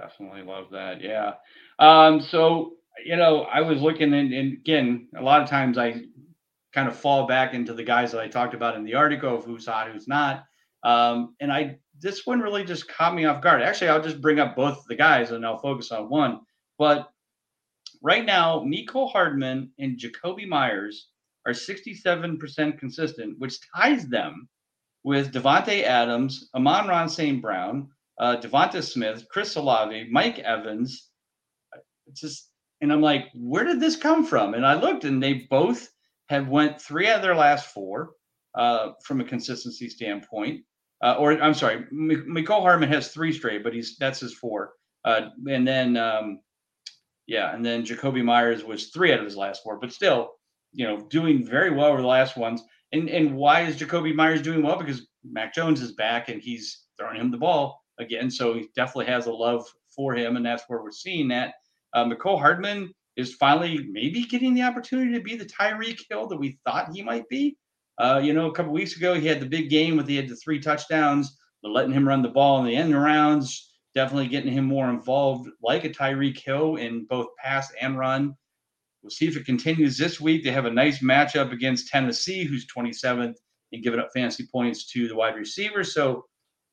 Definitely 0.00 0.42
love 0.42 0.66
that. 0.70 1.00
Yeah. 1.00 1.34
Um, 1.78 2.20
so, 2.20 2.74
you 3.04 3.16
know, 3.16 3.42
I 3.42 3.62
was 3.62 3.80
looking 3.82 4.14
and, 4.14 4.32
and 4.32 4.52
again, 4.52 5.08
a 5.16 5.22
lot 5.22 5.42
of 5.42 5.48
times 5.48 5.76
I 5.76 6.02
kind 6.72 6.88
of 6.88 6.96
fall 6.96 7.26
back 7.26 7.54
into 7.54 7.74
the 7.74 7.82
guys 7.82 8.12
that 8.12 8.20
I 8.20 8.28
talked 8.28 8.54
about 8.54 8.76
in 8.76 8.84
the 8.84 8.94
article 8.94 9.37
of 9.37 9.44
who's 9.44 9.66
hot, 9.66 9.90
who's 9.90 10.06
not. 10.06 10.44
Um, 10.84 11.34
and 11.40 11.50
I, 11.50 11.78
this 12.00 12.24
one 12.26 12.40
really 12.40 12.64
just 12.64 12.88
caught 12.88 13.14
me 13.14 13.24
off 13.24 13.42
guard. 13.42 13.62
Actually, 13.62 13.88
I'll 13.88 14.02
just 14.02 14.20
bring 14.20 14.38
up 14.38 14.54
both 14.54 14.84
the 14.88 14.94
guys 14.94 15.32
and 15.32 15.44
I'll 15.44 15.58
focus 15.58 15.90
on 15.90 16.08
one. 16.08 16.40
But 16.78 17.11
right 18.00 18.24
now, 18.24 18.61
Mecole 18.61 19.11
Hardman 19.11 19.72
and 19.80 19.98
Jakobi 19.98 20.46
Meyers 20.46 21.08
are 21.44 21.52
67% 21.52 22.78
consistent, 22.78 23.38
which 23.38 23.58
ties 23.74 24.06
them 24.06 24.48
with 25.02 25.32
Davante 25.32 25.82
Adams, 25.82 26.50
Amon-Ra 26.54 27.06
St. 27.06 27.42
Brown, 27.42 27.88
uh, 28.20 28.37
DeVonta 28.37 28.83
Smith, 28.83 29.26
Chris 29.31 29.57
Olave, 29.57 30.09
Mike 30.11 30.38
Evans. 30.40 31.09
It's 32.07 32.20
just, 32.20 32.50
and 32.81 32.92
I'm 32.92 33.02
like, 33.02 33.26
where 33.35 33.64
did 33.64 33.81
this 33.81 33.96
come 33.96 34.24
from? 34.24 34.54
And 34.54 34.66
I 34.66 34.74
looked, 34.74 35.04
and 35.04 35.22
they 35.22 35.46
both 35.50 35.88
have 36.28 36.48
went 36.48 36.81
three 36.81 37.09
out 37.09 37.16
of 37.16 37.22
their 37.22 37.35
last 37.35 37.72
four 37.72 38.11
uh, 38.54 38.90
from 39.04 39.20
a 39.20 39.24
consistency 39.24 39.88
standpoint. 39.88 40.64
Uh, 41.02 41.14
or 41.18 41.33
I'm 41.40 41.54
sorry, 41.54 41.76
M- 41.92 42.26
Mecole 42.28 42.62
Hardman 42.62 42.88
has 42.90 43.09
three 43.09 43.33
straight, 43.33 43.62
but 43.62 43.72
he's 43.72 43.96
that's 43.98 44.20
his 44.20 44.35
four. 44.35 44.72
Uh, 45.04 45.28
and 45.48 45.66
then, 45.66 45.96
um, 45.96 46.40
yeah, 47.26 47.54
and 47.54 47.64
then 47.64 47.85
Jakobi 47.85 48.24
Meyers 48.24 48.64
was 48.64 48.88
three 48.88 49.12
out 49.12 49.20
of 49.20 49.24
his 49.24 49.37
last 49.37 49.62
four, 49.62 49.78
but 49.78 49.92
still, 49.92 50.33
you 50.72 50.87
know, 50.87 51.07
doing 51.09 51.46
very 51.46 51.70
well 51.70 51.87
over 51.87 52.00
the 52.00 52.07
last 52.07 52.37
ones. 52.37 52.62
And 52.92 53.09
and 53.09 53.37
why 53.37 53.61
is 53.62 53.76
Jakobi 53.76 54.14
Meyers 54.14 54.42
doing 54.42 54.62
well? 54.62 54.76
Because 54.76 55.07
Mac 55.22 55.54
Jones 55.54 55.81
is 55.81 55.92
back 55.92 56.28
and 56.28 56.42
he's 56.42 56.85
throwing 56.98 57.20
him 57.20 57.31
the 57.31 57.38
ball 57.38 57.81
again, 57.98 58.30
so 58.30 58.54
he 58.54 58.68
definitely 58.74 59.06
has 59.06 59.26
a 59.26 59.32
love 59.32 59.66
for 59.94 60.14
him, 60.14 60.37
and 60.37 60.44
that's 60.44 60.64
where 60.68 60.82
we're 60.82 60.90
seeing 60.90 61.28
that. 61.28 61.54
Uh, 61.94 62.04
Mecole 62.04 62.38
Hardman 62.38 62.92
is 63.16 63.34
finally 63.34 63.87
maybe 63.90 64.22
getting 64.22 64.54
the 64.54 64.62
opportunity 64.62 65.12
to 65.12 65.20
be 65.20 65.37
the 65.37 65.44
Tyreek 65.44 66.00
Hill 66.08 66.28
that 66.28 66.37
we 66.37 66.58
thought 66.64 66.92
he 66.94 67.02
might 67.02 67.28
be. 67.28 67.56
Uh, 67.98 68.20
you 68.22 68.32
know, 68.32 68.48
a 68.48 68.52
couple 68.52 68.72
weeks 68.72 68.96
ago 68.96 69.14
he 69.14 69.26
had 69.26 69.40
the 69.40 69.46
big 69.46 69.68
game 69.68 69.96
with 69.96 70.06
he 70.06 70.16
had 70.16 70.28
the 70.28 70.37
three 70.37 70.61
touchdowns, 70.61 71.37
but 71.62 71.72
letting 71.72 71.92
him 71.92 72.06
run 72.06 72.22
the 72.22 72.28
ball 72.28 72.61
in 72.61 72.66
the 72.66 72.76
end 72.76 72.94
rounds, 72.94 73.74
definitely 73.94 74.28
getting 74.28 74.52
him 74.52 74.64
more 74.64 74.88
involved 74.88 75.48
like 75.62 75.84
a 75.84 75.90
Tyreek 75.90 76.38
Hill 76.38 76.76
in 76.76 77.06
both 77.06 77.26
pass 77.42 77.72
and 77.80 77.98
run. 77.98 78.37
We'll 79.02 79.11
see 79.11 79.26
if 79.26 79.37
it 79.37 79.46
continues 79.46 79.98
this 79.98 80.20
week. 80.20 80.44
They 80.44 80.50
have 80.50 80.66
a 80.66 80.70
nice 80.70 81.02
matchup 81.02 81.52
against 81.52 81.88
Tennessee, 81.88 82.44
who's 82.44 82.66
27th 82.66 83.34
and 83.72 83.82
giving 83.82 84.00
up 84.00 84.11
fantasy 84.14 84.46
points 84.50 84.87
to 84.92 85.08
the 85.08 85.16
wide 85.16 85.37
receivers. 85.37 85.92
So 85.92 86.24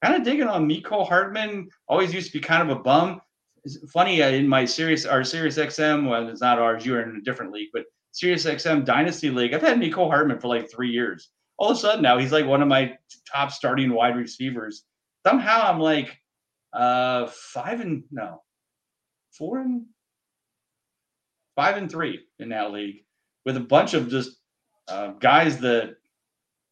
kind 0.03 0.15
of 0.15 0.23
digging 0.23 0.47
on 0.47 0.67
Mecole 0.67 1.07
Hardman. 1.07 1.69
Always 1.87 2.13
used 2.13 2.31
to 2.31 2.37
be 2.37 2.41
kind 2.41 2.69
of 2.69 2.77
a 2.77 2.81
bum. 2.81 3.21
it's 3.63 3.77
funny 3.91 4.21
uh, 4.21 4.29
in 4.29 4.47
my 4.47 4.65
Sirius 4.65 5.05
our 5.05 5.23
Sirius 5.23 5.57
XM. 5.57 6.09
Well, 6.09 6.27
it's 6.27 6.41
not 6.41 6.59
ours. 6.59 6.85
You're 6.85 7.01
in 7.01 7.17
a 7.17 7.21
different 7.21 7.51
league, 7.51 7.69
but 7.73 7.85
Sirius 8.11 8.45
XM 8.45 8.85
Dynasty 8.85 9.29
League. 9.29 9.53
I've 9.53 9.61
had 9.61 9.79
Mecole 9.79 10.09
Hardman 10.09 10.39
for 10.39 10.47
like 10.47 10.71
three 10.71 10.91
years. 10.91 11.29
All 11.57 11.71
of 11.71 11.77
a 11.77 11.79
sudden 11.79 12.01
now 12.01 12.17
he's 12.17 12.31
like 12.31 12.45
one 12.45 12.61
of 12.61 12.67
my 12.67 12.93
top 13.31 13.51
starting 13.51 13.93
wide 13.93 14.15
receivers. 14.15 14.83
Somehow 15.25 15.69
I'm 15.69 15.79
like 15.79 16.17
uh 16.73 17.27
five 17.27 17.79
and 17.79 18.03
no 18.11 18.41
four 19.31 19.59
and 19.59 19.85
five 21.55 21.77
and 21.77 21.89
three 21.89 22.21
in 22.39 22.49
that 22.49 22.71
league 22.71 23.03
with 23.45 23.57
a 23.57 23.61
bunch 23.61 23.93
of 23.93 24.09
just 24.09 24.37
uh, 24.87 25.11
guys 25.19 25.59
that 25.59 25.95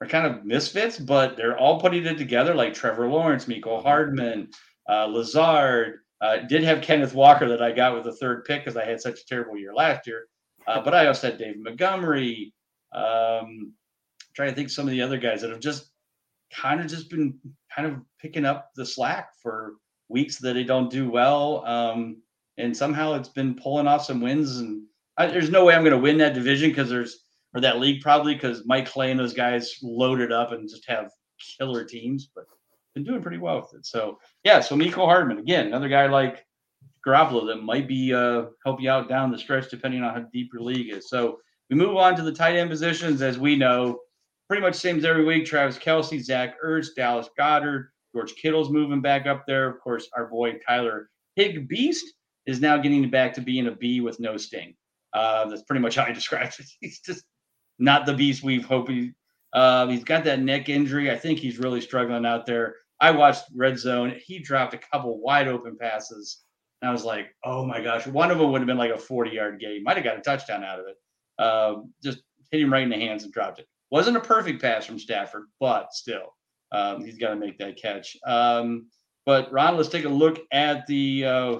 are 0.03 0.07
kind 0.07 0.27
of 0.27 0.45
misfits, 0.45 0.99
but 0.99 1.37
they're 1.37 1.57
all 1.57 1.79
putting 1.79 2.05
it 2.05 2.17
together 2.17 2.53
like 2.53 2.73
Trevor 2.73 3.07
Lawrence, 3.07 3.45
Mecole 3.45 3.81
Hardman, 3.81 4.49
uh, 4.89 5.05
Lazard. 5.05 5.99
Uh, 6.21 6.37
did 6.37 6.63
have 6.63 6.81
Kenneth 6.81 7.13
Walker 7.13 7.49
that 7.49 7.61
I 7.61 7.71
got 7.71 7.93
with 7.93 8.05
the 8.05 8.13
third 8.13 8.45
pick 8.45 8.63
because 8.63 8.77
I 8.77 8.85
had 8.85 9.01
such 9.01 9.19
a 9.19 9.25
terrible 9.25 9.57
year 9.57 9.73
last 9.73 10.07
year. 10.07 10.25
Uh, 10.67 10.81
but 10.85 10.93
I 10.93 11.07
also 11.07 11.29
had 11.29 11.39
Dave 11.39 11.59
Montgomery. 11.59 12.53
Um, 12.93 13.73
trying 14.35 14.49
to 14.49 14.55
think 14.55 14.69
some 14.69 14.85
of 14.85 14.91
the 14.91 15.01
other 15.01 15.17
guys 15.17 15.41
that 15.41 15.49
have 15.49 15.59
just 15.59 15.89
kind 16.53 16.79
of 16.79 16.87
just 16.87 17.09
been 17.09 17.37
kind 17.75 17.87
of 17.87 17.99
picking 18.19 18.45
up 18.45 18.71
the 18.75 18.85
slack 18.85 19.29
for 19.41 19.73
weeks 20.09 20.37
that 20.37 20.53
they 20.53 20.63
don't 20.63 20.89
do 20.89 21.09
well. 21.09 21.65
Um, 21.65 22.21
and 22.57 22.75
somehow 22.75 23.13
it's 23.13 23.29
been 23.29 23.55
pulling 23.55 23.87
off 23.87 24.05
some 24.05 24.21
wins. 24.21 24.57
And 24.57 24.83
I, 25.17 25.27
there's 25.27 25.49
no 25.49 25.65
way 25.65 25.73
I'm 25.73 25.81
going 25.81 25.91
to 25.91 25.97
win 25.97 26.17
that 26.19 26.35
division 26.35 26.69
because 26.69 26.89
there's 26.89 27.22
or 27.53 27.61
that 27.61 27.79
league 27.79 28.01
probably 28.01 28.33
because 28.33 28.63
Mike 28.65 28.87
Clay 28.87 29.11
and 29.11 29.19
those 29.19 29.33
guys 29.33 29.75
loaded 29.81 30.31
up 30.31 30.51
and 30.51 30.69
just 30.69 30.87
have 30.87 31.11
killer 31.57 31.83
teams, 31.83 32.29
but 32.33 32.45
been 32.93 33.03
doing 33.03 33.21
pretty 33.21 33.37
well 33.37 33.57
with 33.57 33.73
it. 33.79 33.85
So 33.85 34.19
yeah, 34.43 34.59
so 34.59 34.75
Mecole 34.75 35.05
Hardman 35.05 35.39
again, 35.39 35.67
another 35.67 35.89
guy 35.89 36.07
like 36.07 36.45
Garoppolo 37.05 37.47
that 37.47 37.63
might 37.63 37.87
be 37.87 38.13
uh 38.13 38.45
help 38.65 38.81
you 38.81 38.89
out 38.89 39.09
down 39.09 39.31
the 39.31 39.37
stretch 39.37 39.69
depending 39.69 40.03
on 40.03 40.13
how 40.13 40.27
deep 40.31 40.51
your 40.53 40.61
league 40.61 40.93
is. 40.93 41.09
So 41.09 41.39
we 41.69 41.75
move 41.75 41.97
on 41.97 42.15
to 42.15 42.21
the 42.21 42.31
tight 42.31 42.55
end 42.55 42.69
positions 42.69 43.21
as 43.21 43.39
we 43.39 43.55
know, 43.55 43.99
pretty 44.47 44.61
much 44.61 44.75
same 44.75 44.97
as 44.97 45.05
every 45.05 45.25
week. 45.25 45.45
Travis 45.45 45.77
Kelce, 45.77 46.21
Zach 46.21 46.55
Ertz, 46.63 46.87
Dallas 46.95 47.29
Goedert, 47.37 47.87
George 48.13 48.33
Kittle's 48.35 48.69
moving 48.69 49.01
back 49.01 49.25
up 49.25 49.45
there. 49.47 49.67
Of 49.69 49.79
course, 49.79 50.07
our 50.15 50.27
boy 50.27 50.59
Tyler 50.67 51.09
Hig 51.35 51.67
Beast 51.67 52.05
is 52.45 52.61
now 52.61 52.77
getting 52.77 53.09
back 53.09 53.33
to 53.33 53.41
being 53.41 53.67
a 53.67 53.71
B 53.71 54.01
with 54.01 54.19
no 54.19 54.37
sting. 54.37 54.75
Uh, 55.13 55.45
that's 55.45 55.63
pretty 55.63 55.81
much 55.81 55.95
how 55.95 56.03
I 56.03 56.11
describe 56.13 56.51
it. 56.59 56.65
He's 56.79 56.99
just 56.99 57.23
not 57.79 58.05
the 58.05 58.13
beast 58.13 58.43
we've 58.43 58.65
hoped 58.65 58.89
he. 58.89 59.11
Uh, 59.53 59.87
he's 59.87 60.03
got 60.03 60.23
that 60.23 60.39
neck 60.39 60.69
injury. 60.69 61.11
I 61.11 61.17
think 61.17 61.39
he's 61.39 61.59
really 61.59 61.81
struggling 61.81 62.25
out 62.25 62.45
there. 62.45 62.75
I 62.99 63.11
watched 63.11 63.45
Red 63.55 63.77
Zone. 63.77 64.15
He 64.25 64.39
dropped 64.39 64.73
a 64.73 64.79
couple 64.79 65.19
wide 65.19 65.47
open 65.47 65.77
passes. 65.77 66.39
And 66.81 66.89
I 66.89 66.91
was 66.91 67.05
like, 67.05 67.35
oh 67.43 67.65
my 67.65 67.81
gosh. 67.81 68.07
One 68.07 68.31
of 68.31 68.39
them 68.39 68.51
would 68.51 68.61
have 68.61 68.67
been 68.67 68.77
like 68.77 68.91
a 68.91 68.97
40 68.97 69.31
yard 69.31 69.59
game. 69.59 69.83
Might 69.83 69.97
have 69.97 70.03
got 70.03 70.17
a 70.17 70.21
touchdown 70.21 70.63
out 70.63 70.79
of 70.79 70.85
it. 70.87 70.95
Uh, 71.37 71.81
just 72.03 72.19
hit 72.51 72.61
him 72.61 72.71
right 72.71 72.83
in 72.83 72.89
the 72.89 72.95
hands 72.97 73.23
and 73.23 73.33
dropped 73.33 73.59
it. 73.59 73.67
Wasn't 73.91 74.17
a 74.17 74.21
perfect 74.21 74.61
pass 74.61 74.85
from 74.85 74.97
Stafford, 74.97 75.43
but 75.59 75.93
still, 75.93 76.33
um, 76.71 77.03
he's 77.03 77.17
got 77.17 77.29
to 77.29 77.35
make 77.35 77.57
that 77.59 77.77
catch. 77.79 78.17
Um, 78.25 78.87
but 79.25 79.51
Ron, 79.51 79.77
let's 79.77 79.89
take 79.89 80.05
a 80.05 80.09
look 80.09 80.39
at 80.51 80.87
the 80.87 81.25
uh, 81.25 81.55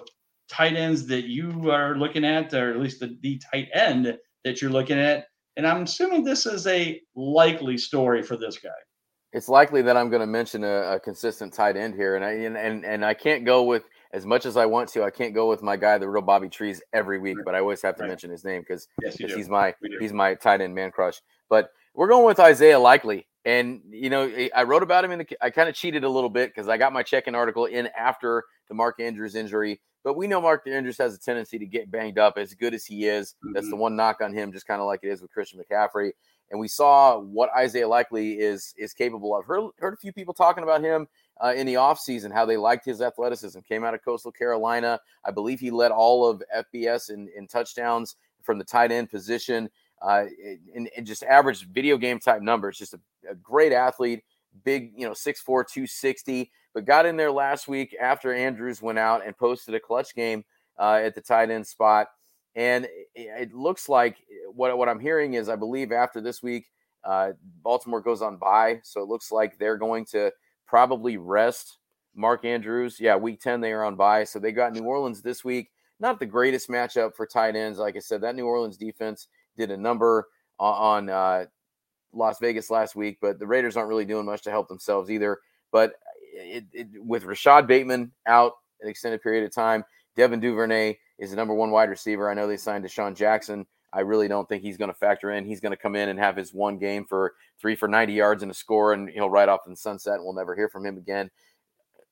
tight 0.49 0.75
ends 0.75 1.05
that 1.07 1.25
you 1.25 1.71
are 1.71 1.95
looking 1.95 2.25
at, 2.25 2.53
or 2.53 2.71
at 2.71 2.79
least 2.79 2.99
the, 2.99 3.17
the 3.21 3.39
tight 3.51 3.69
end 3.73 4.17
that 4.43 4.61
you're 4.61 4.71
looking 4.71 4.99
at. 4.99 5.27
And 5.57 5.67
I'm 5.67 5.83
assuming 5.83 6.23
this 6.23 6.45
is 6.45 6.65
a 6.67 7.01
likely 7.15 7.77
story 7.77 8.23
for 8.23 8.37
this 8.37 8.57
guy. 8.57 8.69
It's 9.33 9.49
likely 9.49 9.81
that 9.83 9.97
I'm 9.97 10.09
going 10.09 10.21
to 10.21 10.27
mention 10.27 10.63
a, 10.63 10.95
a 10.95 10.99
consistent 10.99 11.53
tight 11.53 11.75
end 11.75 11.95
here, 11.95 12.15
and 12.15 12.23
I 12.23 12.31
and, 12.31 12.55
and 12.55 12.85
and 12.85 13.03
I 13.03 13.13
can't 13.15 13.45
go 13.45 13.63
with 13.63 13.83
as 14.13 14.27
much 14.27 14.45
as 14.45 14.57
I 14.57 14.65
want 14.67 14.89
to. 14.89 15.03
I 15.03 15.09
can't 15.09 15.33
go 15.33 15.49
with 15.49 15.63
my 15.63 15.75
guy, 15.75 15.97
the 15.97 16.07
real 16.07 16.21
Bobby 16.21 16.49
Trees, 16.49 16.81
every 16.93 17.17
week, 17.17 17.37
but 17.43 17.55
I 17.55 17.59
always 17.59 17.81
have 17.81 17.95
to 17.95 18.03
right. 18.03 18.09
mention 18.09 18.29
his 18.29 18.45
name 18.45 18.61
because 18.61 18.87
yes, 19.01 19.15
he's 19.17 19.49
my 19.49 19.73
he's 19.99 20.13
my 20.13 20.35
tight 20.35 20.61
end 20.61 20.75
man 20.75 20.91
crush. 20.91 21.19
But 21.49 21.71
we're 21.95 22.07
going 22.07 22.25
with 22.25 22.39
Isaiah 22.39 22.79
Likely, 22.79 23.27
and 23.43 23.81
you 23.89 24.11
know 24.11 24.31
I 24.55 24.63
wrote 24.63 24.83
about 24.83 25.03
him 25.03 25.11
in 25.11 25.19
the. 25.19 25.37
I 25.41 25.49
kind 25.49 25.67
of 25.67 25.73
cheated 25.73 26.03
a 26.03 26.09
little 26.09 26.29
bit 26.29 26.51
because 26.51 26.69
I 26.69 26.77
got 26.77 26.93
my 26.93 27.01
check-in 27.01 27.33
article 27.33 27.65
in 27.65 27.89
after 27.97 28.43
the 28.69 28.75
Mark 28.75 28.99
Andrews 28.99 29.33
injury 29.33 29.81
but 30.03 30.15
we 30.15 30.27
know 30.27 30.41
Mark 30.41 30.67
Andrews 30.67 30.97
has 30.97 31.15
a 31.15 31.19
tendency 31.19 31.57
to 31.59 31.65
get 31.65 31.89
banged 31.89 32.19
up. 32.19 32.37
As 32.37 32.53
good 32.53 32.73
as 32.73 32.85
he 32.85 33.05
is, 33.05 33.35
mm-hmm. 33.43 33.53
that's 33.53 33.67
the 33.67 33.73
mm-hmm. 33.73 33.81
one 33.81 33.95
knock 33.95 34.21
on 34.21 34.33
him, 34.33 34.51
just 34.51 34.67
kind 34.67 34.81
of 34.81 34.87
like 34.87 35.01
it 35.03 35.09
is 35.09 35.21
with 35.21 35.31
Christian 35.31 35.59
McCaffrey. 35.59 36.11
And 36.51 36.59
we 36.59 36.67
saw 36.67 37.19
what 37.19 37.49
Isaiah 37.57 37.87
Likely 37.87 38.33
is 38.33 38.73
is 38.77 38.93
capable 38.93 39.35
of. 39.35 39.45
Heard, 39.45 39.71
heard 39.79 39.93
a 39.93 39.97
few 39.97 40.13
people 40.13 40.33
talking 40.33 40.63
about 40.63 40.81
him 40.81 41.07
uh, 41.43 41.53
in 41.55 41.65
the 41.65 41.75
offseason, 41.75 42.31
how 42.31 42.45
they 42.45 42.57
liked 42.57 42.85
his 42.85 43.01
athleticism. 43.01 43.59
Came 43.61 43.83
out 43.83 43.93
of 43.93 44.03
Coastal 44.03 44.31
Carolina. 44.31 44.99
I 45.25 45.31
believe 45.31 45.59
he 45.59 45.71
led 45.71 45.91
all 45.91 46.27
of 46.27 46.43
FBS 46.55 47.09
in, 47.09 47.29
in 47.35 47.47
touchdowns 47.47 48.15
from 48.43 48.57
the 48.57 48.65
tight 48.65 48.91
end 48.91 49.09
position 49.09 49.69
uh, 50.01 50.25
and, 50.75 50.89
and 50.95 51.07
just 51.07 51.23
average 51.23 51.67
video 51.69 51.97
game 51.97 52.19
type 52.19 52.41
numbers. 52.41 52.77
Just 52.77 52.93
a, 52.93 52.99
a 53.29 53.35
great 53.35 53.71
athlete, 53.71 54.23
big, 54.63 54.91
you 54.95 55.05
know, 55.05 55.13
6'4, 55.13 55.43
260 55.45 56.51
but 56.73 56.85
got 56.85 57.05
in 57.05 57.17
there 57.17 57.31
last 57.31 57.67
week 57.67 57.95
after 57.99 58.33
Andrews 58.33 58.81
went 58.81 58.99
out 58.99 59.25
and 59.25 59.37
posted 59.37 59.75
a 59.75 59.79
clutch 59.79 60.15
game 60.15 60.43
uh, 60.79 60.99
at 61.03 61.15
the 61.15 61.21
tight 61.21 61.49
end 61.49 61.65
spot. 61.65 62.07
And 62.55 62.87
it 63.15 63.53
looks 63.53 63.89
like 63.89 64.17
eh, 64.29 64.47
what, 64.53 64.77
what 64.77 64.89
I'm 64.89 64.99
hearing 64.99 65.33
is 65.33 65.49
I 65.49 65.55
believe 65.55 65.91
after 65.91 66.21
this 66.21 66.43
week, 66.43 66.67
uh, 67.03 67.31
Baltimore 67.61 68.01
goes 68.01 68.21
on 68.21 68.37
bye. 68.37 68.79
So 68.83 69.01
it 69.01 69.09
looks 69.09 69.31
like 69.31 69.57
they're 69.57 69.77
going 69.77 70.05
to 70.11 70.31
probably 70.67 71.17
rest 71.17 71.77
Mark 72.15 72.45
Andrews. 72.45 72.97
Yeah, 72.99 73.15
week 73.15 73.41
10, 73.41 73.61
they 73.61 73.73
are 73.73 73.83
on 73.83 73.95
bye. 73.95 74.23
So 74.23 74.39
they 74.39 74.51
got 74.51 74.73
New 74.73 74.83
Orleans 74.83 75.21
this 75.21 75.43
week. 75.43 75.71
Not 75.99 76.19
the 76.19 76.25
greatest 76.25 76.69
matchup 76.69 77.15
for 77.15 77.25
tight 77.25 77.55
ends. 77.55 77.79
Like 77.79 77.95
I 77.95 77.99
said, 77.99 78.21
that 78.21 78.35
New 78.35 78.45
Orleans 78.45 78.77
defense 78.77 79.27
did 79.55 79.71
a 79.71 79.77
number 79.77 80.27
on, 80.59 81.09
on 81.09 81.09
uh, 81.09 81.45
Las 82.13 82.39
Vegas 82.39 82.69
last 82.69 82.95
week, 82.95 83.17
but 83.21 83.39
the 83.39 83.47
Raiders 83.47 83.77
aren't 83.77 83.89
really 83.89 84.05
doing 84.05 84.25
much 84.25 84.43
to 84.43 84.51
help 84.51 84.67
themselves 84.67 85.09
either. 85.09 85.39
But 85.71 85.93
it, 86.33 86.65
it, 86.73 86.87
with 87.03 87.25
Rashod 87.25 87.67
Bateman 87.67 88.11
out 88.27 88.53
an 88.81 88.89
extended 88.89 89.21
period 89.21 89.43
of 89.43 89.53
time, 89.53 89.83
Devin 90.15 90.39
Duvernay 90.39 90.97
is 91.19 91.31
the 91.31 91.35
number 91.35 91.53
one 91.53 91.71
wide 91.71 91.89
receiver. 91.89 92.29
I 92.29 92.33
know 92.33 92.47
they 92.47 92.57
signed 92.57 92.83
DeSean 92.83 93.15
Jackson. 93.15 93.65
I 93.93 94.01
really 94.01 94.27
don't 94.27 94.49
think 94.49 94.63
he's 94.63 94.77
going 94.77 94.89
to 94.89 94.97
factor 94.97 95.31
in. 95.31 95.45
He's 95.45 95.59
going 95.59 95.71
to 95.71 95.77
come 95.77 95.95
in 95.95 96.09
and 96.09 96.19
have 96.19 96.35
his 96.35 96.53
one 96.53 96.79
game 96.79 97.05
for 97.05 97.33
three 97.59 97.75
for 97.75 97.87
90 97.87 98.13
yards 98.13 98.41
and 98.41 98.51
a 98.51 98.55
score, 98.55 98.93
and 98.93 99.09
he'll 99.09 99.29
ride 99.29 99.49
off 99.49 99.67
in 99.67 99.75
sunset, 99.75 100.15
and 100.15 100.23
we'll 100.23 100.33
never 100.33 100.55
hear 100.55 100.67
from 100.67 100.85
him 100.85 100.97
again. 100.97 101.29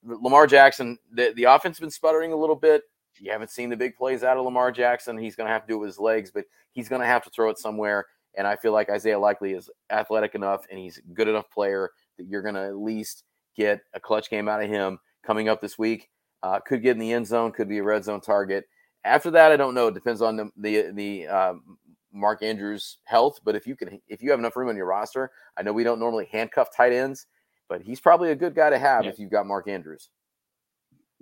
Lamar 0.04 0.48
Jackson, 0.48 0.98
the, 1.12 1.34
the 1.36 1.46
offense 1.46 1.78
has 1.78 1.82
been 1.82 1.92
sputtering 1.92 2.34
a 2.34 2.38
little 2.38 2.56
bit. 2.56 2.84
You 3.20 3.32
haven't 3.32 3.52
seen 3.52 3.70
the 3.70 3.78
big 3.78 3.96
plays 3.96 4.24
out 4.24 4.38
of 4.38 4.46
Lamar 4.46 4.72
Jackson. 4.72 5.18
He's 5.18 5.36
going 5.36 5.48
to 5.48 5.54
have 5.54 5.64
to 5.64 5.68
do 5.68 5.76
it 5.76 5.80
with 5.80 5.90
his 5.90 6.00
legs, 6.00 6.32
but 6.32 6.46
he's 6.72 6.90
going 6.90 7.02
to 7.02 7.08
have 7.08 7.24
to 7.24 7.30
throw 7.30 7.50
it 7.50 7.58
somewhere. 7.58 8.06
And 8.36 8.48
I 8.48 8.56
feel 8.56 8.72
like 8.72 8.90
Isaiah 8.90 9.20
Likely 9.20 9.54
is 9.54 9.70
athletic 9.90 10.36
enough 10.36 10.66
and 10.70 10.80
he's 10.80 10.98
a 10.98 11.14
good 11.14 11.28
enough 11.28 11.50
player 11.52 11.92
that 12.18 12.28
you're 12.28 12.42
going 12.42 12.56
to 12.56 12.66
at 12.66 12.78
least 12.78 13.24
get 13.56 13.82
a 13.94 14.00
clutch 14.00 14.30
game 14.30 14.48
out 14.48 14.64
of 14.64 14.70
him 14.70 15.00
coming 15.26 15.50
up 15.50 15.62
this 15.62 15.78
week. 15.78 16.10
Uh, 16.44 16.60
could 16.60 16.82
get 16.82 16.92
in 16.92 17.00
the 17.00 17.14
end 17.14 17.28
zone, 17.28 17.52
could 17.52 17.70
be 17.70 17.78
a 17.78 17.84
red 17.84 18.04
zone 18.04 18.22
target. 18.22 18.66
After 19.04 19.32
that, 19.32 19.52
I 19.52 19.58
don't 19.58 19.76
know. 19.76 19.88
It 19.88 19.94
depends 19.94 20.22
on 20.22 20.38
the 20.38 20.50
the, 20.58 20.92
the 20.94 21.28
uh, 21.28 21.54
Mark 22.14 22.44
Andrews' 22.44 22.98
health. 23.06 23.40
But 23.44 23.56
if 23.56 23.68
you 23.68 23.76
can, 23.76 24.02
if 24.08 24.22
you 24.22 24.32
have 24.32 24.40
enough 24.40 24.56
room 24.56 24.70
on 24.70 24.76
your 24.76 24.86
roster, 24.86 25.32
I 25.58 25.64
know 25.64 25.74
we 25.74 25.84
don't 25.84 26.00
normally 26.00 26.28
handcuff 26.32 26.70
tight 26.76 26.94
ends, 26.94 27.28
but 27.70 27.82
he's 27.82 28.00
probably 28.00 28.32
a 28.32 28.36
good 28.36 28.56
guy 28.56 28.70
to 28.70 28.80
have 28.80 29.04
yeah. 29.06 29.12
if 29.12 29.20
you've 29.20 29.32
got 29.32 29.48
Mark 29.48 29.68
Andrews. 29.68 30.10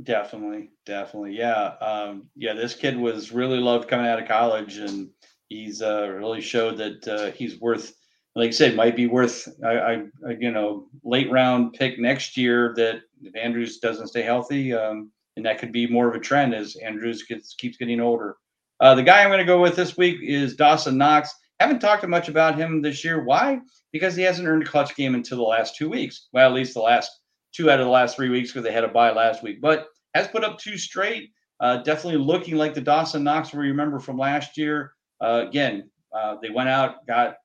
Definitely, 0.01 0.71
definitely, 0.85 1.35
yeah, 1.37 1.73
um, 1.81 2.29
yeah. 2.33 2.53
This 2.53 2.73
kid 2.73 2.97
was 2.97 3.33
really 3.33 3.57
loved 3.57 3.89
coming 3.89 4.07
out 4.07 4.21
of 4.21 4.29
college, 4.29 4.77
and 4.77 5.09
he's 5.49 5.81
uh, 5.81 6.07
really 6.07 6.39
showed 6.39 6.77
that 6.77 7.07
uh, 7.07 7.31
he's 7.31 7.59
worth 7.59 7.93
like 8.39 8.47
I 8.47 8.51
said, 8.51 8.75
might 8.75 8.95
be 8.95 9.07
worth 9.07 9.49
I, 9.65 10.05
I, 10.25 10.31
you 10.39 10.51
know 10.51 10.87
late 11.03 11.29
round 11.29 11.73
pick 11.73 11.99
next 11.99 12.37
year. 12.37 12.73
That 12.77 13.01
if 13.21 13.35
Andrews 13.35 13.79
doesn't 13.79 14.07
stay 14.07 14.21
healthy, 14.21 14.73
um, 14.73 15.11
and 15.35 15.45
that 15.45 15.59
could 15.59 15.73
be 15.73 15.87
more 15.87 16.07
of 16.07 16.15
a 16.15 16.19
trend 16.19 16.55
as 16.55 16.77
Andrews 16.77 17.23
gets 17.23 17.53
keeps 17.55 17.75
getting 17.77 17.99
older. 17.99 18.37
Uh, 18.79 18.95
the 18.95 19.03
guy 19.03 19.21
I'm 19.21 19.27
going 19.27 19.39
to 19.39 19.45
go 19.45 19.61
with 19.61 19.75
this 19.75 19.97
week 19.97 20.19
is 20.21 20.55
Dawson 20.55 20.97
Knox. 20.97 21.29
Haven't 21.59 21.81
talked 21.81 22.07
much 22.07 22.29
about 22.29 22.57
him 22.57 22.81
this 22.81 23.03
year. 23.03 23.25
Why? 23.25 23.59
Because 23.91 24.15
he 24.15 24.23
hasn't 24.23 24.47
earned 24.47 24.63
a 24.63 24.65
clutch 24.65 24.95
game 24.95 25.15
until 25.15 25.37
the 25.37 25.43
last 25.43 25.75
two 25.75 25.89
weeks. 25.89 26.29
Well, 26.31 26.47
at 26.47 26.55
least 26.55 26.73
the 26.73 26.79
last 26.79 27.11
two 27.53 27.69
out 27.69 27.81
of 27.81 27.85
the 27.85 27.91
last 27.91 28.15
three 28.15 28.29
weeks 28.29 28.51
because 28.51 28.63
they 28.63 28.71
had 28.71 28.85
a 28.85 28.87
bye 28.87 29.11
last 29.11 29.43
week. 29.43 29.59
But 29.59 29.87
has 30.13 30.29
put 30.29 30.45
up 30.45 30.57
two 30.57 30.77
straight. 30.77 31.31
Uh, 31.59 31.77
definitely 31.83 32.19
looking 32.19 32.55
like 32.55 32.73
the 32.73 32.79
Dawson 32.79 33.25
Knox 33.25 33.51
we 33.51 33.67
remember 33.67 33.99
from 33.99 34.17
last 34.17 34.57
year. 34.57 34.93
Uh, 35.19 35.43
again, 35.45 35.89
uh, 36.17 36.37
they 36.41 36.49
went 36.49 36.69
out, 36.69 37.05
got 37.05 37.35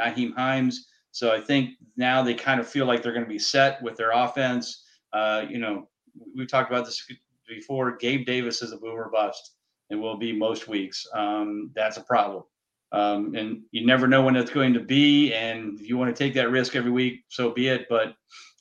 Nyheim 0.00 0.34
Hines. 0.34 0.88
So 1.12 1.32
I 1.32 1.40
think 1.40 1.70
now 1.96 2.22
they 2.22 2.34
kind 2.34 2.60
of 2.60 2.68
feel 2.68 2.86
like 2.86 3.02
they're 3.02 3.12
going 3.12 3.24
to 3.24 3.28
be 3.28 3.38
set 3.38 3.82
with 3.82 3.96
their 3.96 4.12
offense. 4.12 4.84
Uh, 5.12 5.44
you 5.48 5.58
know, 5.58 5.88
we 6.36 6.46
talked 6.46 6.70
about 6.70 6.84
this 6.84 7.04
before. 7.48 7.96
Gabe 7.96 8.24
Davis 8.24 8.62
is 8.62 8.72
a 8.72 8.76
boomer 8.76 9.10
bust 9.12 9.54
and 9.90 10.00
will 10.00 10.16
be 10.16 10.32
most 10.32 10.68
weeks. 10.68 11.06
Um, 11.12 11.70
that's 11.74 11.96
a 11.96 12.02
problem. 12.02 12.44
Um, 12.92 13.34
and 13.34 13.62
you 13.70 13.86
never 13.86 14.08
know 14.08 14.22
when 14.22 14.36
it's 14.36 14.50
going 14.50 14.72
to 14.74 14.80
be. 14.80 15.32
And 15.34 15.78
if 15.78 15.88
you 15.88 15.96
want 15.96 16.14
to 16.14 16.24
take 16.24 16.34
that 16.34 16.50
risk 16.50 16.74
every 16.74 16.90
week, 16.90 17.24
so 17.28 17.50
be 17.50 17.68
it. 17.68 17.86
But 17.88 18.14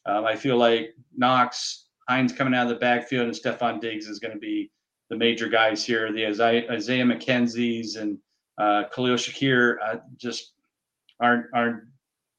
um, 0.06 0.25
I 0.25 0.36
feel 0.36 0.58
like 0.58 0.95
Knox, 1.15 1.88
Hines 2.08 2.34
coming 2.34 2.54
out 2.54 2.63
of 2.63 2.69
the 2.69 2.80
backfield, 2.80 3.28
and 3.28 3.36
Stefon 3.36 3.80
Diggs 3.80 4.08
is 4.08 4.19
going 4.19 4.34
to 4.34 4.39
be 4.39 4.71
the 5.10 5.17
major 5.17 5.47
guys 5.47 5.84
here. 5.86 6.12
The 6.12 6.28
Isaiah, 6.28 6.71
Isaiah 6.71 7.06
McKenzie's 7.06 7.95
and 7.95 8.17
uh, 8.60 8.84
Khalil 8.93 9.15
Shakir 9.15 9.78
uh, 9.84 9.97
just 10.17 10.54
aren't 11.19 11.45
aren't 11.53 11.84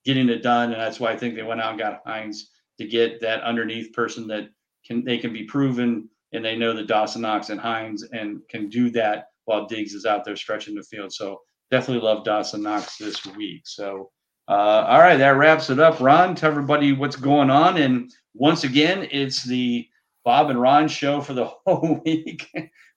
getting 0.04 0.28
it 0.28 0.42
done, 0.42 0.72
and 0.72 0.80
that's 0.80 1.00
why 1.00 1.12
I 1.12 1.16
think 1.16 1.34
they 1.34 1.42
went 1.42 1.60
out 1.60 1.70
and 1.70 1.78
got 1.78 2.02
Hines 2.06 2.50
to 2.78 2.86
get 2.86 3.20
that 3.20 3.42
underneath 3.42 3.92
person 3.92 4.26
that 4.28 4.48
can 4.86 5.04
they 5.04 5.18
can 5.18 5.32
be 5.32 5.44
proven, 5.44 6.08
and 6.32 6.44
they 6.44 6.56
know 6.56 6.72
that 6.74 6.86
Dawson 6.86 7.22
Knox 7.22 7.50
and 7.50 7.60
Hines 7.60 8.02
and 8.12 8.40
can 8.48 8.68
do 8.68 8.90
that 8.90 9.26
while 9.44 9.66
Diggs 9.66 9.94
is 9.94 10.06
out 10.06 10.24
there 10.24 10.36
stretching 10.36 10.74
the 10.74 10.82
field. 10.82 11.12
So 11.12 11.40
definitely 11.70 12.02
love 12.04 12.24
Dawson 12.24 12.62
Knox 12.62 12.96
this 12.96 13.24
week. 13.26 13.62
So. 13.64 14.10
Uh, 14.48 14.84
all 14.88 14.98
right, 14.98 15.18
that 15.18 15.36
wraps 15.36 15.70
it 15.70 15.78
up. 15.78 16.00
Ron, 16.00 16.34
tell 16.34 16.50
everybody 16.50 16.92
what's 16.92 17.14
going 17.14 17.50
on. 17.50 17.76
And 17.76 18.12
once 18.34 18.64
again, 18.64 19.06
it's 19.12 19.44
the 19.44 19.86
Bob 20.24 20.50
and 20.50 20.60
Ron 20.60 20.88
show 20.88 21.20
for 21.20 21.34
the 21.34 21.44
whole 21.66 22.00
week 22.04 22.48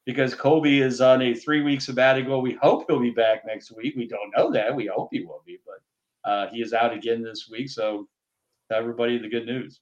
because 0.05 0.35
Colby 0.35 0.81
is 0.81 1.01
on 1.01 1.21
a 1.21 1.33
three 1.33 1.61
week 1.61 1.81
sabbatical. 1.81 2.41
We 2.41 2.57
hope 2.61 2.85
he'll 2.87 2.99
be 2.99 3.11
back 3.11 3.45
next 3.45 3.71
week. 3.71 3.95
We 3.95 4.07
don't 4.07 4.31
know 4.35 4.51
that. 4.51 4.75
We 4.75 4.87
hope 4.87 5.09
he 5.11 5.23
will 5.23 5.43
be, 5.45 5.59
but 5.65 6.29
uh, 6.29 6.47
he 6.49 6.61
is 6.61 6.73
out 6.73 6.93
again 6.93 7.23
this 7.23 7.47
week. 7.49 7.69
So, 7.69 8.07
everybody 8.71 9.17
the 9.17 9.29
good 9.29 9.45
news. 9.45 9.81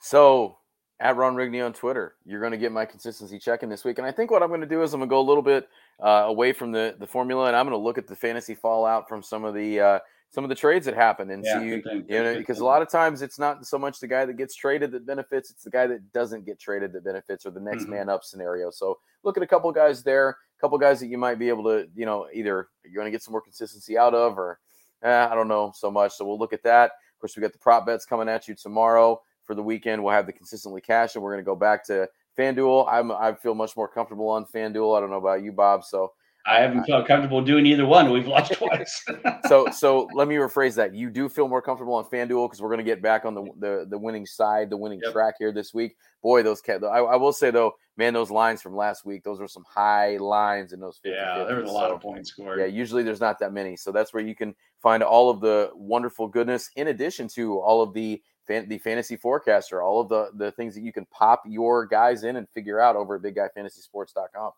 So, 0.00 0.58
at 1.00 1.16
Ron 1.16 1.36
Rigney 1.36 1.64
on 1.64 1.72
Twitter, 1.72 2.14
you're 2.24 2.40
going 2.40 2.52
to 2.52 2.58
get 2.58 2.72
my 2.72 2.84
consistency 2.84 3.38
checking 3.38 3.68
this 3.68 3.84
week. 3.84 3.98
And 3.98 4.06
I 4.06 4.12
think 4.12 4.30
what 4.30 4.42
I'm 4.42 4.48
going 4.48 4.60
to 4.60 4.66
do 4.66 4.82
is 4.82 4.92
I'm 4.92 5.00
going 5.00 5.08
to 5.08 5.12
go 5.12 5.20
a 5.20 5.22
little 5.22 5.42
bit 5.42 5.68
uh, 6.00 6.24
away 6.26 6.52
from 6.52 6.72
the, 6.72 6.94
the 6.98 7.06
formula 7.06 7.46
and 7.46 7.56
I'm 7.56 7.66
going 7.66 7.78
to 7.78 7.82
look 7.84 7.98
at 7.98 8.06
the 8.06 8.16
fantasy 8.16 8.54
fallout 8.54 9.08
from 9.08 9.22
some 9.22 9.44
of 9.44 9.54
the. 9.54 9.80
Uh, 9.80 9.98
some 10.30 10.44
of 10.44 10.50
the 10.50 10.54
trades 10.54 10.84
that 10.84 10.94
happen 10.94 11.30
and 11.30 11.42
yeah, 11.42 11.58
see 11.58 11.66
you, 11.66 11.82
you 12.06 12.22
know 12.22 12.36
because 12.36 12.58
a 12.58 12.64
lot 12.64 12.82
of 12.82 12.90
times 12.90 13.22
it's 13.22 13.38
not 13.38 13.64
so 13.64 13.78
much 13.78 13.98
the 13.98 14.06
guy 14.06 14.26
that 14.26 14.36
gets 14.36 14.54
traded 14.54 14.92
that 14.92 15.06
benefits 15.06 15.50
it's 15.50 15.64
the 15.64 15.70
guy 15.70 15.86
that 15.86 16.12
doesn't 16.12 16.44
get 16.44 16.58
traded 16.60 16.92
that 16.92 17.02
benefits 17.02 17.46
or 17.46 17.50
the 17.50 17.58
next 17.58 17.84
mm-hmm. 17.84 17.92
man 17.92 18.08
up 18.10 18.22
scenario. 18.22 18.70
So 18.70 18.98
look 19.22 19.38
at 19.38 19.42
a 19.42 19.46
couple 19.46 19.72
guys 19.72 20.02
there 20.02 20.36
a 20.58 20.60
couple 20.60 20.76
guys 20.78 21.00
that 21.00 21.06
you 21.06 21.18
might 21.18 21.38
be 21.38 21.48
able 21.48 21.64
to 21.64 21.88
you 21.94 22.04
know 22.04 22.26
either 22.32 22.68
you're 22.84 22.94
going 22.94 23.06
to 23.06 23.10
get 23.10 23.22
some 23.22 23.32
more 23.32 23.40
consistency 23.40 23.96
out 23.96 24.14
of 24.14 24.38
or 24.38 24.58
eh, 25.02 25.28
i 25.30 25.34
don't 25.34 25.48
know 25.48 25.72
so 25.74 25.90
much. 25.90 26.12
So 26.12 26.24
we'll 26.24 26.38
look 26.38 26.52
at 26.52 26.62
that. 26.64 26.92
Of 27.14 27.20
course 27.20 27.36
we 27.36 27.40
got 27.40 27.52
the 27.52 27.58
prop 27.58 27.86
bets 27.86 28.04
coming 28.04 28.28
at 28.28 28.48
you 28.48 28.54
tomorrow 28.54 29.20
for 29.44 29.54
the 29.54 29.62
weekend. 29.62 30.02
We'll 30.02 30.14
have 30.14 30.26
the 30.26 30.32
consistently 30.32 30.80
cash 30.80 31.14
and 31.14 31.24
we're 31.24 31.32
going 31.32 31.44
to 31.44 31.48
go 31.48 31.56
back 31.56 31.84
to 31.86 32.08
fanduel 32.38 32.86
i'm 32.90 33.10
i 33.12 33.32
feel 33.34 33.54
much 33.54 33.76
more 33.76 33.88
comfortable 33.88 34.28
on 34.28 34.44
fanduel 34.44 34.96
i 34.96 35.00
don't 35.00 35.10
know 35.10 35.16
about 35.16 35.42
you 35.42 35.52
bob 35.52 35.82
so 35.84 36.12
I 36.48 36.60
haven't 36.60 36.80
uh, 36.80 36.84
felt 36.86 37.06
comfortable 37.06 37.42
doing 37.42 37.66
either 37.66 37.84
one. 37.84 38.10
We've 38.10 38.26
lost 38.26 38.52
twice. 38.54 39.04
so, 39.46 39.66
so 39.72 40.08
let 40.14 40.28
me 40.28 40.36
rephrase 40.36 40.74
that. 40.76 40.94
You 40.94 41.10
do 41.10 41.28
feel 41.28 41.46
more 41.46 41.60
comfortable 41.60 41.94
on 41.94 42.04
FanDuel 42.04 42.46
because 42.46 42.62
we're 42.62 42.68
going 42.68 42.78
to 42.78 42.84
get 42.84 43.02
back 43.02 43.24
on 43.24 43.34
the, 43.34 43.44
the 43.58 43.86
the 43.90 43.98
winning 43.98 44.24
side, 44.24 44.70
the 44.70 44.76
winning 44.76 45.00
yep. 45.02 45.12
track 45.12 45.34
here 45.38 45.52
this 45.52 45.74
week. 45.74 45.96
Boy, 46.22 46.42
those 46.42 46.60
cat. 46.60 46.82
I, 46.82 46.98
I, 46.98 47.16
will 47.16 47.32
say 47.32 47.50
though, 47.50 47.72
man, 47.96 48.14
those 48.14 48.30
lines 48.30 48.62
from 48.62 48.74
last 48.74 49.04
week, 49.04 49.22
those 49.22 49.38
were 49.38 49.46
some 49.46 49.64
high 49.68 50.16
lines 50.16 50.72
in 50.72 50.80
those. 50.80 50.98
50, 51.02 51.10
yeah, 51.10 51.44
there 51.44 51.60
was 51.60 51.70
a 51.70 51.72
lot 51.72 51.90
of 51.90 52.00
points 52.00 52.30
scored. 52.30 52.58
Yeah, 52.58 52.66
usually 52.66 53.02
there's 53.02 53.20
not 53.20 53.38
that 53.40 53.52
many, 53.52 53.76
so 53.76 53.92
that's 53.92 54.12
where 54.12 54.22
you 54.22 54.34
can 54.34 54.54
find 54.82 55.02
all 55.02 55.30
of 55.30 55.40
the 55.40 55.70
wonderful 55.74 56.28
goodness, 56.28 56.70
in 56.76 56.88
addition 56.88 57.28
to 57.28 57.58
all 57.58 57.82
of 57.82 57.92
the 57.92 58.22
the 58.48 58.78
fantasy 58.78 59.16
forecaster, 59.16 59.82
all 59.82 60.00
of 60.00 60.08
the 60.08 60.30
the 60.34 60.52
things 60.52 60.74
that 60.74 60.82
you 60.82 60.92
can 60.92 61.06
pop 61.06 61.42
your 61.46 61.86
guys 61.86 62.24
in 62.24 62.36
and 62.36 62.48
figure 62.50 62.80
out 62.80 62.96
over 62.96 63.16
at 63.16 63.22
BigGuyFantasySports.com. 63.22 64.52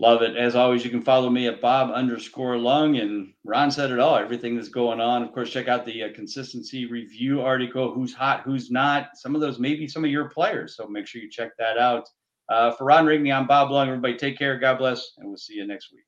Love 0.00 0.22
it. 0.22 0.34
As 0.34 0.56
always, 0.56 0.82
you 0.82 0.90
can 0.90 1.02
follow 1.02 1.28
me 1.28 1.46
at 1.46 1.60
Bob 1.60 1.90
underscore 1.90 2.56
Lung. 2.56 2.96
And 2.96 3.34
Ron 3.44 3.70
said 3.70 3.90
it 3.90 3.98
all, 3.98 4.16
everything 4.16 4.56
that's 4.56 4.70
going 4.70 4.98
on. 4.98 5.22
Of 5.22 5.32
course, 5.32 5.50
check 5.50 5.68
out 5.68 5.84
the 5.84 6.04
uh, 6.04 6.12
consistency 6.14 6.86
review 6.86 7.42
article 7.42 7.92
who's 7.92 8.14
hot, 8.14 8.40
who's 8.40 8.70
not. 8.70 9.08
Some 9.14 9.34
of 9.34 9.42
those 9.42 9.58
may 9.58 9.74
be 9.74 9.86
some 9.86 10.02
of 10.02 10.10
your 10.10 10.30
players. 10.30 10.74
So 10.74 10.86
make 10.86 11.06
sure 11.06 11.20
you 11.20 11.28
check 11.28 11.50
that 11.58 11.76
out. 11.76 12.08
Uh, 12.48 12.72
for 12.72 12.84
Ron 12.84 13.04
Rigney, 13.04 13.34
I'm 13.34 13.46
Bob 13.46 13.70
Lung. 13.70 13.88
Everybody 13.88 14.16
take 14.16 14.38
care. 14.38 14.58
God 14.58 14.78
bless. 14.78 15.12
And 15.18 15.28
we'll 15.28 15.36
see 15.36 15.54
you 15.54 15.66
next 15.66 15.92
week. 15.92 16.04